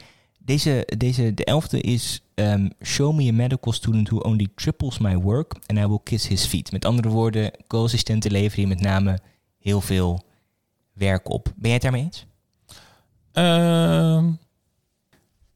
Deze, 0.48 0.88
deze, 0.98 1.34
de 1.34 1.46
elfde 1.46 1.82
is 1.82 2.22
ehm, 2.34 2.70
Show 2.84 3.16
me 3.16 3.30
a 3.30 3.34
medical 3.34 3.72
student 3.72 4.10
who 4.10 4.20
only 4.20 4.48
triples 4.56 4.98
my 4.98 5.18
work 5.18 5.54
and 5.66 5.80
I 5.80 5.88
will 5.88 6.00
kiss 6.04 6.28
his 6.28 6.46
feet. 6.46 6.72
Met 6.72 6.86
andere 6.86 7.10
woorden, 7.10 7.52
co-assistenten 7.68 8.32
leveren 8.32 8.56
hier 8.56 8.68
met 8.68 8.82
name 8.82 9.20
heel 9.60 9.82
veel 9.82 10.24
werk 10.94 11.30
op. 11.30 11.44
Ben 11.44 11.56
jij 11.60 11.74
het 11.74 11.82
daarmee 11.82 12.02
eens? 12.02 12.26
Ehm, 13.32 14.32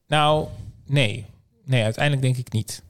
nou, 0.08 0.48
nee. 0.86 1.26
Nee, 1.66 1.84
uiteindelijk 1.84 2.24
denk 2.24 2.38
ik 2.38 2.54
niet. 2.54 2.84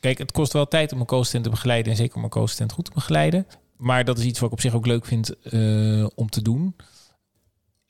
Kijk, 0.00 0.18
het 0.18 0.32
kost 0.32 0.52
wel 0.52 0.68
tijd 0.68 0.92
om 0.92 1.00
een 1.00 1.06
co-assistent 1.06 1.44
te 1.44 1.50
begeleiden. 1.50 1.92
En 1.92 1.98
zeker 1.98 2.16
om 2.16 2.24
een 2.24 2.30
co-assistent 2.30 2.72
goed 2.72 2.84
te 2.84 2.92
begeleiden. 2.94 3.46
Maar 3.76 4.04
dat 4.04 4.18
is 4.18 4.24
iets 4.24 4.38
wat 4.38 4.48
ik 4.48 4.54
op 4.54 4.60
zich 4.60 4.74
ook 4.74 4.86
leuk 4.86 5.06
vind 5.06 5.40
eh, 5.40 6.06
om 6.14 6.28
te 6.28 6.42
doen. 6.42 6.76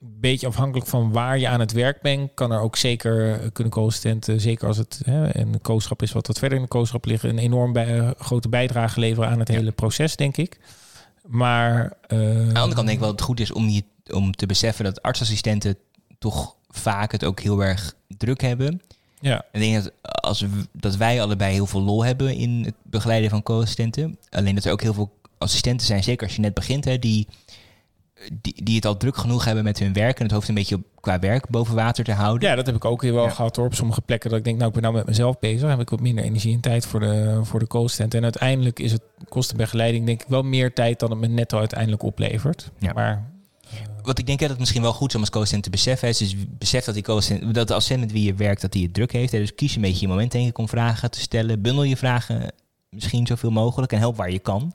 Een 0.02 0.16
beetje 0.20 0.46
afhankelijk 0.46 0.86
van 0.88 1.12
waar 1.12 1.38
je 1.38 1.48
aan 1.48 1.60
het 1.60 1.72
werk 1.72 2.00
bent, 2.00 2.30
kan 2.34 2.52
er 2.52 2.60
ook 2.60 2.76
zeker 2.76 3.32
eh, 3.40 3.46
kunnen 3.52 3.72
co-assistenten, 3.72 4.40
zeker 4.40 4.66
als 4.68 4.76
het 4.76 5.00
hè, 5.04 5.36
een 5.38 5.60
co-schap 5.60 6.02
is 6.02 6.12
wat 6.12 6.26
wat 6.26 6.38
verder 6.38 6.56
in 6.58 6.64
de 6.64 6.70
co-schap 6.70 7.04
ligt, 7.04 7.22
een 7.22 7.38
enorm 7.38 7.72
bij, 7.72 7.98
eh, 7.98 8.10
grote 8.18 8.48
bijdrage 8.48 9.00
leveren 9.00 9.28
aan 9.30 9.38
het 9.38 9.48
Ja. 9.48 9.54
hele 9.54 9.70
proces, 9.72 10.16
denk 10.16 10.36
ik. 10.36 10.58
Maar 11.26 11.92
eh, 12.08 12.18
Aan 12.18 12.24
de 12.34 12.38
andere 12.38 12.74
kant 12.74 12.76
denk 12.76 12.88
ik 12.90 12.98
wel 12.98 13.08
dat 13.08 13.18
het 13.18 13.20
goed 13.28 13.40
is 13.40 13.52
om 13.52 13.68
je 13.68 13.84
om 14.12 14.32
te 14.32 14.46
beseffen 14.46 14.84
dat 14.84 15.02
artsassistenten 15.02 15.76
toch 16.18 16.56
vaak 16.68 17.12
het 17.12 17.24
ook 17.24 17.40
heel 17.40 17.64
erg 17.64 17.94
druk 18.16 18.40
hebben. 18.40 18.82
Ja. 19.20 19.44
Ik 19.52 19.60
denk 19.60 19.74
dat, 19.82 19.92
als 20.02 20.40
w- 20.40 20.46
dat 20.72 20.96
wij 20.96 21.22
allebei 21.22 21.52
heel 21.52 21.66
veel 21.66 21.82
lol 21.82 22.04
hebben 22.04 22.34
in 22.36 22.62
het 22.64 22.74
begeleiden 22.82 23.30
van 23.30 23.42
co-assistenten. 23.42 24.18
Alleen 24.30 24.54
dat 24.54 24.64
er 24.64 24.72
ook 24.72 24.82
heel 24.82 24.94
veel 24.94 25.12
assistenten 25.38 25.86
zijn, 25.86 26.02
zeker 26.02 26.26
als 26.26 26.36
je 26.36 26.42
net 26.42 26.54
begint, 26.54 26.84
hè, 26.84 26.98
die, 26.98 27.26
die, 28.40 28.64
die 28.64 28.74
het 28.76 28.86
al 28.86 28.96
druk 28.96 29.16
genoeg 29.16 29.44
hebben 29.44 29.64
met 29.64 29.78
hun 29.78 29.92
werk 29.92 30.16
en 30.18 30.22
het 30.24 30.32
hoofd 30.32 30.48
een 30.48 30.54
beetje 30.54 30.74
op- 30.74 30.82
qua 31.00 31.18
werk 31.18 31.48
boven 31.48 31.74
water 31.74 32.04
te 32.04 32.12
houden. 32.12 32.48
ja, 32.48 32.54
dat 32.54 32.66
heb 32.66 32.74
ik 32.74 32.84
ook 32.84 33.02
heel 33.02 33.14
wel 33.14 33.24
Ja. 33.24 33.30
gehad 33.30 33.56
hoor. 33.56 33.66
Op 33.66 33.74
sommige 33.74 34.00
plekken 34.00 34.30
dat 34.30 34.38
ik 34.38 34.44
denk, 34.44 34.56
nou 34.56 34.68
ik 34.68 34.74
ben 34.74 34.82
nou 34.82 34.94
met 34.94 35.06
mezelf 35.06 35.38
bezig. 35.38 35.60
Dan 35.60 35.70
heb 35.70 35.80
ik 35.80 35.90
wat 35.90 36.00
minder 36.00 36.24
energie 36.24 36.54
en 36.54 36.60
tijd 36.60 36.86
voor 36.86 37.00
de, 37.00 37.40
voor 37.42 37.58
de 37.58 37.66
co-assistent. 37.66 38.14
En 38.14 38.22
uiteindelijk 38.22 38.78
is 38.78 38.92
het 38.92 39.02
kostenbegeleiding 39.28 40.06
denk 40.06 40.22
ik 40.22 40.28
wel 40.28 40.42
meer 40.42 40.72
tijd 40.72 40.98
dan 41.00 41.10
het 41.10 41.18
me 41.20 41.26
netto 41.26 41.58
uiteindelijk 41.58 42.02
oplevert. 42.02 42.70
Ja. 42.78 42.92
Maar 42.92 43.30
Wat 44.02 44.18
ik 44.18 44.26
denk 44.26 44.38
dat 44.40 44.48
het 44.50 44.58
misschien 44.58 44.82
wel 44.82 44.92
goed 44.92 45.08
is 45.08 45.14
om 45.14 45.20
als 45.20 45.30
co-assistent 45.30 45.64
te 45.64 45.70
beseffen 45.70 46.08
is, 46.08 46.18
dus 46.18 46.34
besef 46.58 46.84
dat 46.84 46.94
die 46.94 47.02
co-assistent, 47.02 47.54
dat 47.54 47.68
de 47.68 47.74
assistent 47.74 48.00
met 48.00 48.12
wie 48.12 48.24
je 48.24 48.34
werkt, 48.34 48.60
dat 48.60 48.72
die 48.72 48.82
het 48.84 48.94
druk 48.94 49.12
heeft. 49.12 49.30
Dus 49.32 49.54
kies 49.54 49.74
een 49.74 49.80
beetje 49.82 50.00
je 50.00 50.08
moment 50.08 50.32
denk 50.32 50.48
ik 50.48 50.58
om 50.58 50.68
vragen 50.68 51.10
te 51.10 51.20
stellen. 51.20 51.62
Bundel 51.62 51.82
je 51.82 51.96
vragen 51.96 52.52
misschien 52.90 53.26
zoveel 53.26 53.50
mogelijk 53.50 53.92
en 53.92 53.98
help 53.98 54.16
waar 54.16 54.30
je 54.30 54.38
kan. 54.38 54.72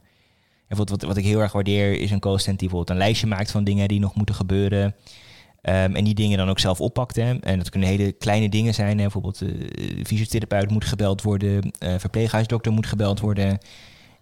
Bijvoorbeeld 0.68 1.02
wat, 1.02 1.10
wat 1.10 1.18
ik 1.18 1.26
heel 1.26 1.42
erg 1.42 1.52
waardeer 1.52 2.00
is 2.00 2.12
een 2.12 2.20
co-assistent 2.20 2.60
die 2.60 2.68
bijvoorbeeld 2.68 2.98
een 3.00 3.06
lijstje 3.06 3.28
maakt 3.28 3.52
van 3.52 3.64
dingen 3.64 3.88
die 3.88 4.00
nog 4.00 4.16
moeten 4.16 4.36
gebeuren. 4.36 4.96
Ehm, 5.62 5.96
en 5.96 6.04
die 6.04 6.14
dingen 6.14 6.38
dan 6.38 6.50
ook 6.50 6.60
zelf 6.60 6.82
oppakt. 6.82 7.16
Hè. 7.16 7.40
En 7.40 7.58
dat 7.58 7.70
kunnen 7.70 7.90
hele 7.90 8.12
kleine 8.12 8.50
dingen 8.50 8.74
zijn. 8.74 8.98
Hè. 8.98 9.04
Bijvoorbeeld 9.04 9.40
de 9.40 10.02
fysiotherapeut 10.04 10.70
moet 10.70 10.86
gebeld 10.86 11.22
worden. 11.22 11.72
eh 11.80 11.94
verpleeghuisdokter 11.98 12.72
moet 12.72 12.86
gebeld 12.86 13.20
worden. 13.20 13.58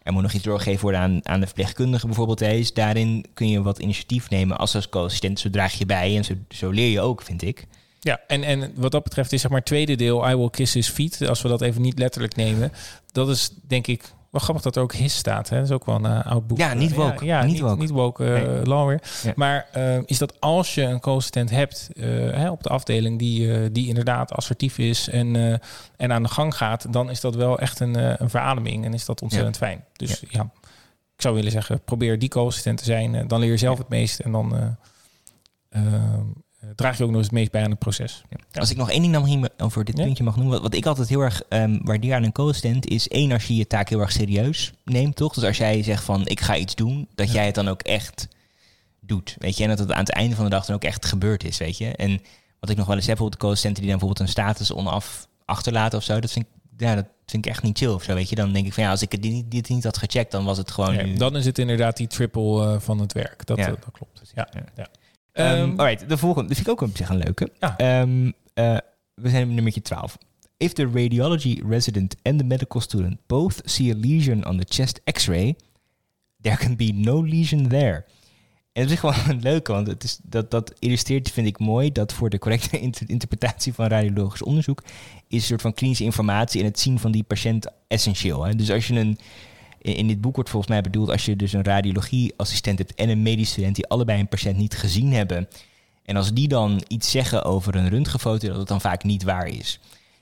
Er 0.04 0.14
moet 0.14 0.22
nog 0.22 0.34
iets 0.34 0.44
doorgegeven 0.44 0.82
worden 0.82 1.00
aan, 1.00 1.20
aan 1.24 1.40
de 1.40 1.46
verpleegkundige 1.46 2.06
bijvoorbeeld. 2.06 2.40
Hè. 2.40 2.56
Dus 2.56 2.74
daarin 2.74 3.26
kun 3.34 3.50
je 3.50 3.62
wat 3.62 3.80
initiatief 3.80 4.30
nemen 4.30 4.58
als 4.58 4.76
als 4.76 4.90
co-assistent. 4.90 5.40
Zo 5.40 5.50
draag 5.50 5.74
je 5.74 5.86
bij 5.86 6.18
en 6.18 6.24
zo, 6.24 6.34
zo 6.50 6.70
leer 6.70 6.90
je 6.90 7.02
ook, 7.02 7.22
vind 7.22 7.42
ik. 7.42 7.68
Ja, 8.00 8.20
en, 8.28 8.44
en 8.44 8.72
wat 8.76 8.92
dat 8.92 9.04
betreft 9.04 9.34
is 9.34 9.42
zeg 9.42 9.50
maar 9.50 9.60
het 9.60 9.68
tweede 9.68 9.96
deel, 9.96 10.30
I 10.30 10.36
will 10.36 10.50
kiss 10.50 10.74
his 10.74 10.90
feet, 10.90 11.28
als 11.28 11.42
we 11.42 11.48
dat 11.48 11.62
even 11.62 11.82
niet 11.82 12.00
letterlijk 12.00 12.36
nemen. 12.36 12.72
Dat 13.12 13.30
is 13.30 13.52
denk 13.68 13.88
ik 13.88 14.14
wel 14.36 14.44
grappig 14.44 14.64
dat 14.64 14.76
er 14.76 14.82
ook 14.82 14.94
his 14.94 15.16
staat. 15.16 15.50
Hè? 15.50 15.56
Dat 15.58 15.66
is 15.66 15.72
ook 15.72 15.86
wel 15.86 15.96
een 15.96 16.06
eh, 16.06 16.26
oud 16.32 16.48
boek. 16.48 16.58
Ja, 16.58 16.74
niet 16.74 16.94
woke. 16.94 17.26
Ja, 17.26 17.38
ja, 17.40 17.44
Niet 17.46 17.52
niet, 17.54 17.62
woke. 17.62 17.80
niet 17.82 17.90
woke 17.90 18.34
eh, 18.34 18.42
Nee. 18.88 19.00
Ja. 19.24 19.34
Maar 19.36 19.68
eh, 19.72 19.98
is 20.06 20.18
dat 20.18 20.42
als 20.42 20.76
je 20.76 20.82
een 20.82 21.00
co-assistent 21.00 21.50
hebt 21.50 21.90
eh, 21.96 22.04
hè, 22.32 22.50
op 22.50 22.64
de 22.64 22.70
afdeling 22.70 23.20
die, 23.20 23.54
eh, 23.54 23.70
die 23.72 23.88
inderdaad 23.88 24.32
assertief 24.32 24.78
is 24.78 25.10
en, 25.10 25.36
eh, 25.36 25.58
en 25.98 26.12
aan 26.12 26.24
de 26.24 26.30
gang 26.30 26.56
gaat, 26.58 26.94
dan 26.94 27.10
is 27.10 27.22
dat 27.22 27.36
wel 27.36 27.60
echt 27.60 27.80
een, 27.80 27.96
eh, 27.96 28.14
een 28.18 28.30
verademing 28.30 28.86
en 28.86 28.94
is 28.94 29.06
dat 29.06 29.22
ontzettend 29.22 29.58
fijn. 29.58 29.84
Dus 29.94 30.24
ja. 30.30 30.42
ik 31.16 31.22
zou 31.22 31.36
willen 31.36 31.52
zeggen, 31.52 31.82
probeer 31.84 32.20
die 32.20 32.30
co-assistent 32.30 32.78
te 32.78 32.84
zijn. 32.84 33.16
eh, 33.16 33.24
dan 33.28 33.40
leer 33.40 33.52
je 33.52 33.58
zelf 33.58 33.78
het 33.78 33.90
meest 33.90 34.20
en 34.20 34.32
dan 34.32 34.56
eh, 34.56 34.68
eh, 35.70 35.94
draag 36.76 36.98
je 36.98 37.04
ook 37.04 37.10
nog 37.10 37.18
eens 37.18 37.28
het 37.28 37.36
meest 37.36 37.52
bij 37.52 37.64
aan 37.64 37.70
het 37.70 37.80
proces. 37.80 38.24
Ja. 38.30 38.60
Als 38.60 38.72
ik 38.72 38.78
nog 38.78 38.90
één 38.92 39.02
ding 39.02 39.14
dan 39.14 39.26
hier 39.26 39.50
over 39.58 39.84
dit 39.86 39.98
Ja. 39.98 40.04
puntje 40.04 40.24
mag 40.24 40.36
noemen. 40.36 40.54
Wat, 40.54 40.62
wat 40.62 40.74
ik 40.74 40.86
altijd 40.86 41.10
heel 41.10 41.22
erg 41.22 41.42
ehm, 41.50 41.78
waardeer 41.84 42.14
aan 42.16 42.24
een 42.24 42.32
co-assistent 42.32 42.88
is 42.88 43.08
één, 43.08 43.32
als 43.32 43.46
je 43.48 43.56
je 43.56 43.68
taak 43.68 43.90
heel 43.90 44.00
erg 44.00 44.12
serieus 44.12 44.74
neemt, 44.84 45.16
toch? 45.16 45.34
Dus 45.34 45.44
als 45.44 45.58
jij 45.58 45.84
zegt 45.84 46.04
van 46.04 46.28
ik 46.28 46.40
ga 46.42 46.56
iets 46.58 46.76
doen, 46.76 47.08
dat 47.16 47.28
Ja. 47.28 47.34
jij 47.34 47.46
het 47.46 47.56
dan 47.56 47.68
ook 47.68 47.82
echt 47.82 48.28
doet. 49.00 49.36
Weet 49.40 49.58
je, 49.58 49.64
en 49.64 49.70
dat 49.70 49.80
het 49.80 49.92
aan 49.92 50.00
het 50.00 50.12
einde 50.12 50.36
van 50.36 50.44
de 50.44 50.50
dag 50.52 50.66
dan 50.66 50.76
ook 50.76 50.84
echt 50.84 51.06
gebeurd 51.06 51.44
is, 51.44 51.58
weet 51.58 51.78
je. 51.78 51.96
En 51.96 52.22
wat 52.60 52.70
ik 52.70 52.78
nog 52.78 52.86
wel 52.88 52.96
eens 52.96 53.06
heb, 53.06 53.16
bijvoorbeeld 53.16 53.32
de 53.42 53.46
co-assistenten 53.48 53.82
die 53.82 53.92
dan 53.92 54.00
bijvoorbeeld 54.00 54.28
een 54.28 54.34
status 54.34 54.74
onaf 54.74 55.28
achterlaten 55.46 55.98
of 55.98 56.04
zo, 56.04 56.20
dat 56.20 56.32
vind 56.32 56.46
ik, 56.46 56.52
ja, 56.78 56.96
dat 56.96 57.06
vind 57.26 57.46
ik 57.46 57.52
echt 57.52 57.64
niet 57.64 57.78
chill 57.78 57.90
of 57.90 58.04
zo, 58.04 58.14
weet 58.14 58.30
je. 58.30 58.36
Dan 58.36 58.54
denk 58.54 58.66
ik 58.66 58.74
van 58.74 58.84
ja, 58.84 58.90
als 58.90 59.02
ik 59.02 59.12
het 59.12 59.22
niet, 59.22 59.52
dit 59.52 59.70
niet 59.70 59.84
had 59.84 59.98
gecheckt, 59.98 60.32
dan 60.32 60.46
was 60.46 60.58
het 60.58 60.72
gewoon 60.72 60.96
nu... 61.06 61.14
dan 61.14 61.36
is 61.36 61.46
het 61.46 61.58
inderdaad 61.60 61.98
die 61.98 62.08
triple 62.08 62.74
eh, 62.74 62.80
van 62.80 63.00
het 63.00 63.14
werk. 63.14 63.46
Dat, 63.46 63.58
Ja. 63.58 63.64
eh, 63.64 63.70
dat 63.70 63.92
klopt. 63.92 64.32
Ja. 64.36 64.48
Ja. 64.76 64.88
Ehm, 65.36 65.80
alright, 65.80 66.10
de 66.10 66.18
volgende. 66.18 66.48
Dat 66.48 66.58
vind 66.58 66.68
ik 66.68 66.74
ook 66.74 66.90
op 66.90 66.98
zich 66.98 67.10
een 67.10 67.18
leuke. 67.18 67.52
Ja. 67.60 67.78
Ehm, 67.78 68.32
eh, 68.54 68.78
we 69.14 69.30
zijn 69.30 69.48
op 69.48 69.54
nummertje 69.54 69.82
12. 69.82 70.18
If 70.58 70.74
the 70.74 70.90
radiology 70.94 71.62
resident 71.68 72.16
and 72.24 72.38
the 72.38 72.44
medical 72.44 72.82
student 72.82 73.20
both 73.28 73.62
see 73.64 73.92
a 73.92 73.96
lesion 73.98 74.48
on 74.48 74.58
the 74.58 74.66
chest 74.70 75.02
x-ray, 75.12 75.56
there 76.42 76.58
can 76.58 76.76
be 76.76 76.92
no 76.94 77.26
lesion 77.26 77.68
there. 77.68 78.06
En 78.72 78.82
dat 78.84 78.92
is 78.92 79.00
gewoon 79.00 79.16
een 79.28 79.42
leuke, 79.42 79.72
want 79.72 79.88
het 79.88 80.04
is, 80.04 80.20
dat, 80.24 80.52
dat 80.52 80.74
illustreert, 80.80 81.32
vind 81.32 81.48
ik 81.48 81.60
mooi, 81.60 81.92
dat 81.92 82.14
voor 82.14 82.30
de 82.30 82.40
correcte 82.40 82.80
inter- 82.88 83.10
interpretatie 83.10 83.74
van 83.74 83.88
radiologisch 83.88 84.44
onderzoek 84.44 84.84
is 85.28 85.38
een 85.38 85.42
soort 85.42 85.62
van 85.62 85.74
klinische 85.74 86.04
informatie 86.04 86.60
en 86.60 86.66
het 86.66 86.80
zien 86.80 87.00
van 87.00 87.12
die 87.12 87.24
patiënt 87.24 87.68
essentieel. 87.88 88.44
Hè? 88.44 88.56
Dus 88.56 88.72
als 88.72 88.88
je 88.88 89.00
een, 89.00 89.18
in, 89.86 90.08
dit 90.08 90.22
boek 90.22 90.36
wordt 90.36 90.50
volgens 90.50 90.72
mij 90.72 90.82
bedoeld, 90.82 91.10
als 91.10 91.26
je 91.26 91.36
dus 91.36 91.54
een 91.54 91.64
radiologieassistent 91.64 92.78
hebt 92.78 92.96
en 92.96 93.10
een 93.10 93.22
medisch 93.22 93.50
student 93.50 93.76
die 93.76 93.88
allebei 93.88 94.20
een 94.20 94.28
patiënt 94.28 94.58
niet 94.58 94.78
gezien 94.78 95.14
hebben, 95.14 95.48
en 96.06 96.16
als 96.16 96.34
die 96.34 96.48
dan 96.48 96.84
iets 96.88 97.12
zeggen 97.12 97.44
over 97.44 97.76
een 97.76 97.90
röntgenfoto, 97.90 98.48
dat 98.48 98.58
het 98.58 98.68
dan 98.68 98.82
vaak 98.82 99.04
niet 99.04 99.24
waar 99.24 99.48
is. 99.48 99.80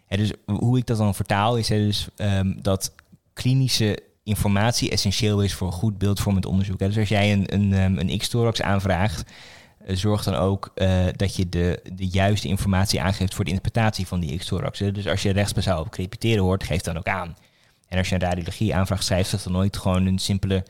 Dus 0.08 0.32
hoe 0.45 0.78
ik 0.78 0.86
dat 0.86 0.97
dan 0.97 1.15
vertaal, 1.15 1.58
is 1.58 1.67
dus, 1.67 2.08
ehm, 2.15 2.54
dat 2.62 2.93
klinische 3.34 3.99
informatie 4.23 4.89
essentieel 4.89 5.41
is 5.41 5.54
voor 5.54 5.71
goed 5.71 5.97
beeldvormend 5.97 6.45
onderzoek. 6.45 6.80
Dus 6.80 6.97
als 6.97 7.10
jij 7.10 7.32
een, 7.34 7.54
een, 7.54 7.73
ehm, 7.73 7.97
een 7.97 8.17
X-thorax 8.17 8.62
aanvraagt, 8.62 9.32
eh, 9.86 9.95
zorg 9.95 10.23
dan 10.23 10.36
ook 10.36 10.71
eh, 10.76 11.06
dat 11.15 11.36
je 11.36 11.49
de, 11.49 11.82
de 11.93 12.08
juiste 12.08 12.47
informatie 12.47 13.02
aangeeft 13.02 13.34
voor 13.34 13.45
de 13.45 13.52
interpretatie 13.52 14.08
van 14.08 14.19
die 14.19 14.38
X-thorax. 14.38 14.80
hè. 14.80 14.91
Dus 14.91 15.08
als 15.08 15.21
je 15.21 15.32
rechtsbazaal 15.32 15.80
op 15.80 15.89
crepiteren 15.89 16.43
hoort, 16.43 16.63
geef 16.63 16.82
dan 16.82 16.97
ook 16.97 17.08
aan. 17.08 17.36
En 17.94 18.00
als 18.00 18.10
je 18.10 18.16
een 18.16 18.22
radiologie 18.22 18.76
aanvraag 18.76 19.04
schrijft, 19.04 19.26
is 19.26 19.32
dat 19.32 19.44
dan 19.44 19.52
nooit 19.54 19.78
gewoon 19.78 20.06
een 20.06 20.20
simpele 20.20 20.66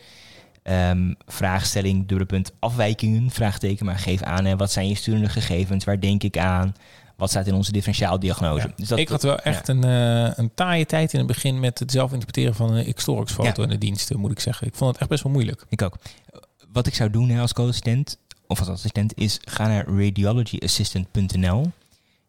ehm, 0.63 1.13
vraagstelling, 1.25 1.97
dubbele 1.99 2.25
punt, 2.25 2.51
afwijkingen, 2.59 3.29
vraagteken, 3.31 3.85
maar 3.85 3.99
geef 3.99 4.21
aan, 4.21 4.45
hè, 4.45 4.55
wat 4.55 4.71
zijn 4.71 4.87
je 4.87 4.95
sturende 4.95 5.29
gegevens, 5.29 5.85
waar 5.85 5.99
denk 5.99 6.23
ik 6.23 6.37
aan, 6.37 6.75
wat 7.17 7.29
staat 7.29 7.47
in 7.47 7.53
onze 7.53 7.71
differentiaaldiagnose. 7.71 8.67
Ja. 8.67 8.73
Dus 8.75 8.87
dat, 8.87 8.97
ik 8.99 9.09
had 9.09 9.23
wel 9.23 9.39
echt 9.39 9.67
een, 9.67 9.83
eh, 9.83 10.31
een 10.35 10.51
taaie 10.53 10.85
tijd 10.85 11.13
in 11.13 11.17
het 11.19 11.27
begin 11.27 11.59
met 11.59 11.79
het 11.79 11.91
zelf 11.91 12.11
interpreteren 12.11 12.55
van 12.55 12.73
een 12.73 12.93
Xtorix-foto 12.93 13.61
Ja. 13.61 13.63
in 13.63 13.69
de 13.69 13.77
diensten, 13.77 14.19
moet 14.19 14.31
ik 14.31 14.39
zeggen. 14.39 14.67
Ik 14.67 14.75
vond 14.75 14.91
het 14.91 14.99
echt 14.99 15.09
best 15.09 15.23
wel 15.23 15.31
moeilijk. 15.31 15.65
Ik 15.69 15.81
ook. 15.81 15.97
Wat 16.71 16.87
ik 16.87 16.95
zou 16.95 17.09
doen 17.09 17.29
hè, 17.29 17.41
als 17.41 17.53
co-assistent 17.53 18.17
of 18.47 18.59
als 18.59 18.69
assistent 18.69 19.17
is 19.17 19.39
ga 19.41 19.67
naar 19.67 19.85
radiologyassistant.nl 19.87 21.71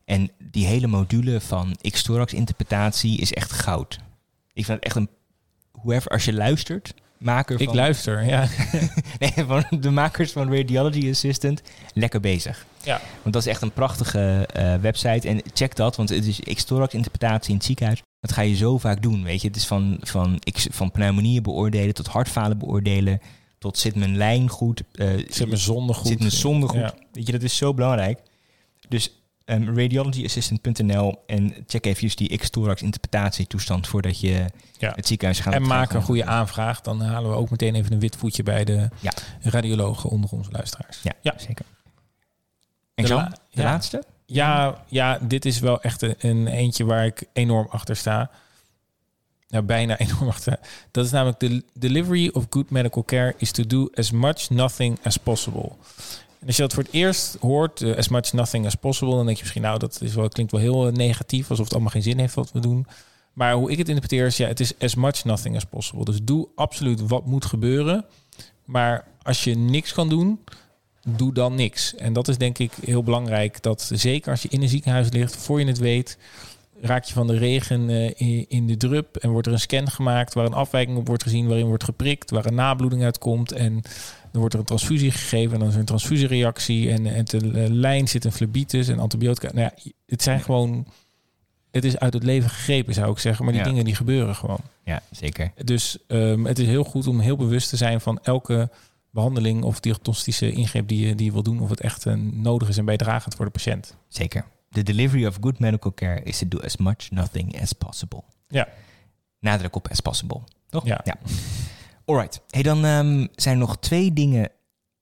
en 0.04 0.30
die 0.38 0.66
hele 0.66 0.86
module 0.86 1.40
van 1.40 1.76
X-thorax 1.90 2.32
interpretatie 2.32 3.18
is 3.18 3.32
echt 3.32 3.52
goud. 3.52 3.98
Ik 4.54 4.64
vind 4.64 4.76
het 4.76 4.84
echt 4.86 4.96
een 4.96 5.08
whoever 5.72 6.10
als 6.10 6.24
je 6.24 6.32
luistert, 6.32 6.94
maker 7.18 7.60
Ik 7.60 7.66
van 7.66 7.74
luister, 7.76 8.24
ja. 8.26 8.48
nee, 9.18 9.32
van 9.46 9.64
de 9.80 9.90
makers 9.90 10.32
van 10.32 10.54
Radiology 10.54 11.10
Assistant 11.10 11.62
lekker 11.94 12.20
bezig. 12.20 12.66
Ja. 12.82 13.00
Want 13.22 13.34
dat 13.34 13.42
is 13.42 13.48
echt 13.48 13.62
een 13.62 13.72
prachtige 13.72 14.46
eh, 14.52 14.74
website. 14.74 15.28
En 15.28 15.40
check 15.54 15.76
dat, 15.76 15.96
want 15.96 16.08
het 16.08 16.26
is 16.26 16.40
X-thorax 16.54 16.94
interpretatie 16.94 17.50
in 17.50 17.56
het 17.56 17.64
ziekenhuis. 17.64 18.02
Dat 18.20 18.32
ga 18.32 18.42
je 18.42 18.56
zo 18.56 18.78
vaak 18.78 19.02
doen, 19.02 19.22
weet 19.24 19.40
je. 19.40 19.46
Het 19.46 19.56
is 19.56 19.66
van, 19.66 19.98
van, 20.00 20.38
X, 20.52 20.66
van 20.70 20.90
pneumonieën 20.90 21.42
beoordelen 21.42 21.94
tot 21.94 22.06
hartfalen 22.06 22.58
beoordelen. 22.58 23.20
Tot 23.58 23.78
zit 23.78 23.94
mijn 23.94 24.16
lijn 24.16 24.48
goed. 24.48 24.82
eh, 24.92 25.08
Zit 25.28 25.46
mijn 25.46 25.58
zonde 25.58 25.92
goed. 25.92 26.06
Zit 26.06 26.18
mijn 26.18 26.30
zonde 26.30 26.68
goed. 26.68 26.78
Ja. 26.80 26.94
Weet 27.12 27.26
je, 27.26 27.32
dat 27.32 27.42
is 27.42 27.56
zo 27.56 27.74
belangrijk. 27.74 28.20
Dus 28.88 29.10
um, 29.44 29.76
radiologyassistant.nl 29.78 31.22
en 31.26 31.54
check 31.66 31.86
even 31.86 32.16
die 32.16 32.36
X-thorax 32.38 32.82
interpretatietoestand 32.82 33.86
voordat 33.86 34.20
je 34.20 34.44
Ja. 34.78 34.92
het 34.94 35.06
ziekenhuis 35.06 35.40
gaat. 35.40 35.54
En 35.54 35.66
maak 35.66 35.92
een 35.92 36.02
goede 36.02 36.24
aanvraag. 36.24 36.80
Dan 36.80 37.00
halen 37.00 37.30
we 37.30 37.36
ook 37.36 37.50
meteen 37.50 37.74
even 37.74 37.92
een 37.92 38.00
wit 38.00 38.16
voetje 38.16 38.42
bij 38.42 38.64
de 38.64 38.88
Ja. 39.00 39.12
radiologen 39.40 40.10
onder 40.10 40.30
onze 40.30 40.50
luisteraars. 40.50 40.98
Ja, 41.02 41.12
Ja. 41.20 41.34
zeker. 41.36 41.64
En 42.94 43.04
De 43.04 43.14
la- 43.14 43.32
de 43.50 43.62
laatste? 43.62 44.02
Ja, 44.26 44.84
ja, 44.88 45.18
dit 45.22 45.44
is 45.44 45.58
wel 45.58 45.80
echt 45.82 46.02
een, 46.02 46.14
een 46.18 46.46
eentje 46.46 46.84
waar 46.84 47.06
ik 47.06 47.24
enorm 47.32 47.66
achter 47.70 47.96
sta. 47.96 48.30
Nou, 49.48 49.64
bijna 49.64 49.98
enorm 50.06 50.28
achter. 50.28 50.58
Dat 50.90 51.04
is 51.04 51.10
namelijk 51.10 51.40
de 51.40 51.64
delivery 51.74 52.28
of 52.32 52.46
good 52.50 52.70
medical 52.70 53.04
care 53.04 53.34
is 53.38 53.50
to 53.50 53.66
do 53.66 53.88
as 53.94 54.10
much 54.10 54.50
nothing 54.50 54.98
as 55.02 55.16
possible. 55.16 55.72
En 56.44 56.50
als 56.50 56.56
je 56.56 56.62
dat 56.62 56.74
voor 56.74 56.82
het 56.82 56.92
eerst 56.92 57.36
hoort, 57.40 57.82
eh, 57.82 57.96
as 57.96 58.08
much 58.08 58.32
nothing 58.32 58.66
as 58.66 58.74
possible, 58.74 59.14
dan 59.14 59.24
denk 59.24 59.36
je 59.36 59.42
misschien, 59.42 59.62
nou, 59.62 59.78
dat 59.78 59.98
is 60.00 60.14
wel, 60.14 60.28
klinkt 60.28 60.52
wel 60.52 60.60
heel 60.60 60.86
eh, 60.86 60.92
negatief, 60.92 61.50
alsof 61.50 61.64
het 61.64 61.74
allemaal 61.74 61.92
geen 61.92 62.02
zin 62.02 62.18
heeft 62.18 62.34
wat 62.34 62.52
we 62.52 62.60
doen. 62.60 62.86
Maar 63.32 63.54
hoe 63.54 63.70
ik 63.70 63.78
het 63.78 63.88
interpreteer 63.88 64.26
is, 64.26 64.36
ja, 64.36 64.48
het 64.48 64.60
is 64.60 64.78
as 64.78 64.94
much 64.94 65.24
nothing 65.24 65.56
as 65.56 65.64
possible. 65.64 66.04
Dus 66.04 66.18
doe 66.22 66.48
absoluut 66.54 67.06
wat 67.06 67.26
moet 67.26 67.44
gebeuren. 67.44 68.04
Maar 68.64 69.04
als 69.22 69.44
je 69.44 69.56
niks 69.56 69.92
kan 69.92 70.08
doen, 70.08 70.40
doe 71.08 71.32
dan 71.32 71.54
niks. 71.54 71.94
En 71.94 72.12
dat 72.12 72.28
is 72.28 72.38
denk 72.38 72.58
ik 72.58 72.72
heel 72.84 73.02
belangrijk. 73.02 73.62
Dat 73.62 73.90
zeker 73.94 74.30
als 74.30 74.42
je 74.42 74.48
in 74.48 74.62
een 74.62 74.68
ziekenhuis 74.68 75.10
ligt, 75.10 75.36
voor 75.36 75.60
je 75.60 75.66
het 75.66 75.78
weet, 75.78 76.18
raak 76.80 77.04
je 77.04 77.12
van 77.12 77.26
de 77.26 77.38
regen 77.38 77.90
eh, 77.90 78.44
in, 78.48 78.66
de 78.66 78.76
drup 78.76 79.16
en 79.16 79.30
wordt 79.30 79.46
er 79.46 79.52
een 79.52 79.60
scan 79.60 79.90
gemaakt 79.90 80.34
waar 80.34 80.44
een 80.44 80.52
afwijking 80.52 80.96
op 80.96 81.06
wordt 81.06 81.22
gezien, 81.22 81.46
waarin 81.46 81.66
wordt 81.66 81.84
geprikt, 81.84 82.30
waar 82.30 82.46
een 82.46 82.54
nabloeding 82.54 83.02
uitkomt 83.02 83.52
en 83.52 83.82
dan 84.34 84.42
wordt 84.42 84.54
er 84.54 84.60
een 84.60 84.66
transfusie 84.66 85.10
gegeven 85.10 85.52
en 85.52 85.58
dan 85.58 85.68
is 85.68 85.74
er 85.74 85.80
een 85.80 85.86
transfusiereactie 85.86 86.90
en, 86.90 87.06
en 87.06 87.24
de 87.24 87.38
eh, 87.38 87.70
lijn 87.70 88.08
zit 88.08 88.24
een 88.24 88.32
phlebitis 88.32 88.88
en 88.88 88.98
antibiotica. 88.98 89.50
Nou 89.52 89.70
ja, 89.74 89.90
het 90.06 90.22
zijn 90.22 90.40
gewoon, 90.40 90.86
het 91.70 91.84
is 91.84 91.98
uit 91.98 92.12
het 92.12 92.22
leven 92.22 92.50
gegrepen 92.50 92.94
zou 92.94 93.10
ik 93.10 93.18
zeggen, 93.18 93.44
maar 93.44 93.54
die 93.54 93.62
Ja. 93.62 93.68
dingen 93.68 93.84
die 93.84 93.94
gebeuren 93.94 94.34
gewoon. 94.34 94.58
Ja, 94.84 95.02
zeker. 95.10 95.52
Dus 95.64 95.98
ehm, 96.06 96.44
het 96.44 96.58
is 96.58 96.66
heel 96.66 96.84
goed 96.84 97.06
om 97.06 97.20
heel 97.20 97.36
bewust 97.36 97.68
te 97.68 97.76
zijn 97.76 98.00
van 98.00 98.18
elke 98.22 98.70
behandeling 99.10 99.62
of 99.62 99.80
diagnostische 99.80 100.52
ingreep 100.52 100.88
die 100.88 101.06
je, 101.06 101.14
die 101.14 101.26
je 101.26 101.32
wil 101.32 101.42
doen, 101.42 101.60
of 101.60 101.70
het 101.70 101.80
echt 101.80 102.06
eh, 102.06 102.14
nodig 102.32 102.68
is 102.68 102.76
en 102.76 102.84
bijdragend 102.84 103.34
voor 103.34 103.44
de 103.44 103.50
patiënt. 103.50 103.96
Zeker. 104.08 104.44
The 104.70 104.82
delivery 104.82 105.26
of 105.26 105.38
good 105.40 105.58
medical 105.58 105.92
care 105.92 106.22
is 106.22 106.38
to 106.38 106.48
do 106.48 106.58
as 106.60 106.76
much 106.76 107.10
nothing 107.10 107.60
as 107.60 107.72
possible. 107.72 108.22
Ja. 108.48 108.68
Nadruk 109.38 109.76
op 109.76 109.88
as 109.88 110.00
possible. 110.00 110.40
Toch? 110.70 110.86
Ja. 110.86 111.00
ja. 111.04 111.16
Alright. 112.04 112.40
Hey, 112.50 112.62
dan 112.62 112.84
ehm, 112.84 113.26
zijn 113.34 113.54
er 113.54 113.60
nog 113.60 113.76
twee 113.78 114.12
dingen. 114.12 114.50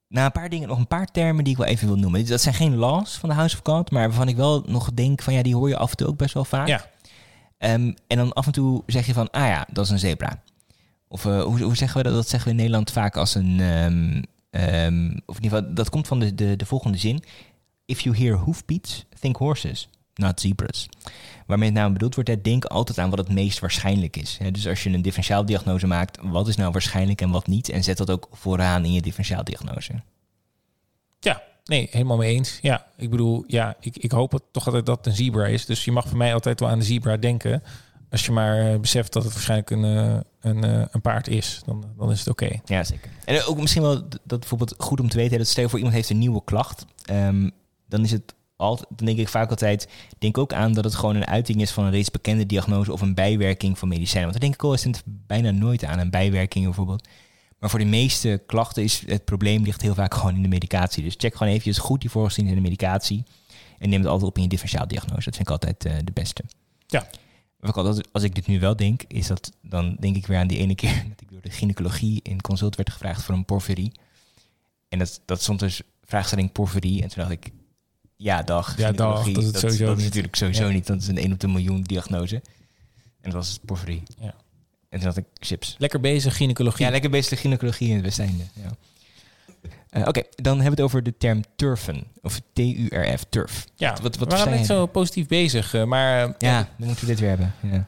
Nou, 0.09 0.27
een 0.27 0.33
paar 0.33 0.49
dingen, 0.49 0.69
nog 0.69 0.79
een 0.79 0.87
paar 0.87 1.07
termen 1.07 1.45
die 1.45 1.53
ik 1.53 1.59
wel 1.59 1.69
even 1.69 1.87
wil 1.87 1.97
noemen. 1.97 2.27
Dat 2.27 2.41
zijn 2.41 2.55
geen 2.55 2.77
laws 2.77 3.17
van 3.19 3.29
de 3.29 3.35
House 3.35 3.57
of 3.57 3.61
God, 3.65 3.91
maar 3.91 4.09
waarvan 4.09 4.29
ik 4.29 4.37
wel 4.37 4.62
nog 4.67 4.93
denk 4.95 5.23
van 5.23 5.35
ja, 5.35 5.43
die 5.43 5.55
hoor 5.57 5.69
je 5.69 5.77
af 5.77 5.91
en 5.91 5.97
toe 5.97 6.07
ook 6.07 6.17
best 6.17 6.35
wel 6.35 6.45
vaak. 6.45 6.69
Ja. 6.69 6.91
Ehm, 7.59 7.93
en 8.07 8.17
dan 8.17 8.33
af 8.33 8.47
en 8.47 8.53
toe 8.53 8.83
zeg 8.87 9.07
je 9.07 9.12
van, 9.12 9.31
ah 9.31 9.47
ja, 9.47 9.67
dat 9.73 9.85
is 9.85 9.91
een 9.91 9.99
zebra. 9.99 10.43
Of 11.09 11.27
eh, 11.27 11.43
hoe, 11.43 11.62
hoe 11.62 11.77
zeggen 11.77 11.97
we 11.97 12.03
dat? 12.03 12.15
Dat 12.15 12.29
zeggen 12.29 12.45
we 12.49 12.51
in 12.51 12.61
Nederland 12.61 12.91
vaak 12.91 13.17
als 13.17 13.35
een. 13.35 13.61
ehm, 13.61 15.11
of 15.27 15.37
in 15.37 15.43
ieder 15.43 15.59
geval, 15.59 15.75
dat 15.75 15.91
komt 15.91 16.07
van 16.07 16.19
de, 16.19 16.35
de, 16.35 16.57
de 16.57 16.67
volgende 16.67 16.99
zin. 16.99 17.23
If 17.85 18.01
you 18.01 18.17
hear 18.17 18.37
hoofbeats, 18.37 19.07
think 19.21 19.37
horses, 19.37 19.88
not 20.14 20.40
zebras. 20.40 20.88
Waarmee 21.46 21.68
het 21.68 21.79
nou 21.79 21.92
bedoeld 21.92 22.14
wordt, 22.14 22.31
hè, 22.31 22.40
denk 22.40 22.64
altijd 22.64 22.98
aan 22.98 23.11
wat 23.11 23.18
het 23.18 23.33
meest 23.33 23.59
waarschijnlijk 23.59 24.16
is. 24.16 24.38
Dus 24.53 24.68
als 24.68 24.83
je 24.83 24.90
een 24.90 25.03
differentiaaldiagnose 25.03 25.87
maakt, 25.87 26.18
wat 26.22 26.48
is 26.48 26.57
nou 26.57 26.72
waarschijnlijk 26.72 27.20
en 27.20 27.31
wat 27.31 27.46
niet? 27.46 27.68
En 27.68 27.83
zet 27.83 27.96
dat 27.96 28.11
ook 28.11 28.29
vooraan 28.33 28.85
in 28.85 28.92
je 28.92 29.03
differentiaaldiagnose. 29.03 29.92
Ja, 31.20 31.42
nee, 31.64 31.88
helemaal 31.90 32.16
mee 32.16 32.35
eens. 32.35 32.59
Ja, 32.62 32.87
ik 32.96 33.11
bedoel, 33.11 33.44
ja, 33.46 33.77
ik, 33.81 33.96
ik 33.96 34.12
hoop 34.12 34.33
het 34.33 34.42
toch 34.51 34.64
dat 34.64 34.87
het 34.87 35.07
een 35.07 35.12
zebra 35.12 35.46
is. 35.46 35.66
Dus 35.66 35.85
je 35.85 35.92
mag 35.92 36.09
voor 36.09 36.18
mij 36.18 36.35
altijd 36.35 36.61
wel 36.61 36.68
aan 36.68 36.79
de 36.79 36.85
zebra 36.85 37.16
denken. 37.16 37.62
Als 38.11 38.27
je 38.27 38.33
maar 38.33 38.72
eh, 38.72 38.79
beseft 38.79 39.12
dat 39.12 39.25
het 39.25 39.33
waarschijnlijk 39.33 39.70
een, 39.70 39.85
eh, 39.85 40.20
een, 40.40 40.64
eh, 40.64 40.85
een 40.90 41.01
paard 41.01 41.29
is, 41.29 41.62
dan, 41.66 41.85
dan 41.96 42.11
is 42.11 42.18
het 42.18 42.29
oké. 42.29 42.61
Ja, 42.64 42.85
zeker. 42.85 43.11
En 43.25 43.44
ook 43.44 43.61
misschien 43.61 43.83
wel 43.83 44.09
dat 44.25 44.40
bijvoorbeeld 44.40 44.75
goed 44.79 45.01
om 45.01 45.09
te 45.09 45.16
weten, 45.16 45.38
dat 45.38 45.46
stel 45.46 45.62
je 45.62 45.68
voor 45.68 45.79
iemand 45.79 45.96
heeft 45.96 46.11
een 46.11 46.18
nieuwe 46.18 46.42
klacht, 46.44 46.85
ehm, 47.05 47.48
dan 47.88 48.03
is 48.05 48.11
het 48.11 48.35
altijd, 48.62 48.88
dan 48.96 49.07
denk 49.07 49.18
ik 49.18 49.29
vaak 49.29 49.51
altijd, 49.51 49.88
denk 50.18 50.38
ook 50.38 50.53
aan 50.53 50.72
dat 50.72 50.85
het 50.85 50.94
gewoon 50.94 51.16
een 51.16 51.27
uiting 51.27 51.61
is 51.61 51.70
van 51.70 51.85
een 51.85 51.90
reeds 51.90 52.11
bekende 52.11 52.46
diagnose 52.46 52.92
of 52.92 53.01
een 53.01 53.14
bijwerking 53.14 53.79
van 53.79 53.88
medicijnen. 53.88 54.31
Want 54.31 54.33
daar 54.33 54.48
denk 54.51 54.55
ik 54.55 54.62
al 54.62 54.75
is 54.75 54.85
het 54.85 55.03
bijna 55.07 55.51
nooit 55.51 55.85
aan, 55.85 55.98
een 55.98 56.11
bijwerking 56.11 56.64
bijvoorbeeld. 56.64 57.09
Maar 57.59 57.70
voor 57.70 57.79
de 57.79 57.85
meeste 57.85 58.42
klachten 58.46 58.83
is 58.83 59.03
het 59.07 59.25
probleem 59.25 59.62
ligt 59.62 59.81
heel 59.83 59.94
vaak 59.94 60.14
gewoon 60.14 60.35
in 60.35 60.42
de 60.42 60.48
medicatie. 60.48 61.03
Dus 61.03 61.14
check 61.16 61.33
gewoon 61.33 61.48
eventjes 61.48 61.79
goed 61.79 62.01
die 62.01 62.11
voorgezien 62.11 62.46
in 62.46 62.55
de 62.55 62.61
medicatie. 62.61 63.25
En 63.79 63.88
neem 63.88 64.01
het 64.01 64.09
altijd 64.09 64.31
op 64.31 64.37
in 64.37 64.42
je 64.42 64.48
differentiaaldiagnose. 64.48 65.25
Dat 65.25 65.37
vind 65.37 65.48
ik 65.48 65.51
altijd 65.51 65.85
eh, 65.85 65.94
de 66.05 66.12
beste. 66.12 66.44
Ja. 66.87 67.07
Wat 67.57 67.77
altijd, 67.77 68.09
als 68.12 68.22
ik 68.22 68.35
dit 68.35 68.46
nu 68.46 68.61
wel 68.61 68.77
denk, 68.77 69.03
is 69.09 69.27
dat 69.27 69.53
dan 69.61 69.96
denk 70.01 70.16
ik 70.16 70.27
weer 70.27 70.38
aan 70.38 70.46
die 70.46 70.59
ene 70.59 70.75
keer 70.75 71.05
dat 71.09 71.20
ik 71.20 71.31
door 71.31 71.40
de 71.40 71.51
gynaecologie 71.51 72.20
in 72.22 72.40
consult 72.40 72.77
werd 72.77 72.90
gevraagd 72.90 73.22
voor 73.22 73.35
een 73.35 73.44
porphyrie. 73.44 73.92
En 74.88 74.98
dat, 74.98 75.20
dat 75.25 75.42
stond 75.42 75.59
dus 75.59 75.83
vraagstelling 76.05 76.53
porphyrie. 76.53 77.03
En 77.03 77.09
toen 77.09 77.22
dacht 77.22 77.31
ik, 77.31 77.53
ja 78.23 78.43
dag, 78.43 78.77
Ja, 78.79 78.93
dag, 78.93 79.25
dat 79.33 79.37
is 79.43 79.47
het 79.47 79.59
sowieso 79.59 79.85
dat 79.87 79.99
is 79.99 80.05
natuurlijk 80.05 80.37
sowieso 80.37 80.67
Ja. 80.67 80.73
niet. 80.73 80.87
Dat 80.87 81.01
is 81.01 81.09
een 81.09 81.19
1 81.19 81.33
op 81.33 81.41
de 81.41 81.49
miljoen 81.49 81.83
diagnose. 81.83 82.35
En 83.21 83.31
dat 83.31 83.33
was 83.33 83.59
porphyrie. 83.65 84.03
Ja. 84.21 84.35
En 84.89 84.99
toen 84.99 85.09
had 85.09 85.17
ik 85.17 85.25
chips. 85.39 85.75
Lekker 85.79 86.01
bezig, 86.01 86.37
gynaecologie. 86.37 86.85
Ja, 86.85 86.91
lekker 86.91 87.11
bezig 87.11 87.41
gynaecologie 87.41 87.89
in 87.89 87.95
het 87.95 88.05
Westeinde. 88.05 88.43
Ja. 88.53 88.71
Eh, 89.91 90.07
Oké, 90.09 90.23
dan 90.37 90.53
hebben 90.55 90.65
we 90.65 90.71
het 90.71 90.81
over 90.81 91.03
de 91.03 91.15
term 91.19 91.43
turfen. 91.57 92.05
Of 92.23 92.41
T-U-R-F, 92.53 93.25
turf. 93.29 93.67
Ja, 93.75 93.91
Wat- 94.03 94.17
wat 94.17 94.29
we 94.33 94.37
waren 94.37 94.53
net 94.57 94.67
zo 94.67 94.87
positief 94.87 95.27
bezig. 95.27 95.75
eh, 95.75 95.85
Maar 95.85 96.23
eh, 96.25 96.31
Ja, 96.39 96.69
dan 96.79 96.87
moeten 96.87 97.05
we 97.05 97.11
dit 97.11 97.21
weer 97.21 97.29
hebben. 97.29 97.55
Ja. 97.61 97.87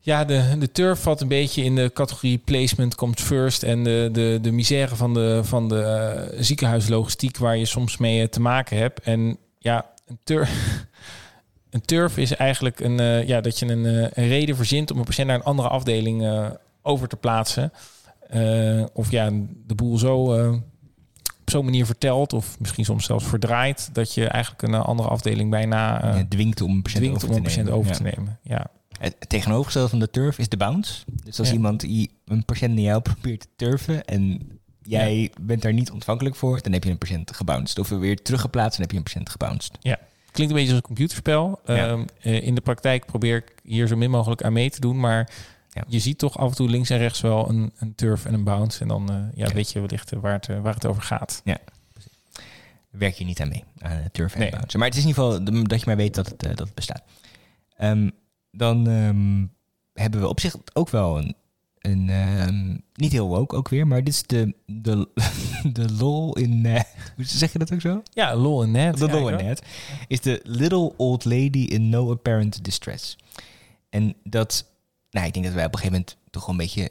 Ja, 0.00 0.24
de, 0.24 0.56
de 0.58 0.72
turf 0.72 1.00
valt 1.02 1.20
een 1.20 1.28
beetje 1.28 1.62
in 1.64 1.74
de 1.74 1.90
categorie 1.94 2.38
placement 2.38 2.94
komt 2.94 3.20
first. 3.20 3.62
En 3.62 3.84
de, 3.84 4.08
de, 4.12 4.38
de 4.42 4.50
misère 4.52 4.96
van 4.96 5.14
de, 5.14 5.40
van 5.44 5.68
de 5.68 6.34
ziekenhuislogistiek 6.38 7.36
waar 7.36 7.56
je 7.56 7.64
soms 7.66 7.96
mee 7.96 8.28
te 8.28 8.40
maken 8.40 8.76
hebt. 8.78 9.00
En 9.00 9.38
ja, 9.58 9.86
een 10.06 10.18
turf, 10.24 10.50
een 11.70 11.80
turf 11.80 12.16
is 12.16 12.36
eigenlijk 12.36 12.80
een, 12.80 13.00
eh, 13.00 13.26
ja, 13.28 13.40
dat 13.40 13.58
je 13.58 13.66
een, 13.66 13.86
eh, 13.86 14.02
een 14.24 14.28
reden 14.28 14.56
verzint 14.56 14.90
om 14.90 14.98
een 14.98 15.04
patiënt 15.04 15.28
naar 15.28 15.36
een 15.36 15.42
andere 15.44 15.68
afdeling 15.68 16.22
eh, 16.22 16.46
over 16.82 17.08
te 17.08 17.16
plaatsen. 17.16 17.72
Of 18.92 19.10
ja, 19.10 19.30
de 19.66 19.74
boel 19.74 19.98
zo 19.98 20.14
op 21.40 21.54
zo'n 21.54 21.64
manier 21.64 21.86
vertelt, 21.86 22.32
of 22.32 22.58
misschien 22.60 22.84
soms 22.84 23.04
zelfs 23.04 23.24
verdraait, 23.24 23.90
dat 23.92 24.14
je 24.14 24.26
eigenlijk 24.26 24.62
een 24.62 24.74
andere 24.74 25.08
afdeling 25.08 25.50
bijna 25.50 26.06
Ja, 26.16 26.24
dwingt 26.28 26.60
om 26.60 26.70
een 26.70 26.82
patiënt 26.82 27.02
dwingt 27.02 27.16
over 27.24 27.28
om 27.28 27.32
te 27.34 27.38
een 27.38 27.44
patiënt 27.46 27.64
nemen. 27.66 27.78
over 27.78 27.90
Ja. 27.90 27.96
te 27.96 28.02
nemen. 28.02 28.38
Ja. 28.42 28.66
Het 28.98 29.16
tegenovergestelde 29.28 29.88
van 29.88 29.98
de 29.98 30.10
turf 30.10 30.38
is 30.38 30.48
de 30.48 30.56
bounce. 30.56 31.02
Dus 31.24 31.38
als 31.38 31.48
Ja. 31.48 31.54
iemand 31.54 31.80
die 31.80 32.10
een 32.24 32.44
patiënt 32.44 32.74
naar 32.74 32.82
jou 32.82 33.00
probeert 33.00 33.40
te 33.40 33.46
turven 33.56 34.04
en 34.04 34.40
jij 34.88 35.32
bent 35.40 35.62
daar 35.62 35.72
niet 35.72 35.90
ontvankelijk 35.90 36.36
voor, 36.36 36.62
dan 36.62 36.72
heb 36.72 36.84
je 36.84 36.90
een 36.90 36.98
patiënt 36.98 37.36
gebounced. 37.36 37.78
Of 37.78 37.88
weer 37.88 38.22
teruggeplaatst 38.22 38.76
en 38.76 38.82
heb 38.82 38.90
je 38.90 38.96
een 38.96 39.02
patiënt 39.02 39.28
gebounced. 39.30 39.78
Klinkt 40.32 40.52
een 40.54 40.58
beetje 40.58 40.74
als 40.74 40.82
een 40.82 40.86
computerspel. 40.94 41.60
Ja. 41.64 41.88
Ehm, 41.88 42.04
eh, 42.20 42.42
in 42.42 42.54
de 42.54 42.60
praktijk 42.60 43.06
probeer 43.06 43.36
ik 43.36 43.52
hier 43.62 43.86
zo 43.86 43.96
min 43.96 44.10
mogelijk 44.10 44.42
aan 44.42 44.52
mee 44.52 44.70
te 44.70 44.80
doen. 44.80 45.00
Maar 45.00 45.30
Ja. 45.70 45.84
je 45.88 45.98
ziet 45.98 46.18
toch 46.18 46.38
af 46.38 46.50
en 46.50 46.56
toe 46.56 46.68
links 46.68 46.90
en 46.90 46.98
rechts 46.98 47.20
wel 47.20 47.48
een, 47.48 47.72
een 47.78 47.94
turf 47.94 48.24
en 48.24 48.34
een 48.34 48.44
bounce. 48.44 48.80
En 48.80 48.88
dan 48.88 49.10
eh, 49.10 49.16
ja, 49.34 49.46
Ja. 49.46 49.52
weet 49.54 49.70
je 49.72 49.80
wellicht 49.80 50.12
eh, 50.12 50.18
waar 50.18 50.32
het, 50.32 50.46
waar 50.46 50.74
het 50.74 50.86
over 50.86 51.02
gaat. 51.02 51.42
werk 52.90 53.14
je 53.14 53.24
niet 53.24 53.40
aan 53.40 53.48
mee, 53.48 53.64
aan 53.78 53.90
het 53.90 54.12
turf 54.12 54.32
en 54.34 54.38
Nee. 54.40 54.50
bounce. 54.50 54.78
Maar 54.78 54.86
het 54.86 54.96
is 54.96 55.02
in 55.02 55.08
ieder 55.08 55.22
geval 55.24 55.64
dat 55.64 55.80
je 55.80 55.86
maar 55.86 55.96
weet 55.96 56.14
dat 56.14 56.26
het, 56.28 56.40
dat 56.40 56.58
het 56.58 56.74
bestaat. 56.74 57.02
Ehm, 57.76 58.10
dan 58.50 58.88
ehm, 58.88 59.46
hebben 60.02 60.20
we 60.20 60.28
op 60.28 60.40
zich 60.40 60.56
ook 60.72 60.88
wel 60.90 61.18
een, 61.18 61.34
een 61.88 62.10
ehm, 62.10 62.76
niet 62.94 63.12
heel 63.12 63.28
woke 63.28 63.56
ook 63.56 63.68
weer, 63.68 63.86
maar 63.86 64.04
dit 64.04 64.14
is 64.14 64.22
de, 64.22 64.54
de, 64.66 65.08
de 65.72 65.92
lol 65.92 66.36
in, 66.36 66.66
eh, 66.66 66.82
hoe 67.16 67.24
zeg 67.24 67.52
je 67.52 67.58
dat 67.58 67.72
ook 67.72 67.80
zo? 67.80 68.02
Ja, 68.12 68.36
lol 68.36 68.62
en 68.62 68.70
net. 68.70 68.98
De 68.98 69.06
ja, 69.06 69.12
lol 69.12 69.28
in 69.28 69.44
net 69.44 69.62
is 70.08 70.20
de 70.20 70.40
little 70.44 70.92
old 70.96 71.24
lady 71.24 71.58
in 71.58 71.88
no 71.88 72.10
apparent 72.10 72.64
distress. 72.64 73.16
En 73.90 74.14
dat, 74.24 74.64
nou, 75.10 75.26
ik 75.26 75.32
denk 75.32 75.44
dat 75.44 75.54
wij 75.54 75.64
op 75.64 75.72
een 75.72 75.78
gegeven 75.78 75.98
moment 75.98 76.16
toch 76.30 76.46
wel 76.46 76.54
een 76.54 76.60
beetje 76.60 76.90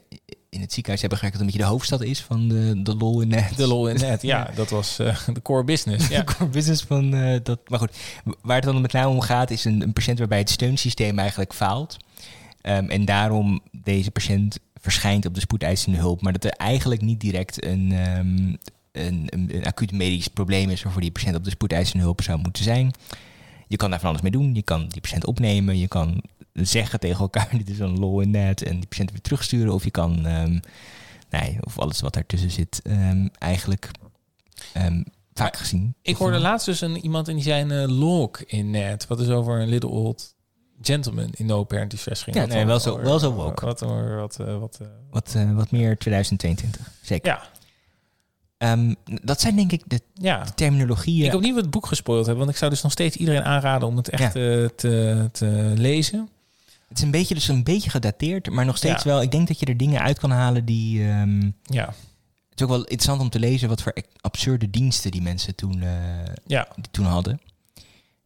in 0.50 0.62
het 0.62 0.74
ziekenhuis 0.74 1.02
hebben 1.02 1.20
gewerkt 1.20 1.38
dat 1.38 1.48
een 1.48 1.54
beetje 1.54 1.68
de 1.68 1.74
hoofdstad 1.74 2.02
is 2.02 2.22
van 2.22 2.48
de, 2.48 2.82
de 2.84 2.96
lol 2.96 3.22
in 3.22 3.28
net. 3.28 3.58
De 3.58 3.68
lol 3.68 3.90
in 3.90 4.00
net, 4.00 4.22
ja, 4.34 4.52
dat 4.56 4.70
was 4.70 5.00
eh, 5.00 5.28
de 5.34 5.42
core 5.42 5.64
business. 5.64 6.08
Ja. 6.08 6.18
de 6.18 6.24
core 6.34 6.50
business 6.50 6.84
van 6.84 7.14
eh, 7.14 7.40
dat. 7.44 7.60
Maar 7.70 7.80
goed, 7.80 7.98
waar 8.42 8.56
het 8.56 8.66
dan 8.66 8.82
met 8.82 8.92
name 8.92 9.08
om 9.08 9.22
gaat, 9.22 9.52
is 9.52 9.66
een, 9.66 9.82
een 9.82 9.94
patiënt 9.94 10.20
waarbij 10.20 10.38
het 10.38 10.50
steunsysteem 10.50 11.20
eigenlijk 11.20 11.54
faalt. 11.54 11.98
Ehm, 12.62 12.90
en 12.90 13.06
daarom 13.06 13.62
deze 13.72 14.12
patiënt 14.12 14.60
verschijnt 14.82 15.26
op 15.26 15.34
de 15.34 15.40
spoedeisende 15.40 15.98
hulp, 15.98 16.22
maar 16.22 16.34
dat 16.34 16.44
er 16.44 16.52
eigenlijk 16.52 17.02
niet 17.02 17.20
direct 17.20 17.66
een, 17.66 17.92
ehm, 17.92 18.56
een, 18.92 19.28
een, 19.30 19.56
een 19.56 19.66
acuut 19.66 19.92
medisch 19.92 20.28
probleem 20.28 20.70
is 20.70 20.84
waarvoor 20.84 21.02
die 21.02 21.12
patiënt 21.12 21.36
op 21.36 21.44
de 21.44 21.50
spoedeisende 21.50 22.04
hulp 22.04 22.22
zou 22.22 22.40
moeten 22.40 22.64
zijn. 22.64 22.92
Je 23.68 23.78
kan 23.78 23.90
daar 23.90 24.00
van 24.00 24.10
alles 24.10 24.22
mee 24.22 24.32
doen. 24.32 24.56
Je 24.56 24.64
kan 24.64 24.88
die 24.88 25.02
patiënt 25.02 25.26
opnemen. 25.26 25.78
Je 25.78 25.88
kan 25.88 26.24
zeggen 26.54 27.00
tegen 27.00 27.20
elkaar: 27.20 27.50
dit 27.58 27.70
is 27.70 27.80
een 27.80 28.00
lol 28.00 28.22
in 28.22 28.32
net. 28.32 28.64
En 28.64 28.76
die 28.76 28.88
patiënt 28.88 29.12
weer 29.12 29.22
terugsturen. 29.22 29.74
Of 29.74 29.84
je 29.84 29.92
kan, 29.92 30.26
ehm, 30.26 30.60
nee, 31.30 31.58
of 31.62 31.80
alles 31.80 32.02
wat 32.02 32.14
daartussen 32.14 32.52
zit, 32.52 32.82
ehm, 32.84 33.28
eigenlijk 33.38 33.92
vaak 35.34 35.58
gezien. 35.58 35.96
Ik 36.02 36.16
hoorde 36.16 36.40
laatst 36.40 36.66
dus 36.66 36.82
een, 36.82 36.98
iemand 36.98 37.28
en 37.28 37.34
die 37.34 37.44
zei 37.44 37.62
een 37.62 37.90
uh, 37.90 37.98
log 37.98 38.44
in 38.44 38.70
net. 38.70 39.08
Wat 39.08 39.20
is 39.20 39.30
over 39.30 39.62
een 39.62 39.70
little 39.70 39.90
old 39.90 40.36
gentleman 40.82 41.30
in 41.34 41.46
no 41.46 41.60
apparent 41.60 41.92
distress 41.92 42.24
ging. 42.24 42.36
Ja, 42.36 42.46
nee, 42.46 42.66
wel 42.66 42.80
zo- 42.80 43.00
wel 43.02 43.20
zo 43.20 43.32
woke. 43.32 43.66
Wat, 43.66 43.80
wat, 43.80 43.90
wat, 44.20 44.40
eh, 44.40 44.58
wat, 44.60 44.78
eh, 44.82 44.88
Wat, 45.10 45.34
eh, 45.36 45.52
wat 45.56 45.72
meer 45.72 45.98
2022. 45.98 46.92
Zeker. 47.02 47.32
ja, 47.32 47.42
Ehm, 48.58 48.94
dat 49.24 49.42
zijn 49.42 49.56
denk 49.56 49.72
ik 49.72 49.84
de 49.88 50.02
ja. 50.14 50.44
terminologieën. 50.56 51.26
Ik 51.26 51.32
hoop 51.32 51.42
niet 51.42 51.56
het 51.56 51.70
boek 51.70 51.86
gespoild 51.86 52.26
hebben, 52.26 52.44
want 52.44 52.52
ik 52.56 52.58
zou 52.60 52.72
dus 52.72 52.82
nog 52.82 52.92
steeds 52.92 53.16
iedereen 53.16 53.44
aanraden 53.44 53.88
om 53.88 53.98
het 53.98 54.10
echt 54.10 54.22
Ja. 54.34 54.70
te, 54.76 55.30
te 55.32 55.74
lezen. 55.76 56.30
Het 56.88 56.98
is 56.98 57.04
een 57.04 57.12
beetje, 57.12 57.34
dus 57.34 57.48
een 57.48 57.64
beetje 57.64 57.90
gedateerd, 57.90 58.50
maar 58.50 58.66
nog 58.66 58.78
steeds 58.78 59.04
Ja. 59.04 59.10
wel. 59.10 59.22
Ik 59.22 59.32
denk 59.32 59.48
dat 59.48 59.60
je 59.60 59.66
er 59.66 59.78
dingen 59.78 60.02
uit 60.02 60.20
kan 60.20 60.32
halen 60.32 60.66
die. 60.66 61.04
ehm, 61.08 61.42
Ja, 61.64 61.86
het 62.50 62.56
is 62.56 62.64
ook 62.64 62.70
wel 62.70 62.80
interessant 62.80 63.22
om 63.22 63.30
te 63.30 63.40
lezen 63.40 63.70
wat 63.70 63.82
voor 63.82 63.94
absurde 64.22 64.70
diensten 64.70 65.12
die 65.12 65.22
mensen 65.22 65.56
toen, 65.56 65.84
ja. 66.46 66.68
die 66.76 66.86
toen 66.92 67.06
hadden. 67.06 67.40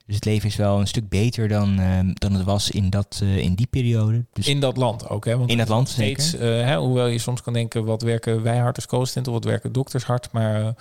Dus 0.05 0.15
het 0.15 0.25
leven 0.25 0.49
is 0.49 0.55
wel 0.55 0.79
een 0.79 0.87
stuk 0.87 1.09
beter 1.09 1.47
dan, 1.47 1.79
ehm, 1.79 2.11
dan 2.13 2.33
het 2.33 2.43
was 2.43 2.69
in, 2.71 2.89
dat, 2.89 3.19
eh, 3.23 3.37
in 3.37 3.53
die 3.53 3.67
periode. 3.67 4.25
Dus 4.33 4.47
in 4.47 4.59
dat 4.59 4.77
land 4.77 5.09
ook. 5.09 5.25
Hè? 5.25 5.37
Want 5.37 5.49
in 5.49 5.57
dat 5.57 5.67
land 5.67 5.89
steeds, 5.89 6.29
zeker. 6.29 6.59
eh, 6.59 6.65
hè, 6.65 6.77
hoewel 6.77 7.07
je 7.07 7.17
soms 7.17 7.41
kan 7.41 7.53
denken, 7.53 7.85
wat 7.85 8.01
werken 8.01 8.43
wij 8.43 8.57
hard 8.57 8.75
als 8.75 8.85
co-assistent 8.85 9.27
of 9.27 9.33
wat 9.33 9.43
werken 9.43 9.71
dokters 9.71 10.03
hard. 10.03 10.31
Maar 10.31 10.55
eh, 10.55 10.61
nou, 10.61 10.75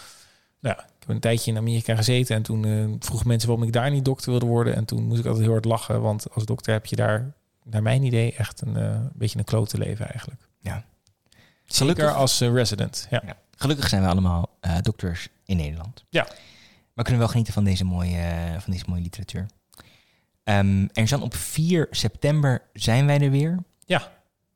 ja, 0.61 0.78
ik 0.78 0.94
heb 0.98 1.09
een 1.09 1.20
tijdje 1.20 1.50
in 1.50 1.56
Amerika 1.56 1.96
gezeten 1.96 2.37
en 2.37 2.42
toen 2.42 2.96
vroegen 3.00 3.28
mensen 3.28 3.48
waarom 3.48 3.66
ik 3.66 3.72
daar 3.72 3.90
niet 3.90 4.04
dokter 4.04 4.30
wilde 4.30 4.46
worden. 4.46 4.74
En 4.74 4.85
toen 4.85 5.02
moest 5.02 5.18
ik 5.18 5.24
altijd 5.26 5.44
heel 5.44 5.53
hard 5.53 5.64
lachen, 5.64 6.01
want 6.01 6.26
als 6.34 6.44
dokter 6.44 6.72
heb 6.72 6.86
je 6.86 6.97
daar, 6.97 7.32
naar 7.64 7.82
mijn 7.82 8.03
idee, 8.03 8.34
echt 8.34 8.61
een 8.61 9.11
beetje 9.14 9.38
een 9.38 9.44
klote 9.44 9.78
leven 9.78 10.09
eigenlijk. 10.11 10.40
Ja. 10.61 10.84
Zeker 11.66 11.94
Gelukkig, 11.94 12.14
als 12.14 12.40
resident. 12.40 13.07
Ja. 13.11 13.22
Ja. 13.26 13.36
gelukkig 13.57 13.88
zijn 13.88 14.03
we 14.03 14.09
allemaal 14.09 14.49
dokters 14.82 15.28
in 15.44 15.57
Nederland. 15.57 16.05
Ja. 16.09 16.26
Maar 17.01 17.09
kunnen 17.09 17.26
wel 17.26 17.34
genieten 17.34 17.55
van 17.55 17.64
deze 17.70 17.84
mooie, 17.84 18.16
eh, 18.16 18.61
van 18.61 18.72
deze 18.72 18.84
mooie 18.88 19.03
literatuur. 19.03 19.46
Ehm, 20.44 20.86
en 20.92 21.07
dan 21.07 21.22
op 21.22 21.34
4 21.34 21.86
september 21.90 22.62
zijn 22.72 23.07
wij 23.07 23.20
er 23.20 23.30
weer. 23.30 23.59
Ja. 23.84 24.12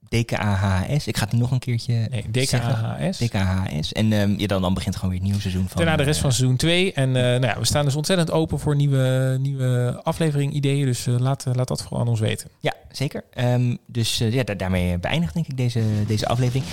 DKAHS. 0.08 1.06
Ik 1.06 1.16
ga 1.16 1.24
het 1.24 1.32
nog 1.32 1.50
een 1.50 1.58
keertje 1.58 1.94
Nee. 2.10 2.30
DKAHS. 2.30 3.18
DKHS. 3.18 3.92
En 3.92 4.38
ja, 4.38 4.46
dan, 4.46 4.62
dan 4.62 4.74
begint 4.74 4.94
gewoon 4.94 5.10
weer 5.10 5.18
het 5.18 5.28
nieuwe 5.28 5.40
seizoen 5.42 5.68
van... 5.68 5.76
Daarna 5.76 5.96
de 5.96 6.02
rest 6.02 6.16
eh, 6.16 6.22
van 6.22 6.32
seizoen 6.32 6.56
2. 6.56 6.92
En 6.92 7.08
eh, 7.16 7.22
nou 7.22 7.46
ja, 7.46 7.58
we 7.58 7.64
staan 7.64 7.84
dus 7.84 7.94
ontzettend 7.96 8.30
open 8.30 8.58
voor 8.58 8.76
nieuwe, 8.76 9.36
nieuwe 9.40 10.00
aflevering 10.02 10.52
ideeën. 10.52 10.86
Dus 10.86 11.04
laat, 11.04 11.44
laat 11.52 11.68
dat 11.68 11.82
vooral 11.82 12.00
aan 12.00 12.08
ons 12.08 12.20
weten. 12.20 12.48
Ja, 12.60 12.72
zeker. 12.90 13.24
Ehm, 13.30 13.76
dus 13.86 14.18
ja, 14.18 14.42
da- 14.42 14.54
daarmee 14.54 14.98
beëindigt 14.98 15.34
denk 15.34 15.46
ik 15.46 15.56
deze, 15.56 15.82
deze 16.06 16.26
aflevering. 16.26 16.64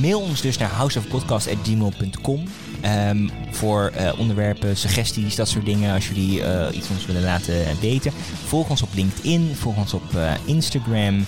Mail 0.00 0.20
ons 0.20 0.40
dus 0.40 0.58
naar 0.58 0.70
houseofpodcast.gmail.com 0.70 2.44
Ehm 2.80 3.28
voor 3.50 3.90
eh, 3.94 4.18
onderwerpen, 4.18 4.76
suggesties, 4.76 5.36
dat 5.36 5.48
soort 5.48 5.64
dingen. 5.64 5.94
Als 5.94 6.08
jullie 6.08 6.42
eh, 6.42 6.76
iets 6.76 6.86
van 6.86 6.96
ons 6.96 7.06
willen 7.06 7.22
laten 7.22 7.80
weten. 7.80 8.12
Volg 8.46 8.68
ons 8.68 8.82
op 8.82 8.88
LinkedIn, 8.94 9.54
volg 9.54 9.76
ons 9.76 9.94
op 9.94 10.14
eh, 10.14 10.32
Instagram. 10.44 11.26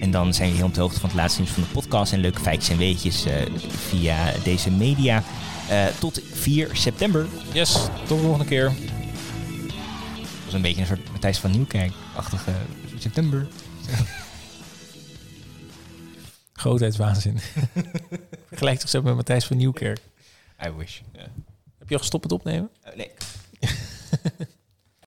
En 0.00 0.10
dan 0.10 0.34
zijn 0.34 0.48
jullie 0.48 0.62
heel 0.62 0.66
op 0.66 0.74
de 0.74 0.80
hoogte 0.80 1.00
van 1.00 1.08
het 1.08 1.18
laatste 1.18 1.40
nieuws 1.40 1.52
van 1.52 1.62
de 1.62 1.68
podcast. 1.68 2.12
En 2.12 2.20
leuke 2.20 2.40
feitjes 2.40 2.68
en 2.68 2.76
weetjes 2.76 3.24
via 3.68 4.32
deze 4.42 4.70
media. 4.70 5.22
Tot 5.98 6.20
4 6.32 6.68
september. 6.72 7.26
Yes, 7.52 7.72
tot 8.06 8.08
de 8.08 8.24
volgende 8.24 8.44
keer. 8.44 8.64
Dat 8.64 10.44
was 10.44 10.54
een 10.54 10.62
beetje 10.62 10.80
een 10.80 10.86
soort 10.86 11.10
Matthijs 11.12 11.38
van 11.38 11.50
Nieuwkerk-achtige 11.50 12.52
september. 12.98 13.46
Grootheidswaanzin. 16.52 17.38
Vergelijk 18.48 18.80
zichzelf 18.80 19.04
met 19.04 19.14
Matthijs 19.14 19.44
van 19.44 19.56
Nieuwkerk. 19.56 20.00
I 20.66 20.70
wish. 20.70 21.00
Heb 21.78 21.88
je 21.88 21.94
al 21.94 22.00
gestopt 22.00 22.22
met 22.22 22.32
opnemen? 22.32 22.70
nee. 22.94 23.10